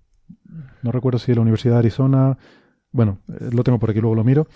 [0.83, 2.37] no recuerdo si de la Universidad de Arizona,
[2.91, 4.47] bueno, eh, lo tengo por aquí, luego lo miro.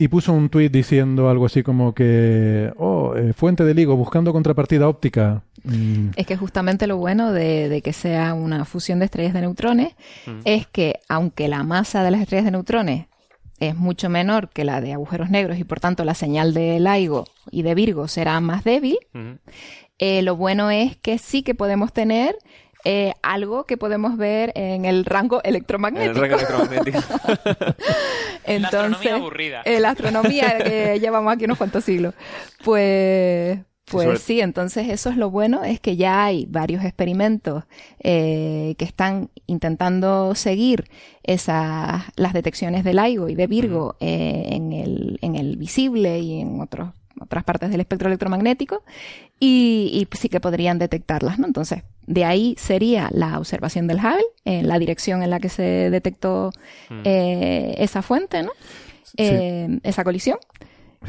[0.00, 4.32] Y puso un tuit diciendo algo así como que, oh, eh, fuente de LIGO, buscando
[4.32, 5.42] contrapartida óptica.
[5.64, 9.40] Mm, Es que justamente lo bueno de, de que sea una fusión de estrellas de
[9.40, 9.94] neutrones
[10.24, 10.40] Mm.
[10.44, 13.06] es que aunque la masa de las estrellas de neutrones
[13.60, 17.24] es mucho menor que la de agujeros negros y por tanto la señal de LIGO
[17.50, 18.98] y de Virgo será más débil,
[19.98, 22.36] eh, lo bueno es que sí que podemos tener
[22.84, 26.20] eh, algo que podemos ver en el rango El electromagnético.
[26.20, 26.98] rango electromagnético.
[28.44, 29.62] Entonces, La astronomía aburrida.
[29.64, 32.14] eh, la astronomía que llevamos aquí unos cuantos siglos.
[32.64, 33.58] Pues,
[33.90, 37.64] pues sobre- sí, entonces eso es lo bueno, es que ya hay varios experimentos
[38.00, 40.88] eh, que están intentando seguir
[41.22, 46.40] esas, las detecciones de LIGO y de Virgo eh, en, el, en el visible y
[46.40, 46.90] en otros
[47.20, 48.84] otras partes del espectro electromagnético
[49.40, 51.48] y, y sí que podrían detectarlas, ¿no?
[51.48, 55.90] Entonces, de ahí sería la observación del Hubble, en la dirección en la que se
[55.90, 56.52] detectó
[57.04, 58.52] eh, esa fuente, ¿no?
[59.16, 60.38] Eh, esa colisión.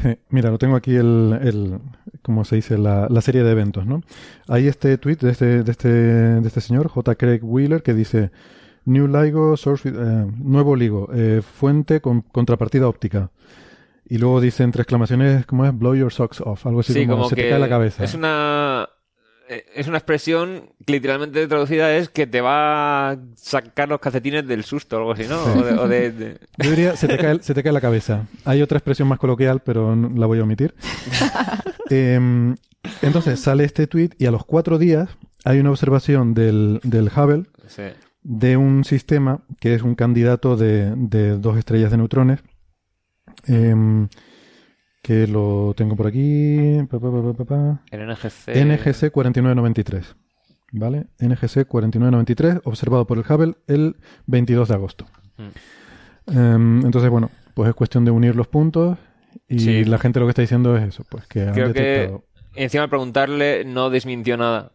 [0.04, 1.78] Eh, Mira, lo tengo aquí el, el
[2.22, 2.78] ¿cómo se dice?
[2.78, 4.02] La, la serie de eventos, ¿no?
[4.48, 7.14] Hay este tweet de este, de este, de este señor, J.
[7.16, 8.30] Craig Wheeler, que dice
[8.84, 9.92] New LIGO source, eh,
[10.38, 13.30] nuevo LIGO, eh, fuente con contrapartida óptica.
[14.08, 15.76] Y luego dice entre exclamaciones, ¿cómo es?
[15.76, 18.02] Blow your socks off, algo así Sí, como, como se que te cae la cabeza.
[18.04, 18.88] es una
[19.74, 24.62] es una expresión que literalmente traducida es que te va a sacar los calcetines del
[24.64, 25.42] susto o algo así, ¿no?
[25.42, 28.26] O de- o de- de- Yo diría, se te, cae, se te cae la cabeza.
[28.44, 30.74] Hay otra expresión más coloquial, pero la voy a omitir.
[31.90, 32.54] Em,
[33.02, 35.08] entonces sale este tweet y a los cuatro días
[35.44, 37.82] hay una observación del, del Hubble Sí.
[38.22, 42.40] de un sistema que es un candidato de, de dos estrellas de neutrones.
[43.46, 44.08] em,
[45.02, 46.78] que lo tengo por aquí.
[46.90, 48.54] Pa, pa, pa, NGC.
[48.64, 50.16] NGC 4993.
[50.72, 51.06] ¿Vale?
[51.18, 53.96] NGC 4993, observado por el Hubble el
[54.26, 55.06] 22 de agosto.
[55.36, 56.38] Mm.
[56.38, 58.98] Em, entonces, bueno, pues es cuestión de unir los puntos.
[59.48, 59.84] Y Sí.
[59.84, 62.12] la gente lo que está diciendo es eso, pues que han Creo que
[62.54, 64.72] encima al preguntarle no desmintió nada.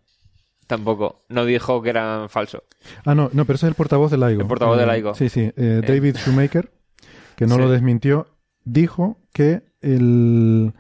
[0.68, 1.26] Tampoco.
[1.30, 2.64] No dijo que era falso.
[3.06, 4.42] Ah, no, no, pero ese es el portavoz del LIGO.
[4.42, 5.14] El portavoz Eh, del LIGO.
[5.14, 5.52] Sí, sí.
[5.56, 6.72] eh, David Shoemaker,
[7.36, 7.62] que no Sí.
[7.62, 8.28] lo desmintió,
[8.64, 10.74] dijo que el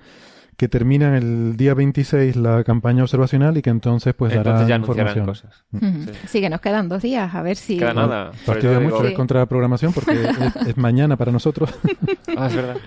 [0.58, 5.26] que termina el día 26 la campaña observacional y que entonces pues dará ya información.
[5.26, 5.66] cosas.
[5.74, 6.12] Ujú.
[6.28, 6.40] Sí.
[6.40, 7.78] que nos quedan dos días, a ver si...
[7.78, 8.32] Queda nada.
[8.34, 11.70] Fastidia eso mucho digo- es contra programación porque es, es mañana para nosotros,
[12.38, 12.78] Ah, es verdad.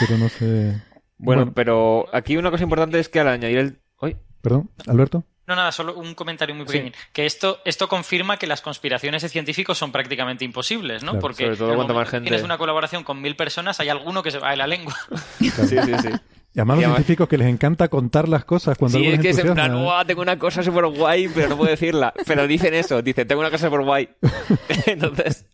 [0.00, 0.80] pero no sé...
[1.20, 1.52] Bueno, Bueno.
[1.54, 3.78] pero aquí una cosa importante es que al añadir el...
[4.00, 5.24] Uy, Perdón, Alberto.
[5.48, 6.72] No, nada, solo un comentario muy Sí.
[6.74, 6.92] pequeño.
[7.12, 11.12] Que esto, esto confirma que las conspiraciones de científicos son prácticamente imposibles, ¿no?
[11.12, 11.22] Claro.
[11.22, 14.30] Porque Sobre todo momento más gente- tienes una colaboración con mil personas, hay alguno que
[14.30, 14.94] se va de la lengua.
[15.40, 16.08] sí, sí, sí.
[16.54, 19.20] Y además los Y además- científicos que les encanta contar las cosas cuando Sí, es
[19.20, 19.82] que es en plan.
[19.82, 22.12] "Guau, tengo una cosa súper guay, pero no puedo decirla.
[22.26, 24.08] Pero dicen eso, dicen, tengo una cosa súper guay.
[24.86, 25.46] Entonces,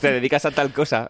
[0.00, 1.08] te dedicas a tal cosa.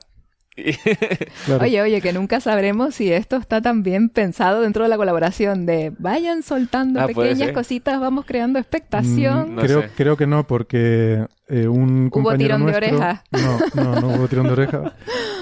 [1.46, 1.64] Claro.
[1.64, 5.92] Oye, oye, que nunca sabremos si esto está también pensado dentro de la colaboración de
[5.98, 9.52] vayan soltando Ah, pequeñas cositas, vamos creando expectación.
[9.52, 9.90] Mm, No creo, sé.
[9.96, 12.96] creo que no, porque eh, un compañero tirón de nuestro...
[12.98, 13.24] oreja.
[13.32, 14.92] No, no, no hubo tirón de oreja.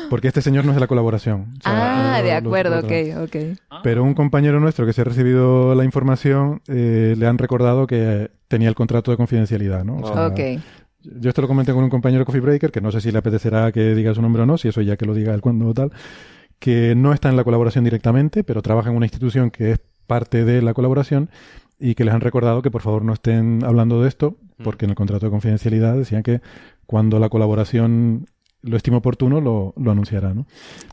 [0.08, 1.46] Porque este señor no es de la colaboración.
[1.58, 3.36] O sea, ah, lo- de lo- acuerdo, lo- ok, ok.
[3.84, 8.30] Pero un compañero nuestro que se ha recibido la información eh, le han recordado que
[8.48, 9.98] tenía el contrato de confidencialidad, ¿no?
[9.98, 10.40] O sea, Ok.
[11.02, 13.72] Yo esto lo comenté con un compañero Coffee Breaker, que no sé si le apetecerá
[13.72, 15.92] que diga su nombre o no, si eso ya que lo diga él cuando tal,
[16.58, 20.44] que no está en la colaboración directamente, pero trabaja en una institución que es parte
[20.44, 21.30] de la colaboración
[21.78, 24.62] y que les han recordado que por favor no estén hablando de esto, Mm.
[24.64, 26.42] porque en el contrato de confidencialidad decían que
[26.84, 28.26] cuando la colaboración
[28.62, 30.46] lo estime oportuno lo, lo anunciará, ¿no?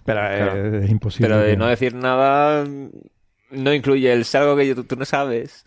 [0.06, 0.78] Pero eh, Claro.
[0.78, 1.28] es imposible.
[1.28, 2.64] Pero de que- no decir nada
[3.52, 5.64] no incluye el sé algo que yo- tú no sabes.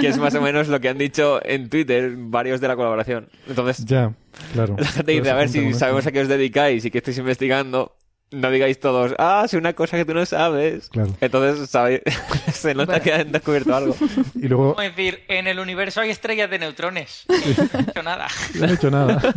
[0.00, 3.28] que es más o menos lo que han dicho en Twitter varios de la colaboración.
[3.46, 4.12] Entonces, Ya,
[4.52, 4.76] claro.
[4.78, 7.94] la gente dice, a ver si sabemos a qué os dedicáis y que estáis investigando.
[8.30, 10.90] No digáis todos, ah, sé una cosa que tú no sabes.
[10.90, 11.16] Claro.
[11.22, 12.02] Entonces, ¿sabéis?
[12.52, 13.02] se nota Bueno.
[13.04, 13.96] que han descubierto algo.
[14.34, 17.24] Y luego Como decir, en el universo hay estrellas de neutrones.
[17.26, 18.26] No han hecho nada.
[18.56, 19.34] no han hecho nada.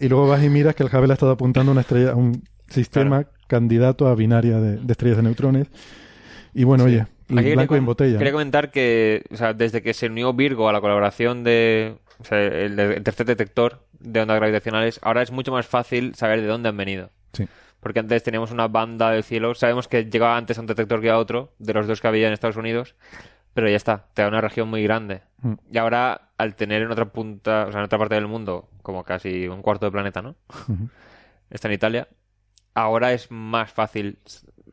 [0.00, 2.14] y luego vas y miras que el Hubble ha estado apuntando a una estrella, a
[2.16, 5.68] un sistema candidato a binaria de, de estrellas de neutrones.
[6.54, 8.18] Y bueno, oye, el Aquí quería blanco y en botella.
[8.18, 12.24] Quería comentar que, o sea, desde que se unió Virgo a la colaboración de, o
[12.24, 16.46] sea, el, el tercer detector de ondas gravitacionales, ahora es mucho más fácil saber de
[16.46, 17.10] dónde han venido.
[17.32, 17.46] Sí.
[17.80, 21.10] Porque antes teníamos una banda del cielo, sabemos que llegaba antes a un detector que
[21.10, 22.94] a otro, de los dos que había en Estados Unidos,
[23.54, 25.22] pero ya está, te da una región muy grande.
[25.42, 25.54] Mm.
[25.72, 29.04] Y ahora, al tener en otra punta, o sea, en otra parte del mundo, como
[29.04, 30.36] casi un cuarto de planeta, ¿no?
[30.68, 30.88] Ujú.
[31.48, 32.08] Está en Italia,
[32.74, 34.18] ahora es más fácil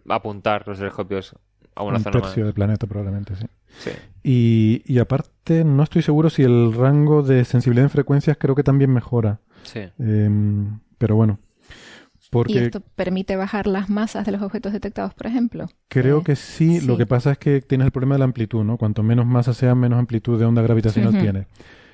[0.08, 1.36] apuntar los telescopios
[1.78, 2.48] a una un zona tercio más.
[2.48, 3.46] del planeta probablemente, sí.
[3.80, 3.92] Sí.
[4.24, 8.64] Y, y aparte, no estoy seguro si el rango de sensibilidad en frecuencias creo que
[8.64, 9.40] también mejora.
[9.64, 9.82] Sí.
[10.00, 11.40] Em, pero bueno,
[12.32, 15.70] porque ¿Y esto permite bajar las masas de los objetos detectados, por ejemplo?
[15.88, 16.98] creo Eh, que sí, Lo sí.
[16.98, 18.78] que pasa es que tienes el problema de la amplitud, ¿no?
[18.78, 21.22] Cuanto menos masa sea, menos amplitud de onda gravitacional Ujú.
[21.22, 21.48] tienes.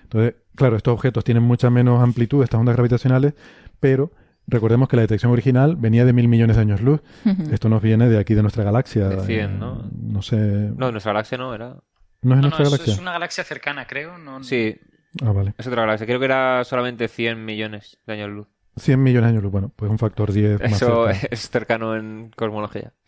[0.04, 3.34] Entonces, claro, estos objetos tienen mucha menos amplitud, estas ondas gravitacionales,
[3.80, 4.12] pero
[4.48, 7.02] recordemos que la detección original venía de mil millones de años luz.
[7.52, 9.10] Esto nos viene de aquí, de nuestra galaxia.
[9.10, 9.90] De 100, eh, ¿no?
[9.92, 10.38] No sé.
[10.38, 11.76] No, nuestra galaxia no era.
[12.22, 12.94] ¿No es No, nuestra es, galaxia?
[12.94, 14.18] es una galaxia cercana, creo.
[14.18, 14.76] No, Sí,
[15.22, 15.54] Ah, vale.
[15.58, 16.08] es otra galaxia.
[16.08, 18.48] Creo que era solamente 100 millones de años luz.
[18.76, 19.52] 100 millones de años luz.
[19.52, 21.28] Bueno, pues un factor 10 más Eso cerca.
[21.32, 22.92] es cercano en cosmología.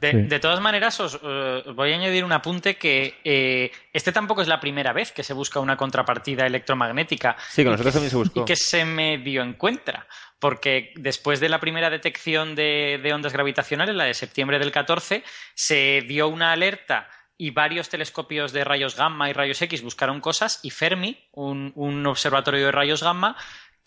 [0.00, 0.16] De, Sí.
[0.28, 4.42] de todas maneras, os, eh, os voy a añadir un apunte que eh, este tampoco
[4.42, 8.16] es la primera vez que se busca una contrapartida electromagnética Sí, con nosotros también se
[8.16, 8.40] buscó.
[8.42, 10.06] y que se medio encuentra.
[10.38, 15.24] Porque después de la primera detección de, de ondas gravitacionales, la de septiembre del 14,
[15.54, 17.08] se dio una alerta
[17.38, 22.06] y varios telescopios de rayos gamma y rayos X buscaron cosas y Fermi, un, un
[22.06, 23.36] observatorio de rayos gamma,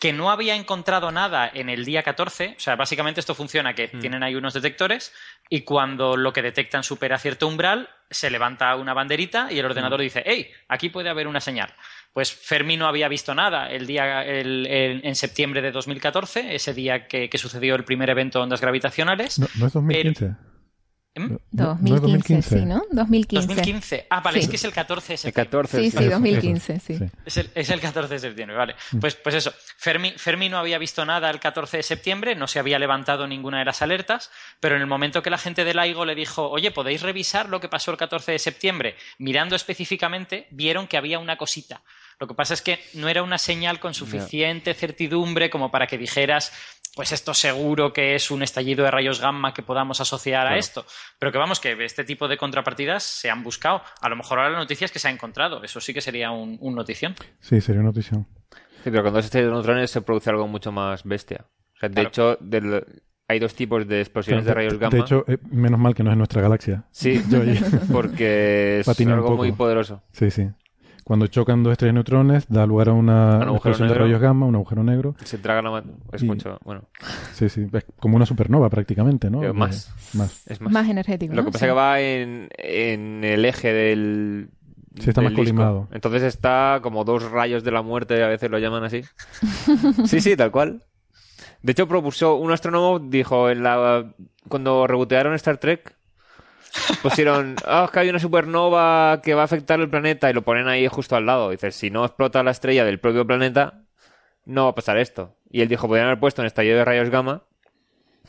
[0.00, 3.90] que no había encontrado nada en el día 14, o sea, básicamente esto funciona que
[3.92, 4.00] Mm.
[4.00, 5.12] tienen ahí unos detectores
[5.50, 10.00] y cuando lo que detectan supera cierto umbral, se levanta una banderita y el ordenador
[10.00, 11.72] dice, hey, aquí puede haber una señal.
[12.12, 16.72] Pues Fermi no había visto nada el día el- el- en septiembre de 2014, ese
[16.74, 19.38] día que, que sucedió el primer evento de ondas gravitacionales.
[19.38, 20.34] No, no es 2015.
[21.16, 21.22] ¿Mm?
[21.50, 22.82] No- no- no es 2015, sí, ¿no?
[22.92, 23.46] 2015.
[23.48, 24.06] 2015.
[24.10, 24.44] Ah, vale, Sí.
[24.44, 25.44] es que es el 14 de El septiembre.
[25.50, 25.78] 14.
[25.80, 26.98] Sí, Ah, sí, eso, 2015, eso, sí.
[27.26, 28.76] Es el, es el 14 de septiembre, vale.
[28.92, 29.00] Mm.
[29.00, 32.60] Pues, pues eso, Fermi, Fermi no había visto nada el 14 de septiembre, no se
[32.60, 34.30] había levantado ninguna de las alertas,
[34.60, 37.58] pero en el momento que la gente del LIGO le dijo, oye, ¿podéis revisar lo
[37.60, 38.94] que pasó el 14 de septiembre?
[39.18, 41.82] Mirando específicamente, vieron que había una cosita.
[42.20, 45.96] Lo que pasa es que no era una señal con suficiente certidumbre como para que
[45.96, 46.52] dijeras,
[46.94, 50.84] pues esto seguro que es un estallido de rayos gamma que podamos asociar a esto.
[51.18, 53.80] Pero que vamos, que este tipo de contrapartidas se han buscado.
[54.02, 55.62] A lo mejor ahora la noticia es que se ha encontrado.
[55.64, 57.14] Eso sí que sería un, un notición.
[57.40, 58.26] Sí, sería una notición.
[58.84, 61.46] Sí, pero cuando se estallan neutrones se produce algo mucho más bestia.
[61.74, 62.08] O sea, de Claro.
[62.08, 62.84] hecho, del-
[63.28, 64.90] hay dos tipos de explosiones de rayos gamma.
[64.96, 66.84] De hecho, eh, menos mal que no es nuestra galaxia.
[66.90, 67.22] sí,
[67.92, 69.36] porque es algo poco.
[69.36, 70.02] muy poderoso.
[70.12, 70.48] Sí, sí.
[71.10, 74.04] Cuando chocan dos estrellas de neutrones, da lugar a una agujero explosión de negro.
[74.04, 75.16] rayos gamma, un agujero negro.
[75.24, 75.82] Se traga la...
[76.12, 76.56] Es Y- mucho...
[76.64, 76.82] Bueno,
[77.32, 77.66] Sí, sí.
[77.72, 79.42] Es como una supernova prácticamente, ¿no?
[79.42, 79.92] Eh, De- más.
[80.14, 80.46] Más.
[80.46, 80.72] es más.
[80.72, 81.34] Más energético.
[81.34, 81.46] Lo ¿no?
[81.46, 81.64] que pasa Sí.
[81.66, 84.50] es que va en, en el eje del...
[85.00, 85.88] Sí, está más colimado.
[85.90, 89.02] Entonces está como dos rayos de la muerte, a veces lo llaman así.
[90.06, 90.84] sí, sí, tal cual.
[91.62, 94.12] De hecho, propuso un astrónomo, dijo, en la
[94.46, 95.92] cuando rebotearon Star Trek,
[97.02, 100.42] pusieron, ah, es que hay una supernova que va a afectar el planeta y lo
[100.42, 101.50] ponen ahí justo al lado.
[101.50, 103.82] Dices, si no explota la estrella del propio planeta,
[104.44, 105.36] no va a pasar esto.
[105.50, 107.44] Y él dijo, podrían haber puesto un estallido de rayos gamma,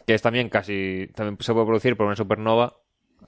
[0.06, 2.78] que es también casi, también se puede producir por una supernova,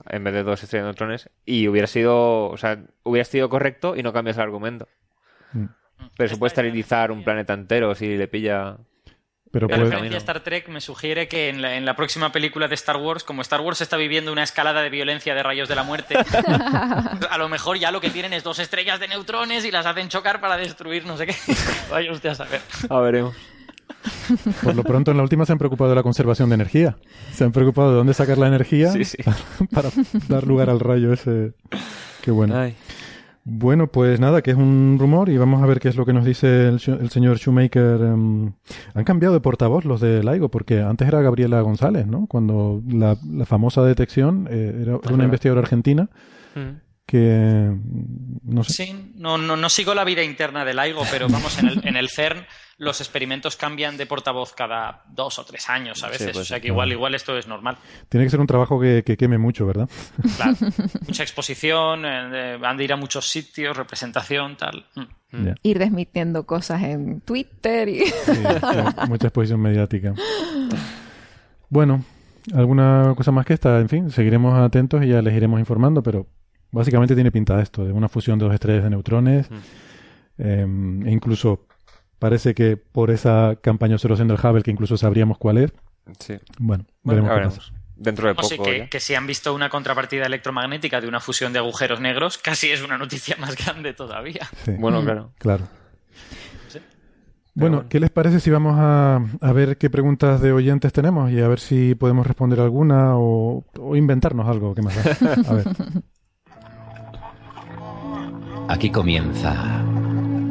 [0.08, 3.96] en vez de dos estrellas de neutrones, y hubiera sido, o sea, hubiera sido correcto
[3.96, 4.88] y no cambias el argumento.
[5.52, 5.66] Mm.
[6.16, 8.78] Pero se puede esterilizar un planeta entero si le pilla.
[9.54, 12.66] Pero La referencia a Star Trek me sugiere que en la, en la próxima película
[12.66, 15.76] de Star Wars, como Star Wars está viviendo una escalada de violencia de rayos de
[15.76, 16.16] la muerte,
[17.30, 20.08] a lo mejor ya lo que tienen es dos estrellas de neutrones y las hacen
[20.08, 21.36] chocar para destruir no sé qué.
[21.90, 22.62] Vaya usted a saber.
[22.90, 23.36] A veremos.
[24.64, 26.96] por lo pronto en la última se han preocupado de la conservación de energía.
[27.32, 29.18] Se han preocupado de dónde sacar la energía Sí, sí.
[29.72, 29.90] para
[30.28, 31.52] dar lugar al rayo ese.
[32.22, 32.58] Qué bueno.
[32.58, 32.74] Ay.
[33.46, 36.14] Bueno, pues nada, que es un rumor y vamos a ver qué es lo que
[36.14, 38.00] nos dice el, el señor Shoemaker.
[38.00, 38.52] em,
[38.94, 42.26] han cambiado de portavoz los de Laigo, porque antes era Gabriela González, ¿no?
[42.26, 46.08] Cuando la, la famosa detección eh, era, era una investigadora argentina
[46.54, 46.78] Mm.
[47.06, 47.70] Que,
[48.44, 51.68] no sé, Sí, no, no, no sigo la vida interna del LIGO, pero vamos, en
[51.68, 52.46] el, en el CERN
[52.78, 56.32] los experimentos cambian de portavoz cada dos o tres años a veces.
[56.32, 57.78] pues o sea que igual, igual esto es normal.
[58.08, 59.88] tiene que ser un trabajo que, que queme mucho, ¿verdad?
[60.36, 60.56] Claro.
[61.06, 64.86] Mucha exposición, eh, han de ir a muchos sitios, representación, tal.
[65.30, 65.48] Mm.
[65.62, 68.06] Ir desmitiendo cosas en Twitter y...
[68.06, 68.32] Sí, sí,
[69.08, 70.14] mucha exposición mediática.
[71.68, 72.04] Bueno,
[72.54, 76.26] alguna cosa más que esta, en fin, seguiremos atentos y ya les iremos informando, pero
[76.74, 79.48] básicamente tiene pinta esto, de una fusión de dos estrellas de neutrones.
[80.38, 80.66] eh,
[81.06, 81.66] e incluso
[82.18, 85.72] parece que por esa campaña de observación del Hubble, que incluso sabríamos cuál es,
[86.18, 86.34] Sí.
[86.58, 87.58] bueno, Bueno, veremos ya qué veremos.
[87.70, 87.80] pasa.
[87.96, 88.68] Dentro de O sea, poco.
[88.70, 88.86] que, ya.
[88.88, 92.82] que si han visto una contrapartida electromagnética de una fusión de agujeros negros, casi es
[92.82, 94.48] una noticia más grande todavía.
[94.64, 95.30] Sí, Bueno, claro.
[95.38, 95.64] claro.
[96.68, 96.80] Sí.
[97.54, 97.88] Bueno, bueno.
[97.88, 101.46] ¿qué les parece si vamos a, a ver qué preguntas de oyentes tenemos y a
[101.46, 104.74] ver si podemos responder alguna o, o inventarnos algo?
[104.74, 105.32] ¿Qué más da?
[105.50, 105.64] A ver.
[108.68, 109.84] Aquí comienza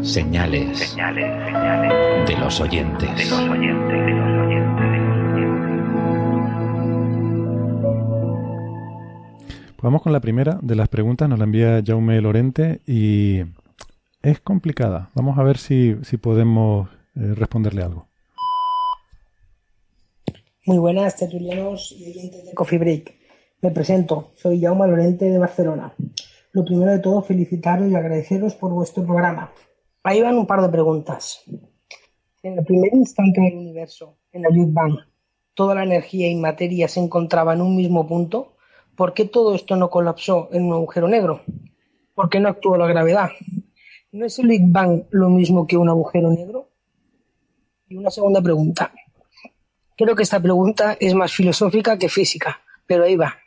[0.03, 3.09] Señales, de los oyentes.
[9.75, 13.41] Pues vamos con la primera de las preguntas, nos la envía Jaume Lorente y
[14.21, 15.09] es complicada.
[15.15, 18.07] Vamos a ver si, si podemos eh, responderle algo.
[20.65, 23.15] Muy buenas, tertulianos y oyentes de Coffee Break.
[23.61, 25.93] Me presento, soy Jaume Lorente de Barcelona.
[26.53, 29.51] Lo primero de todo, felicitaros y agradeceros por vuestro programa.
[30.03, 31.43] Ahí van un par de preguntas.
[32.43, 34.99] En el primer instante del universo, en el Big Bang,
[35.55, 38.55] toda la energía y materia se encontraba en un mismo punto.
[38.95, 41.41] ¿Por qué todo esto no colapsó en un agujero negro?
[42.13, 43.31] ¿Por qué no actuó la gravedad?
[44.11, 46.69] ¿No es el Big Bang lo mismo que un agujero negro?
[47.87, 48.93] Y una segunda pregunta.
[49.97, 53.42] Creo que esta pregunta es más filosófica que física, pero ahí va.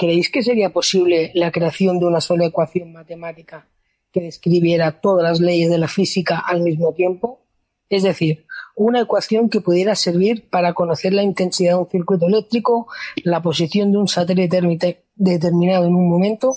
[0.00, 3.68] ¿Creéis que sería posible la creación de una sola ecuación matemática
[4.10, 7.42] que describiera todas las leyes de la física al mismo tiempo?
[7.90, 12.86] Es decir, una ecuación que pudiera servir para conocer la intensidad de un circuito eléctrico,
[13.24, 16.56] la posición de un satélite determinado en un momento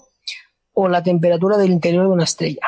[0.71, 2.65] o la temperatura del interior de una estrella.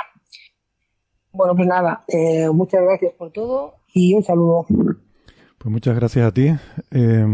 [1.32, 4.66] Bueno, pues nada, eh, muchas gracias por todo y un saludo.
[4.68, 6.48] Pues muchas gracias a ti.
[6.92, 7.26] eh,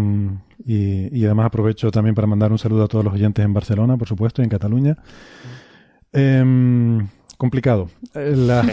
[0.66, 3.98] y, y además aprovecho también para mandar un saludo a todos los oyentes en Barcelona,
[3.98, 4.98] por supuesto, y en Cataluña.
[6.12, 7.08] Em,
[7.38, 7.90] complicado.
[8.14, 8.64] Eh, La,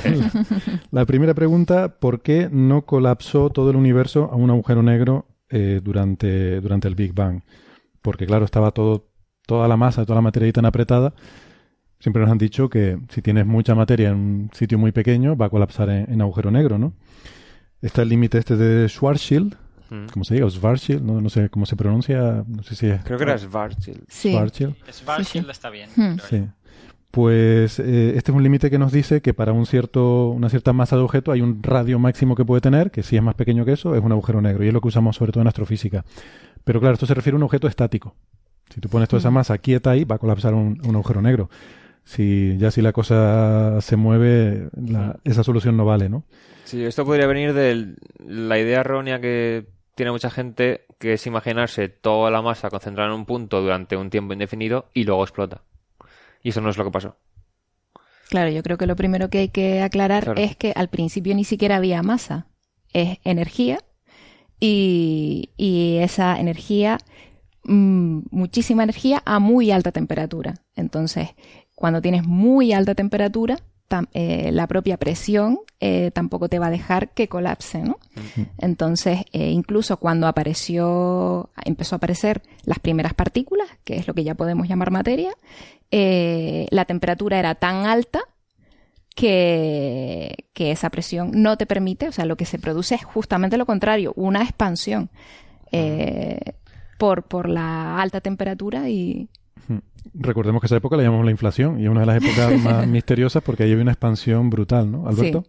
[0.90, 5.80] la primera pregunta, ¿por qué no colapsó todo el universo a un agujero negro eh,
[5.82, 7.42] durante, durante el Big Bang?
[8.02, 9.08] Porque claro, estaba todo,
[9.46, 11.14] toda la masa, toda la materia ahí tan apretada.
[12.00, 15.46] Siempre nos han dicho que si tienes mucha materia en un sitio muy pequeño, va
[15.46, 16.92] a colapsar en, en agujero negro, ¿no?
[17.80, 19.56] Está el límite este de Schwarzschild,
[19.90, 20.06] Mm.
[20.12, 20.46] ¿cómo se diga?
[20.46, 23.38] O Schwarzschild, no, no sé cómo se pronuncia, no sé si es Creo que era
[23.38, 24.02] Schwarzschild.
[24.08, 24.30] Sí.
[24.32, 24.74] Schwarzschild.
[24.92, 25.50] Schwarzschild Sí, sí.
[25.50, 25.88] está bien.
[25.96, 26.16] Hmm.
[26.28, 26.44] Sí.
[27.10, 30.72] pues eh, este es un límite que nos dice que para un cierto, una cierta
[30.72, 33.64] masa de objeto hay un radio máximo que puede tener, que si es más pequeño
[33.64, 36.04] que eso, es un agujero negro, y es lo que usamos sobre todo en astrofísica.
[36.64, 38.14] Pero claro, esto se refiere a un objeto estático.
[38.68, 41.48] Si tú pones toda esa masa quieta ahí, va a colapsar un, un agujero negro.
[42.04, 46.24] Si ya si la cosa se mueve, la- esa solución no vale, ¿no?
[46.64, 47.94] Sí, esto podría venir de
[48.26, 49.66] la idea errónea que
[49.98, 54.10] tiene mucha gente, que es imaginarse toda la masa concentrada en un punto durante un
[54.10, 55.62] tiempo indefinido y luego explota.
[56.40, 57.16] Y eso no es lo que pasó.
[58.30, 60.40] Claro, yo creo que lo primero que hay que aclarar Claro.
[60.40, 62.46] es que al principio ni siquiera había masa,
[62.92, 63.80] es energía
[64.60, 66.98] y, y esa energía,
[67.64, 70.54] mm, muchísima energía a muy alta temperatura.
[70.76, 71.30] Entonces,
[71.74, 73.58] cuando tienes muy alta temperatura,
[73.88, 77.98] tam- eh, la propia presión eh, tampoco te va a dejar que colapse, ¿no?
[78.58, 84.24] Entonces, eh, incluso cuando apareció, empezó a aparecer las primeras partículas, que es lo que
[84.24, 85.32] ya podemos llamar materia,
[85.90, 88.20] la temperatura era tan alta
[89.14, 93.56] que, que esa presión no te permite, o sea, lo que se produce es justamente
[93.56, 95.10] lo contrario, una expansión
[96.98, 99.28] por, por la alta temperatura y,
[100.14, 102.86] Recordemos que esa época la llamamos la inflación y es una de las épocas más
[102.86, 105.08] misteriosas porque ahí había una expansión brutal, ¿no?
[105.08, 105.44] Alberto.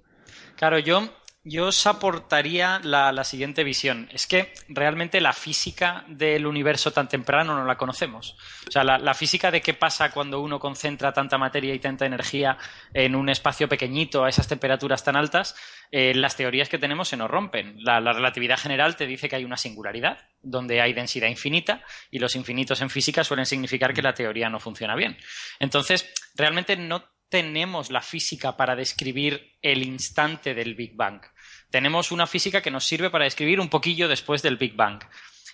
[0.55, 1.07] Claro, yo,
[1.43, 4.09] yo os aportaría la, la siguiente visión.
[4.11, 8.37] Es que realmente la física del universo tan temprano no la conocemos.
[8.67, 12.05] O sea, la, la física de qué pasa cuando uno concentra tanta materia y tanta
[12.05, 12.57] energía
[12.93, 15.55] en un espacio pequeñito a esas temperaturas tan altas,
[15.91, 17.75] eh, las teorías que tenemos se nos rompen.
[17.79, 22.19] La, la relatividad general te dice que hay una singularidad, donde hay densidad infinita, y
[22.19, 25.17] los infinitos en física suelen significar que la teoría no funciona bien.
[25.59, 31.21] Entonces, realmente no tenemos la física para describir el instante del Big Bang.
[31.69, 35.03] Tenemos una física que nos sirve para describir un poquillo después del Big Bang.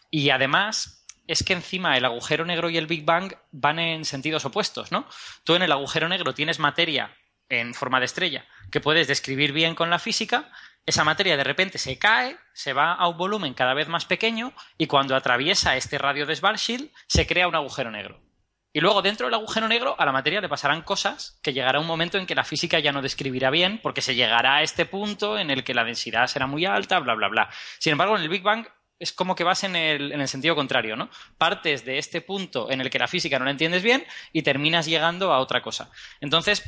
[0.10, 4.46] Y además es que encima el agujero negro y el Big Bang van en sentidos
[4.46, 5.08] opuestos, ¿no?
[5.44, 7.16] Tú en el agujero negro tienes materia
[7.50, 10.52] en forma de estrella que puedes describir bien con la física,
[10.86, 14.54] esa materia de repente se cae, se va a un volumen cada vez más pequeño
[14.78, 18.22] y cuando atraviesa este radio de Schwarzschild se crea un agujero negro.
[18.72, 21.88] Y luego dentro del agujero negro a la materia le pasarán cosas que llegará un
[21.88, 25.40] momento en que la física ya no describirá bien porque se llegará a este punto
[25.40, 27.50] en el que la densidad será muy alta, bla, bla, bla.
[27.80, 28.68] Sin embargo, en el Big Bang
[29.00, 31.10] es como que vas en el, en el sentido contrario, ¿no?
[31.38, 34.86] Partes de este punto en el que la física no la entiendes bien y terminas
[34.86, 35.90] llegando a otra cosa.
[36.20, 36.64] Entonces,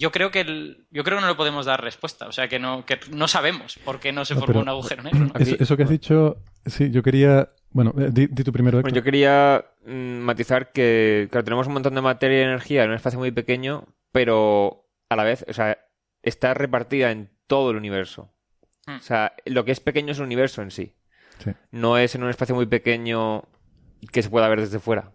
[0.00, 2.58] yo creo que el- yo creo que no le podemos dar respuesta, o sea que
[2.58, 5.26] no, que no sabemos por qué no se No, formó pero- un agujero negro.
[5.26, 5.32] ¿no?
[5.38, 7.50] Eso, eso que has dicho, sí, yo quería.
[7.72, 8.80] Bueno, eh, di, di tú primero.
[8.80, 12.90] Bueno, yo quería mm, matizar que, claro, tenemos un montón de materia y energía en
[12.90, 15.78] un espacio muy pequeño, pero a la vez, o sea,
[16.22, 18.32] está repartida en todo el universo.
[18.86, 18.96] Hmm.
[18.96, 20.96] O sea, lo que es pequeño es el universo en sí.
[21.44, 21.52] Sí.
[21.70, 23.44] No es en un espacio muy pequeño
[24.12, 25.12] que se pueda ver desde fuera.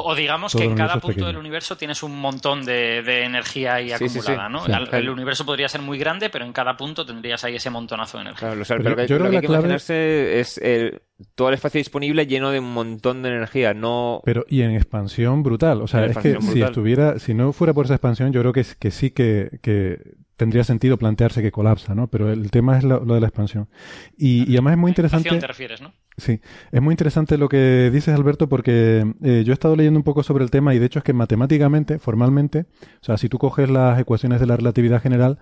[0.00, 1.26] O, o digamos Todo que en cada punto pequeño.
[1.28, 4.18] del universo tienes un montón de, de energía ahí Sí, sí, sí.
[4.20, 4.64] acumulada, ¿no?
[4.66, 4.72] Sí.
[4.72, 8.18] El, el universo podría ser muy grande, pero en cada punto tendrías ahí ese montonazo
[8.18, 8.48] de energía.
[8.48, 9.58] Claro, o sea, Pero pero yo lo creo que, que lo que hay que clave-
[9.60, 11.02] imaginarse es el-
[11.34, 14.20] todo el espacio disponible lleno de un montón de energía, no...
[14.24, 15.82] Pero y en expansión brutal.
[15.82, 18.60] O sea, es que si estuviera, si no fuera por esa expansión, yo creo que,
[18.60, 19.98] es- que sí que, que
[20.36, 22.06] tendría sentido plantearse que colapsa, ¿no?
[22.06, 23.68] Pero el tema es lo, lo de la expansión.
[24.16, 25.28] Y, y además es muy interesante.
[25.36, 25.92] te refieres, ¿no?
[26.18, 26.40] Sí,
[26.72, 30.22] es muy interesante lo que dices, Alberto, porque eh, yo he estado leyendo un poco
[30.24, 32.66] sobre el tema y de hecho es que matemáticamente, formalmente,
[33.00, 35.38] o sea, si tú coges las ecuaciones de la relatividad general,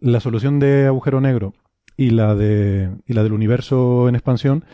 [0.00, 1.54] la solución de agujero negro
[1.96, 4.64] y la de y la del universo en expansión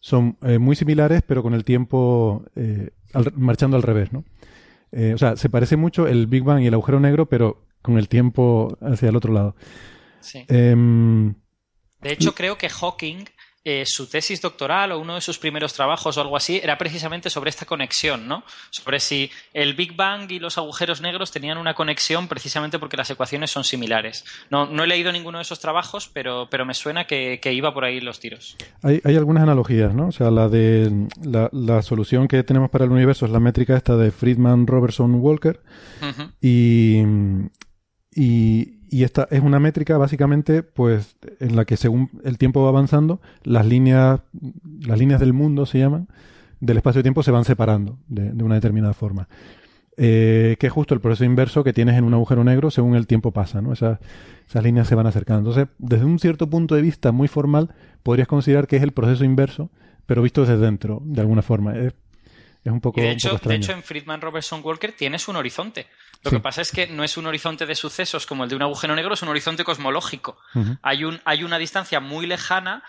[0.00, 4.24] son eh, muy similares, pero con el tiempo eh, al- marchando al revés, ¿no?
[5.14, 8.06] O sea, se parece mucho el Big Bang y el agujero negro, pero con el
[8.08, 9.56] tiempo hacia el otro lado.
[10.20, 10.44] Sí.
[10.46, 11.34] Em,
[12.00, 13.24] De hecho, creo que Hawking,
[13.64, 17.30] eh, su tesis doctoral o uno de sus primeros trabajos o algo así, era precisamente
[17.30, 18.44] sobre esta conexión, ¿no?
[18.70, 23.10] Sobre si el Big Bang y los agujeros negros tenían una conexión precisamente porque las
[23.10, 24.24] ecuaciones son similares.
[24.50, 27.72] No, no he leído ninguno de esos trabajos, pero, pero me suena que, que iba
[27.72, 28.56] por ahí los tiros.
[28.82, 30.08] Hay, hay algunas analogías, ¿no?
[30.08, 33.76] O sea, la de la, la solución que tenemos para el universo es la métrica
[33.76, 35.60] esta de Friedman, Robertson, Walker
[36.40, 37.02] y,
[38.12, 42.68] y, y esta es una métrica básicamente, pues, en la que según el tiempo va
[42.68, 44.20] avanzando, las líneas,
[44.86, 46.06] las líneas del mundo se llaman,
[46.60, 49.26] del espacio-tiempo se van separando de, una determinada forma.
[49.96, 53.08] Eh, que es justo el proceso inverso que tienes en un agujero negro según el
[53.08, 53.72] tiempo pasa, ¿no?
[53.72, 53.98] Esas,
[54.48, 55.50] esas líneas se van acercando.
[55.50, 59.24] Entonces, desde un cierto punto de vista muy formal, podrías considerar que es el proceso
[59.24, 59.70] inverso,
[60.06, 61.76] pero visto desde dentro, de alguna forma.
[61.76, 61.94] Es,
[62.64, 65.28] es un poco, Y de un hecho, poco de hecho, en Friedman Robertson Walker tienes
[65.28, 65.86] un horizonte.
[66.22, 66.36] Lo Sí.
[66.36, 68.94] que pasa es que no es un horizonte de sucesos como el de un agujero
[68.96, 70.38] negro, es un horizonte cosmológico.
[70.82, 72.82] Hay, un, hay una distancia muy lejana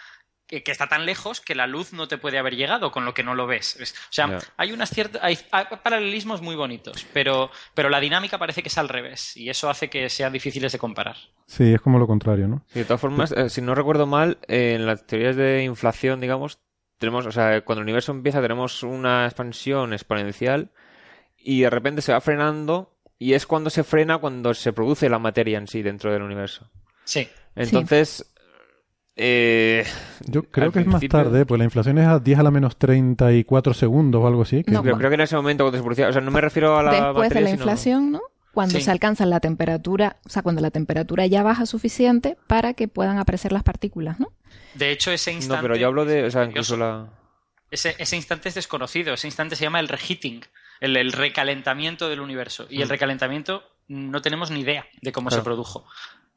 [0.47, 3.15] que, que está tan lejos que la luz no te puede haber llegado, con lo
[3.15, 3.77] que no lo ves.
[3.79, 8.37] Es- O sea, hay unas ciertas hay, hay paralelismos muy bonitos, pero, pero la dinámica
[8.37, 11.17] parece que es al revés, y eso hace que sean difíciles de comparar.
[11.47, 12.63] Sí, es como lo contrario, ¿no?
[12.71, 16.21] Sí, de todas formas, eh, si no recuerdo mal, eh, en las teorías de inflación,
[16.21, 16.59] digamos,
[16.97, 20.71] tenemos, o sea, cuando el universo empieza tenemos una expansión exponencial
[21.37, 25.19] y de repente se va frenando y es cuando se frena cuando se produce la
[25.19, 26.69] materia en sí dentro del universo.
[27.03, 27.27] Sí.
[27.55, 28.25] Entonces,
[29.15, 29.85] eh,
[30.25, 32.77] Yo creo que es más tarde, pues la inflación es a 10 a la menos
[32.77, 34.63] 34 segundos o algo así.
[34.63, 36.41] que- No, Creo, creo que en ese momento cuando se producía, o sea, no me
[36.41, 38.21] refiero a la Después de la sino- inflación, ¿no?
[38.55, 38.85] Cuando Sí.
[38.85, 43.19] se alcanza la temperatura, o sea, cuando la temperatura ya baja suficiente para que puedan
[43.19, 44.31] aparecer las partículas, ¿no?
[44.73, 45.57] De hecho, ese instante.
[45.57, 47.09] No, pero yo hablo de, o sea, incluso la...
[47.69, 49.13] Ese, ese instante es desconocido.
[49.13, 50.41] Ese instante se llama el reheating,
[50.79, 52.65] el, el recalentamiento del universo.
[52.69, 55.85] Y el recalentamiento no tenemos ni idea de cómo se produjo.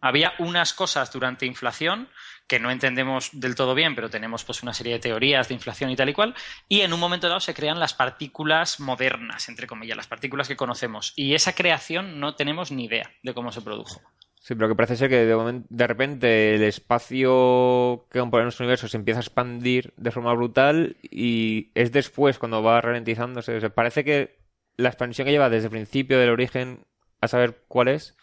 [0.00, 2.08] Había unas cosas durante inflación
[2.48, 5.90] que no entendemos del todo bien, pero tenemos pues una serie de teorías de inflación
[5.90, 6.34] y tal y cual,
[6.68, 10.56] y en un momento dado se crean las partículas modernas, entre comillas, las partículas que
[10.56, 11.12] conocemos.
[11.14, 14.00] Y esa creación no tenemos ni idea de cómo se produjo.
[14.40, 18.64] Sí, pero que parece ser que de, momen- de repente el espacio que compone nuestro
[18.64, 23.68] universo se empieza a expandir de forma brutal y es después cuando va ralentizándose.
[23.70, 24.38] Parece que
[24.76, 26.86] la expansión que lleva desde el principio del origen
[27.20, 28.16] a saber cuál es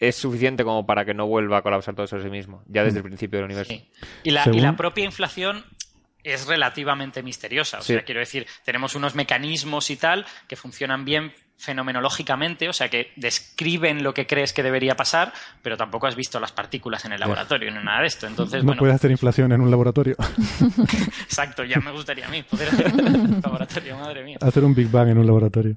[0.00, 2.98] es suficiente como para que no vuelva a colapsar todo sobre sí mismo, ya desde
[2.98, 3.72] el principio del universo.
[3.72, 3.88] Sí.
[4.24, 5.64] Y la, y la propia inflación
[6.24, 7.78] es relativamente misteriosa.
[7.78, 7.92] O Sí.
[7.94, 13.12] sea, quiero decir, tenemos unos mecanismos y tal que funcionan bien fenomenológicamente, o sea, que
[13.16, 17.20] describen lo que crees que debería pasar, pero tampoco has visto las partículas en el
[17.20, 18.26] laboratorio ni nada de esto.
[18.26, 20.16] Entonces, no bueno, puedes hacer inflación en un laboratorio.
[21.22, 24.38] exacto, ya me gustaría a mí poder hacer un laboratorio, madre mía.
[24.40, 25.76] hacer un Big Bang en un laboratorio.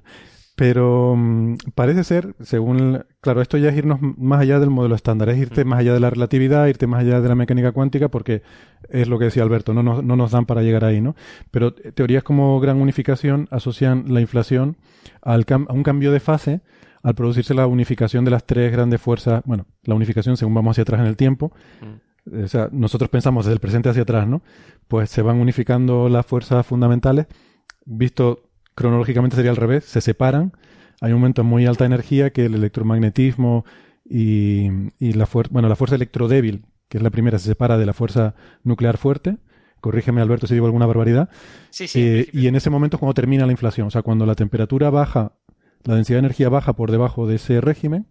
[0.56, 3.04] Pero mm, parece ser, según...
[3.20, 6.00] Claro, esto ya es irnos más allá del modelo estándar, es irte más allá de
[6.00, 8.42] la relatividad, irte más allá de la mecánica cuántica, porque
[8.88, 11.16] es lo que decía Alberto, no nos, no nos dan para llegar ahí, ¿no?
[11.50, 14.76] Pero eh, teorías como gran unificación asocian la inflación
[15.22, 16.60] al cam- a un cambio de fase
[17.02, 20.82] al producirse la unificación de las tres grandes fuerzas, bueno, la unificación según vamos hacia
[20.82, 21.52] atrás en el tiempo,
[22.44, 24.40] o sea, nosotros pensamos desde el presente hacia atrás, ¿no?
[24.88, 27.26] Pues se van unificando las fuerzas fundamentales,
[27.84, 28.44] visto
[28.74, 30.52] cronológicamente sería al revés, se separan,
[31.00, 33.64] hay un momento de muy alta energía que el electromagnetismo
[34.04, 34.68] y,
[34.98, 37.92] y la fuerza, bueno, la fuerza electrodébil, que es la primera, se separa de la
[37.92, 39.38] fuerza nuclear fuerte.
[39.80, 41.28] Corrígeme, Alberto, si digo alguna barbaridad.
[41.70, 44.24] Sí, sí, Eh, y en ese momento es cuando termina la inflación, o sea, cuando
[44.24, 45.32] la temperatura baja,
[45.82, 48.06] la densidad de energía baja por debajo de ese régimen,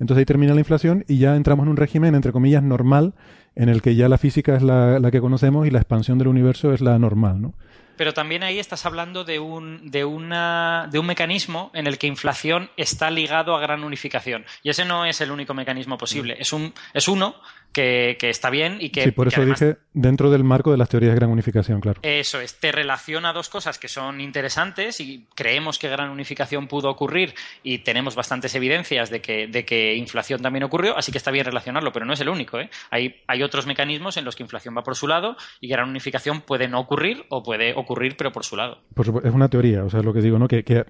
[0.00, 3.14] entonces ahí termina la inflación y ya entramos en un régimen, entre comillas, normal,
[3.56, 6.28] en el que ya la física es la, la que conocemos y la expansión del
[6.28, 7.54] universo es la normal, ¿no?
[7.96, 12.06] Pero también ahí estás hablando de un, de, una, de un mecanismo en el que
[12.06, 14.44] inflación está ligado a gran unificación.
[14.62, 16.34] Y ese no es el único mecanismo posible.
[16.38, 17.34] Es, un, es uno
[17.70, 19.04] que, que está bien y que.
[19.04, 21.80] sí, por que eso además- dije dentro del marco de las teorías de gran unificación,
[21.80, 22.00] claro.
[22.02, 26.88] Eso es, te relaciona dos cosas que son interesantes y creemos que gran unificación pudo
[26.88, 31.30] ocurrir y tenemos bastantes evidencias de que, de que inflación también ocurrió, así que está
[31.30, 32.58] bien relacionarlo, pero no es el único.
[32.58, 32.70] ¿eh?
[32.90, 36.40] Hay, hay otros mecanismos en los que inflación va por su lado y gran unificación
[36.40, 38.78] puede no ocurrir o puede ocurrir pero por su lado.
[38.94, 40.48] Por supuesto, es una teoría, o sea, es lo que digo, ¿no?
[40.48, 40.84] Que, que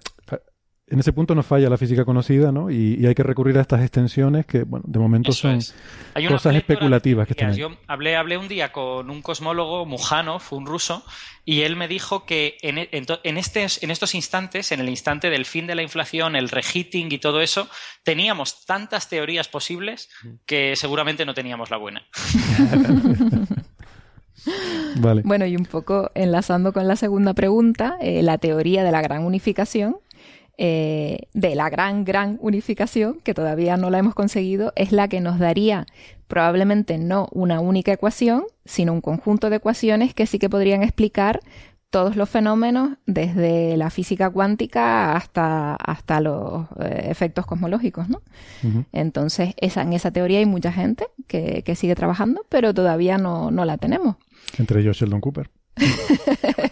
[0.92, 2.70] en ese punto nos falla la física conocida, ¿no?
[2.70, 5.74] Y, y hay que recurrir a estas extensiones que, bueno, de momento Eso son es.
[6.14, 7.56] Hay una cosas especulativas que están ahí.
[7.56, 11.04] Yo hablé, hablé un día con un cosmólogo, Mujanov, un ruso,
[11.44, 14.88] y él me dijo que en, en to- en estes- en estos instantes, en el
[14.88, 17.68] instante del fin de la inflación, el reheating y todo eso,
[18.04, 20.10] teníamos tantas teorías posibles
[20.46, 22.02] que seguramente no teníamos la buena.
[24.96, 25.22] Vale.
[25.24, 29.24] Bueno, y un poco enlazando con la segunda pregunta, eh, la teoría de la gran
[29.24, 29.96] unificación,
[30.58, 35.20] eh, de la gran, gran unificación, que todavía no la hemos conseguido, es la que
[35.20, 35.86] nos daría
[36.28, 41.40] probablemente no una única ecuación, sino un conjunto de ecuaciones que sí que podrían explicar
[41.90, 48.22] todos los fenómenos desde la física cuántica hasta, hasta los eh, efectos cosmológicos, ¿no?
[48.92, 53.50] Entonces, esa, en esa teoría hay mucha gente que, que sigue trabajando, pero todavía no,
[53.50, 54.16] no la tenemos.
[54.56, 55.50] Entre ellos Sheldon Cooper.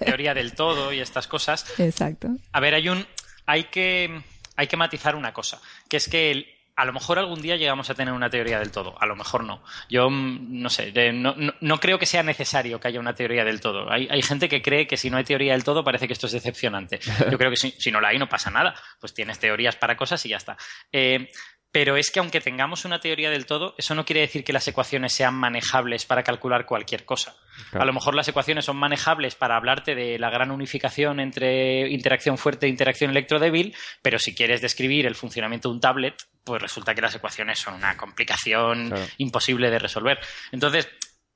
[0.05, 1.67] Teoría del todo y estas cosas.
[1.79, 2.29] Exacto.
[2.53, 3.05] A ver, hay un.
[3.47, 4.21] Hay que.
[4.57, 5.61] Hay que matizar una cosa.
[5.89, 8.95] Que es que a lo mejor algún día llegamos a tener una teoría del todo.
[9.03, 9.63] A lo mejor no.
[9.91, 10.93] Yo mm, no sé.
[11.13, 13.91] no- no creo que sea necesario que haya una teoría del todo.
[13.91, 16.27] Hay, hay gente que cree que si no hay teoría del todo parece que esto
[16.27, 17.01] es decepcionante.
[17.31, 18.75] Yo creo que si, si no la hay no pasa nada.
[18.99, 20.57] Pues tienes teorías para cosas y ya está.
[20.93, 21.31] Eh,
[21.73, 24.67] pero es que aunque tengamos una teoría del todo, eso no quiere decir que las
[24.67, 27.37] ecuaciones sean manejables para calcular cualquier cosa.
[27.71, 27.83] Claro.
[27.83, 32.39] A lo mejor las ecuaciones son manejables para hablarte de la gran unificación entre interacción
[32.39, 36.95] fuerte e interacción electrodébil, pero si quieres describir el funcionamiento de un tablet, pues resulta
[36.95, 39.05] que las ecuaciones son una complicación Claro.
[39.19, 40.19] imposible de resolver.
[40.53, 40.89] Entonces,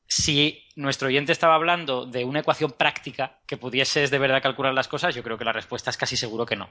[0.07, 4.89] si nuestro oyente estaba hablando de una ecuación práctica que pudieses de verdad calcular las
[4.89, 6.69] cosas, yo creo que la respuesta es casi seguro que no.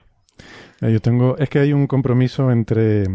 [0.82, 3.06] Eh, Yo tengo, es que hay un compromiso entre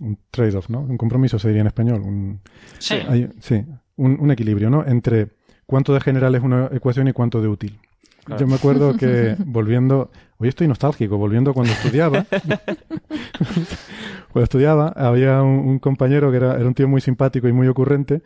[0.00, 0.80] un trade-off, ¿no?
[0.80, 2.02] Un compromiso se diría en español.
[2.02, 2.40] Un,
[2.78, 2.94] Sí.
[3.08, 3.64] hay- sí,
[3.96, 4.84] un, un equilibrio, ¿no?
[4.86, 5.28] Entre
[5.66, 7.78] cuánto de general es una ecuación y cuánto de útil.
[8.24, 8.40] Claro.
[8.40, 12.24] Yo me acuerdo que volviendo, hoy estoy nostálgico, volviendo cuando estudiaba,
[14.32, 17.68] cuando estudiaba, había un, un compañero que era, era un tío muy simpático y muy
[17.68, 18.22] ocurrente,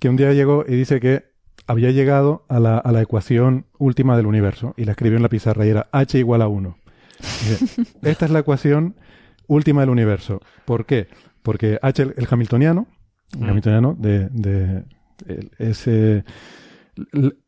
[0.00, 1.24] que un día llegó y dice que
[1.66, 5.28] había llegado a la, a la ecuación última del universo y la escribió en la
[5.28, 6.76] pizarra y era h igual a 1.
[7.20, 8.96] Dice, Esta es la ecuación
[9.46, 10.40] última del universo.
[10.64, 11.08] ¿Por qué?
[11.42, 12.86] Porque h, el, el hamiltoniano,
[13.34, 13.50] el Mm.
[13.50, 14.84] hamiltoniano de, de-
[15.26, 15.86] el- es,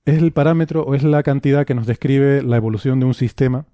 [0.04, 3.66] el parámetro o es la cantidad que nos describe la evolución de un sistema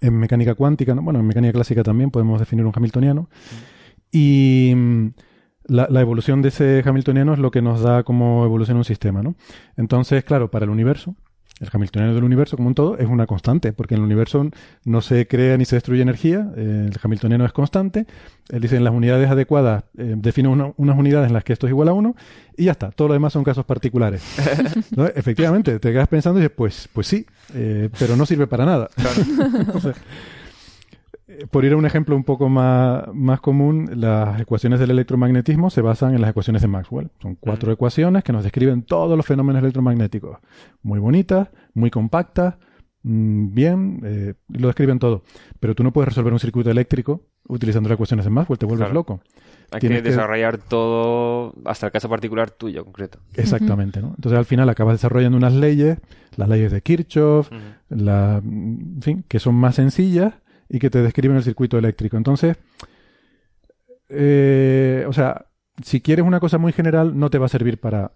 [0.00, 1.02] en mecánica cuántica, ¿no?
[1.02, 3.28] bueno, en mecánica clásica también podemos definir un hamiltoniano.
[4.10, 5.06] Y mm,
[5.64, 9.22] la, la evolución de ese hamiltoniano es lo que nos da como evoluciona un sistema,
[9.22, 9.34] ¿no?
[9.76, 11.14] Entonces, claro, para el universo,
[11.62, 14.50] el hamiltoniano del universo como un todo es una constante, porque en el universo
[14.84, 18.06] no se crea ni se destruye energía, eh, el hamiltoniano es constante,
[18.50, 21.66] él dice en las unidades adecuadas eh, define una- unas unidades en las que esto
[21.66, 22.14] es igual a 1
[22.56, 24.22] y ya está, todo lo demás son casos particulares.
[24.96, 25.06] ¿No?
[25.06, 27.24] Efectivamente, te quedas pensando y dices, pues, pues sí,
[27.54, 28.88] eh, pero no sirve para nada.
[29.58, 30.00] Entonces, eh,
[31.50, 35.80] por ir a un ejemplo un poco más, más común, las ecuaciones del electromagnetismo se
[35.80, 37.10] basan en las ecuaciones de Maxwell.
[37.20, 40.38] Son cuatro ecuaciones que nos describen todos los fenómenos electromagnéticos.
[40.82, 42.54] Muy bonitas, muy compactas,
[43.02, 45.22] mm, bien, eh, lo describen todo.
[45.60, 48.86] Pero tú no puedes resolver un circuito eléctrico utilizando las ecuaciones de Maxwell, te vuelves
[48.86, 48.94] Claro.
[48.94, 49.20] loco.
[49.72, 53.18] Hay Tienes que desarrollar todo hasta el caso particular tuyo, concreto.
[53.34, 54.08] Exactamente, ¿no?
[54.16, 55.98] Entonces al final acabas desarrollando unas leyes,
[56.36, 57.50] las leyes de Kirchhoff,
[57.88, 60.34] la, en fin, que son más sencillas
[60.72, 62.16] y que te describen el circuito eléctrico.
[62.16, 62.56] Entonces,
[64.08, 65.46] eh, o sea,
[65.84, 68.12] si quieres una cosa muy general, no te va a servir para,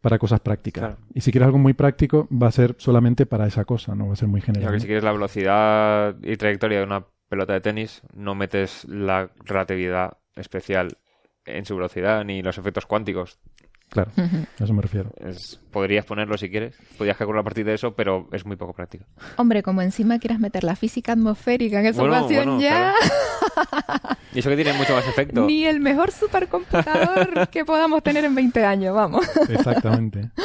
[0.00, 0.82] para cosas prácticas.
[0.82, 0.96] Claro.
[1.12, 4.12] Y si quieres algo muy práctico, va a ser solamente para esa cosa, no va
[4.12, 4.68] a ser muy general.
[4.68, 4.80] que ¿no?
[4.80, 10.18] si quieres la velocidad y trayectoria de una pelota de tenis, no metes la relatividad
[10.36, 10.96] especial
[11.44, 13.40] en su velocidad ni los efectos cuánticos.
[13.88, 15.12] Claro, a eso me refiero.
[15.20, 18.72] Es- podrías ponerlo si quieres, podrías calcular a partir de eso, pero es muy poco
[18.74, 19.04] práctico.
[19.36, 22.92] Hombre, como encima quieras meter la física atmosférica en esa Bueno, ecuación bueno, ya,
[24.34, 25.46] Y eso que tiene mucho más efecto.
[25.46, 29.26] ni el mejor supercomputador que podamos tener en 20 años, vamos.
[29.48, 30.30] Exactamente.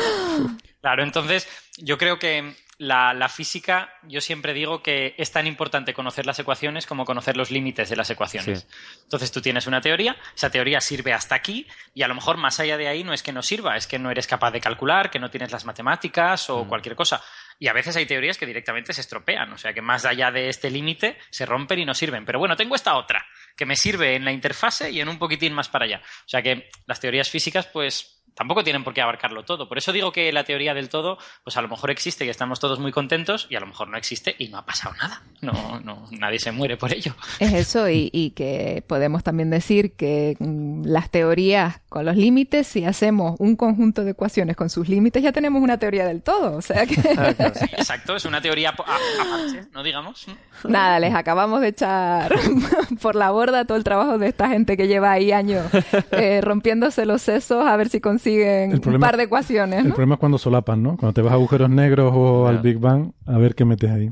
[0.81, 1.47] Claro, entonces
[1.77, 6.39] yo creo que la, la física, yo siempre digo que es tan importante conocer las
[6.39, 8.61] ecuaciones como conocer los límites de las ecuaciones.
[8.61, 9.01] Sí.
[9.03, 12.59] Entonces tú tienes una teoría, esa teoría sirve hasta aquí y a lo mejor más
[12.59, 15.11] allá de ahí no es que no sirva, es que no eres capaz de calcular,
[15.11, 17.21] que no tienes las matemáticas o cualquier cosa.
[17.59, 20.49] Y a veces hay teorías que directamente se estropean, o sea que más allá de
[20.49, 22.25] este límite se rompen y no sirven.
[22.25, 23.23] Pero bueno, tengo esta otra
[23.55, 26.01] que me sirve en la interfase y en un poquitín más para allá.
[26.25, 29.67] O sea que las teorías físicas pues tampoco tienen por qué abarcarlo todo.
[29.67, 32.59] Por eso digo que la teoría del todo, pues a lo mejor existe y estamos
[32.59, 35.21] todos muy contentos y a lo mejor no existe y no ha pasado nada.
[35.41, 37.15] No, no, nadie se muere por ello.
[37.39, 42.67] Es eso, y, y que podemos también decir que mm, las teorías con los límites,
[42.67, 46.55] si hacemos un conjunto de ecuaciones con sus límites, ya tenemos una teoría del todo.
[46.55, 50.25] O sea que, Sí, exacto, es una teoría aparte, ¿no digamos?
[50.63, 52.33] nada, les acabamos de echar
[53.01, 55.65] por la borda todo el trabajo de esta gente que lleva ahí años
[56.11, 59.91] eh, rompiéndose los sesos a ver si consiguen El un problema- par de ecuaciones, El
[59.91, 60.97] problema es cuando solapan, ¿no?
[60.97, 62.59] Cuando te vas a agujeros negros o al.
[62.59, 64.11] Big Bang, a ver qué metes ahí.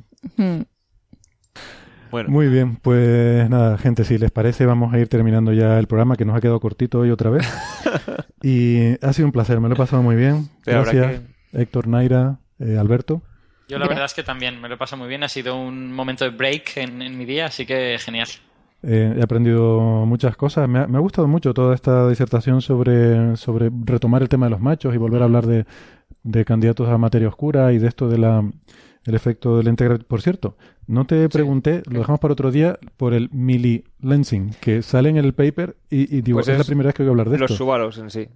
[2.12, 5.86] Bueno, Muy bien, pues nada, gente, si les parece, vamos a ir terminando ya el
[5.86, 7.48] programa que nos ha quedado cortito hoy otra vez.
[8.42, 10.50] y ha sido un placer, me lo he pasado muy bien.
[10.66, 11.22] Pero Gracias,
[11.54, 13.22] Héctor, Naira, eh, Alberto.
[13.68, 15.94] Yo la verdad es que también me lo he pasado muy bien, ha sido un
[15.94, 18.28] momento de break en, en mi día, así que genial.
[18.82, 20.68] Eh, he aprendido muchas cosas.
[20.70, 24.52] Me ha, me ha gustado mucho toda esta disertación sobre, sobre retomar el tema de
[24.52, 25.66] los machos y volver a hablar de,
[26.24, 28.50] de candidatos a materia oscura y de esto de la
[29.06, 30.06] el efecto del integral.
[30.08, 35.10] Por cierto, no te pregunté, lo dejamos para otro día, por el mili-lensing, que sale
[35.10, 37.30] en el paper y, y digo, Pues es, la primera vez que voy a hablar
[37.30, 37.64] de los esto.
[37.64, 38.28] subalos en sí.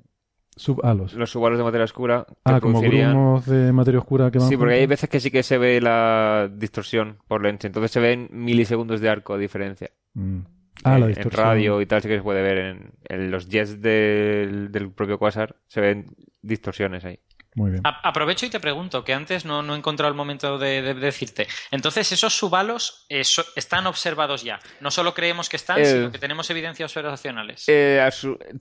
[1.15, 2.25] Los subalos de materia oscura.
[2.45, 5.31] Ah, como producirían- grumos de materia oscura que van Sí, porque hay veces que sí
[5.31, 7.67] que se ve la distorsión por lente.
[7.67, 9.89] Entonces se ven milisegundos de arco de diferencia.
[10.13, 10.39] Mm.
[10.83, 11.45] Ah, en, la en distorsión.
[11.45, 15.17] radio y tal sí que se puede ver en, en los jets del, del propio
[15.17, 15.55] quasar.
[15.67, 16.07] Se ven
[16.41, 17.19] distorsiones ahí.
[17.55, 17.81] Muy bien.
[17.85, 20.93] A- aprovecho y te pregunto, que antes no, no he encontrado el momento de, de
[20.93, 21.47] decirte.
[21.71, 24.59] Entonces, esos subalos eh, so- están observados ya.
[24.79, 27.65] No solo creemos que están, Eh, sino que tenemos evidencias observacionales.
[27.67, 28.07] Eh,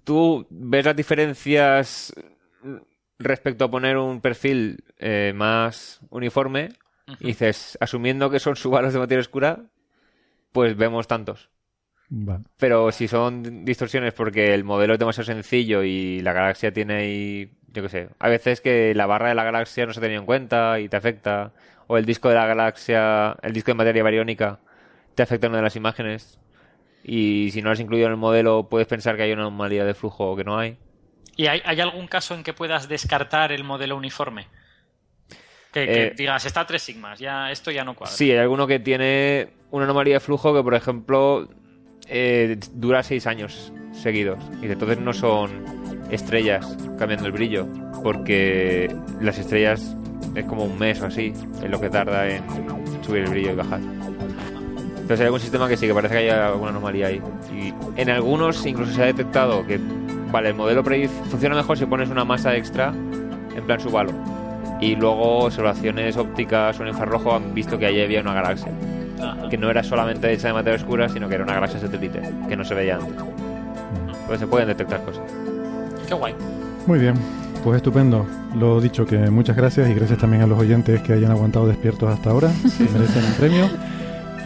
[0.04, 2.12] ¿Tú ves las diferencias
[3.18, 6.70] respecto a poner un perfil eh, más uniforme?
[7.20, 9.58] Y dices, asumiendo que son subalos de materia oscura,
[10.52, 11.50] pues vemos tantos.
[12.08, 12.44] Vale.
[12.58, 17.52] Pero si son distorsiones porque el modelo es demasiado sencillo y la galaxia tiene ahí,
[17.68, 20.20] yo qué sé, a veces que la barra de la galaxia no se ha tenido
[20.20, 21.52] en cuenta y te afecta,
[21.86, 24.60] o el disco de la galaxia, el disco de materia bariónica,
[25.14, 26.38] te afecta en una de las imágenes,
[27.02, 29.84] y si no lo has incluido en el modelo puedes pensar que hay una anomalía
[29.84, 30.76] de flujo que no hay.
[31.34, 34.48] ¿Y hay, hay algún caso en que puedas descartar el modelo uniforme?
[35.72, 38.14] Que, que Eh, digas, está a tres sigmas, ya, esto ya no cuadra.
[38.14, 41.48] Sí, hay alguno que tiene una anomalía de flujo que, por ejemplo,
[42.12, 44.38] eh, dura seis años seguidos.
[44.60, 45.50] Y entonces no son
[46.10, 47.66] estrellas cambiando el brillo,
[48.02, 49.96] porque las estrellas
[50.34, 51.32] es como un mes o así,
[51.62, 52.42] es lo que tarda en
[53.02, 53.80] subir el brillo y bajar.
[53.80, 57.20] Entonces hay algún sistema que sí, que parece que hay alguna anomalía ahí.
[57.52, 59.80] Y en algunos incluso se ha detectado que,
[60.30, 60.84] vale, el modelo
[61.30, 64.12] funciona mejor si pones una masa extra, en plan subalo.
[64.80, 68.72] Y luego observaciones ópticas o en infrarrojo han visto que allí había una galaxia.
[69.52, 72.56] Que no era solamente hecha de materia oscura, sino que era una galaxia satélite, que
[72.56, 73.14] no se veía antes.
[74.06, 75.22] Entonces se pueden detectar cosas.
[76.08, 76.34] Qué guay.
[76.86, 77.16] Muy bien,
[77.62, 78.26] pues estupendo.
[78.54, 82.08] Lo dicho, que muchas gracias y gracias también a los oyentes que hayan aguantado despiertos
[82.08, 82.48] hasta ahora.
[82.94, 83.68] Merecen un premio.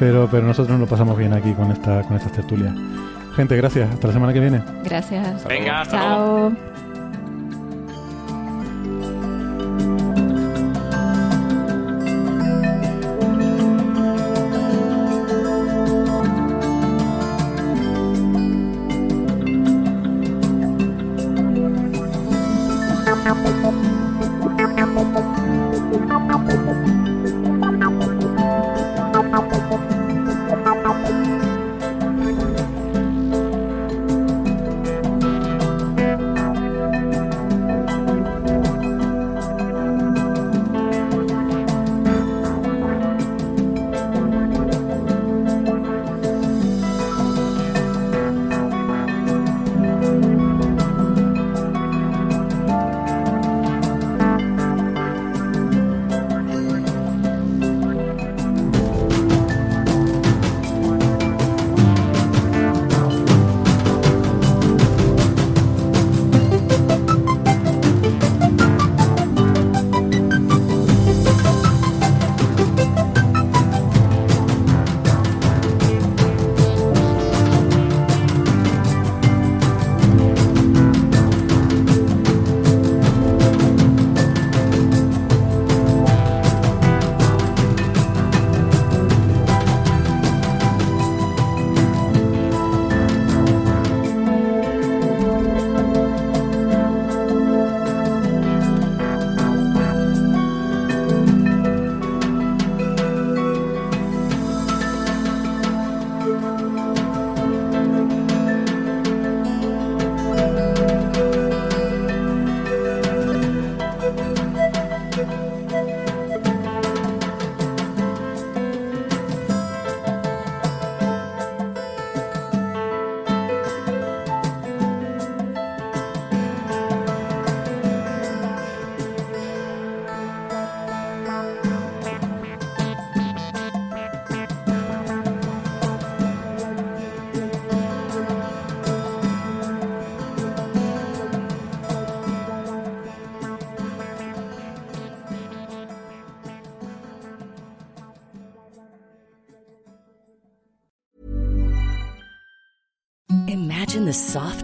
[0.01, 2.75] Pero, pero nosotros nos lo pasamos bien aquí con, esta, con estas tertulias.
[3.37, 3.89] Gente, gracias.
[3.89, 4.61] Hasta la semana que viene.
[4.83, 5.45] Gracias.
[5.47, 6.51] Venga, hasta luego.
[6.51, 6.77] Chao.
[6.77, 6.86] Imagine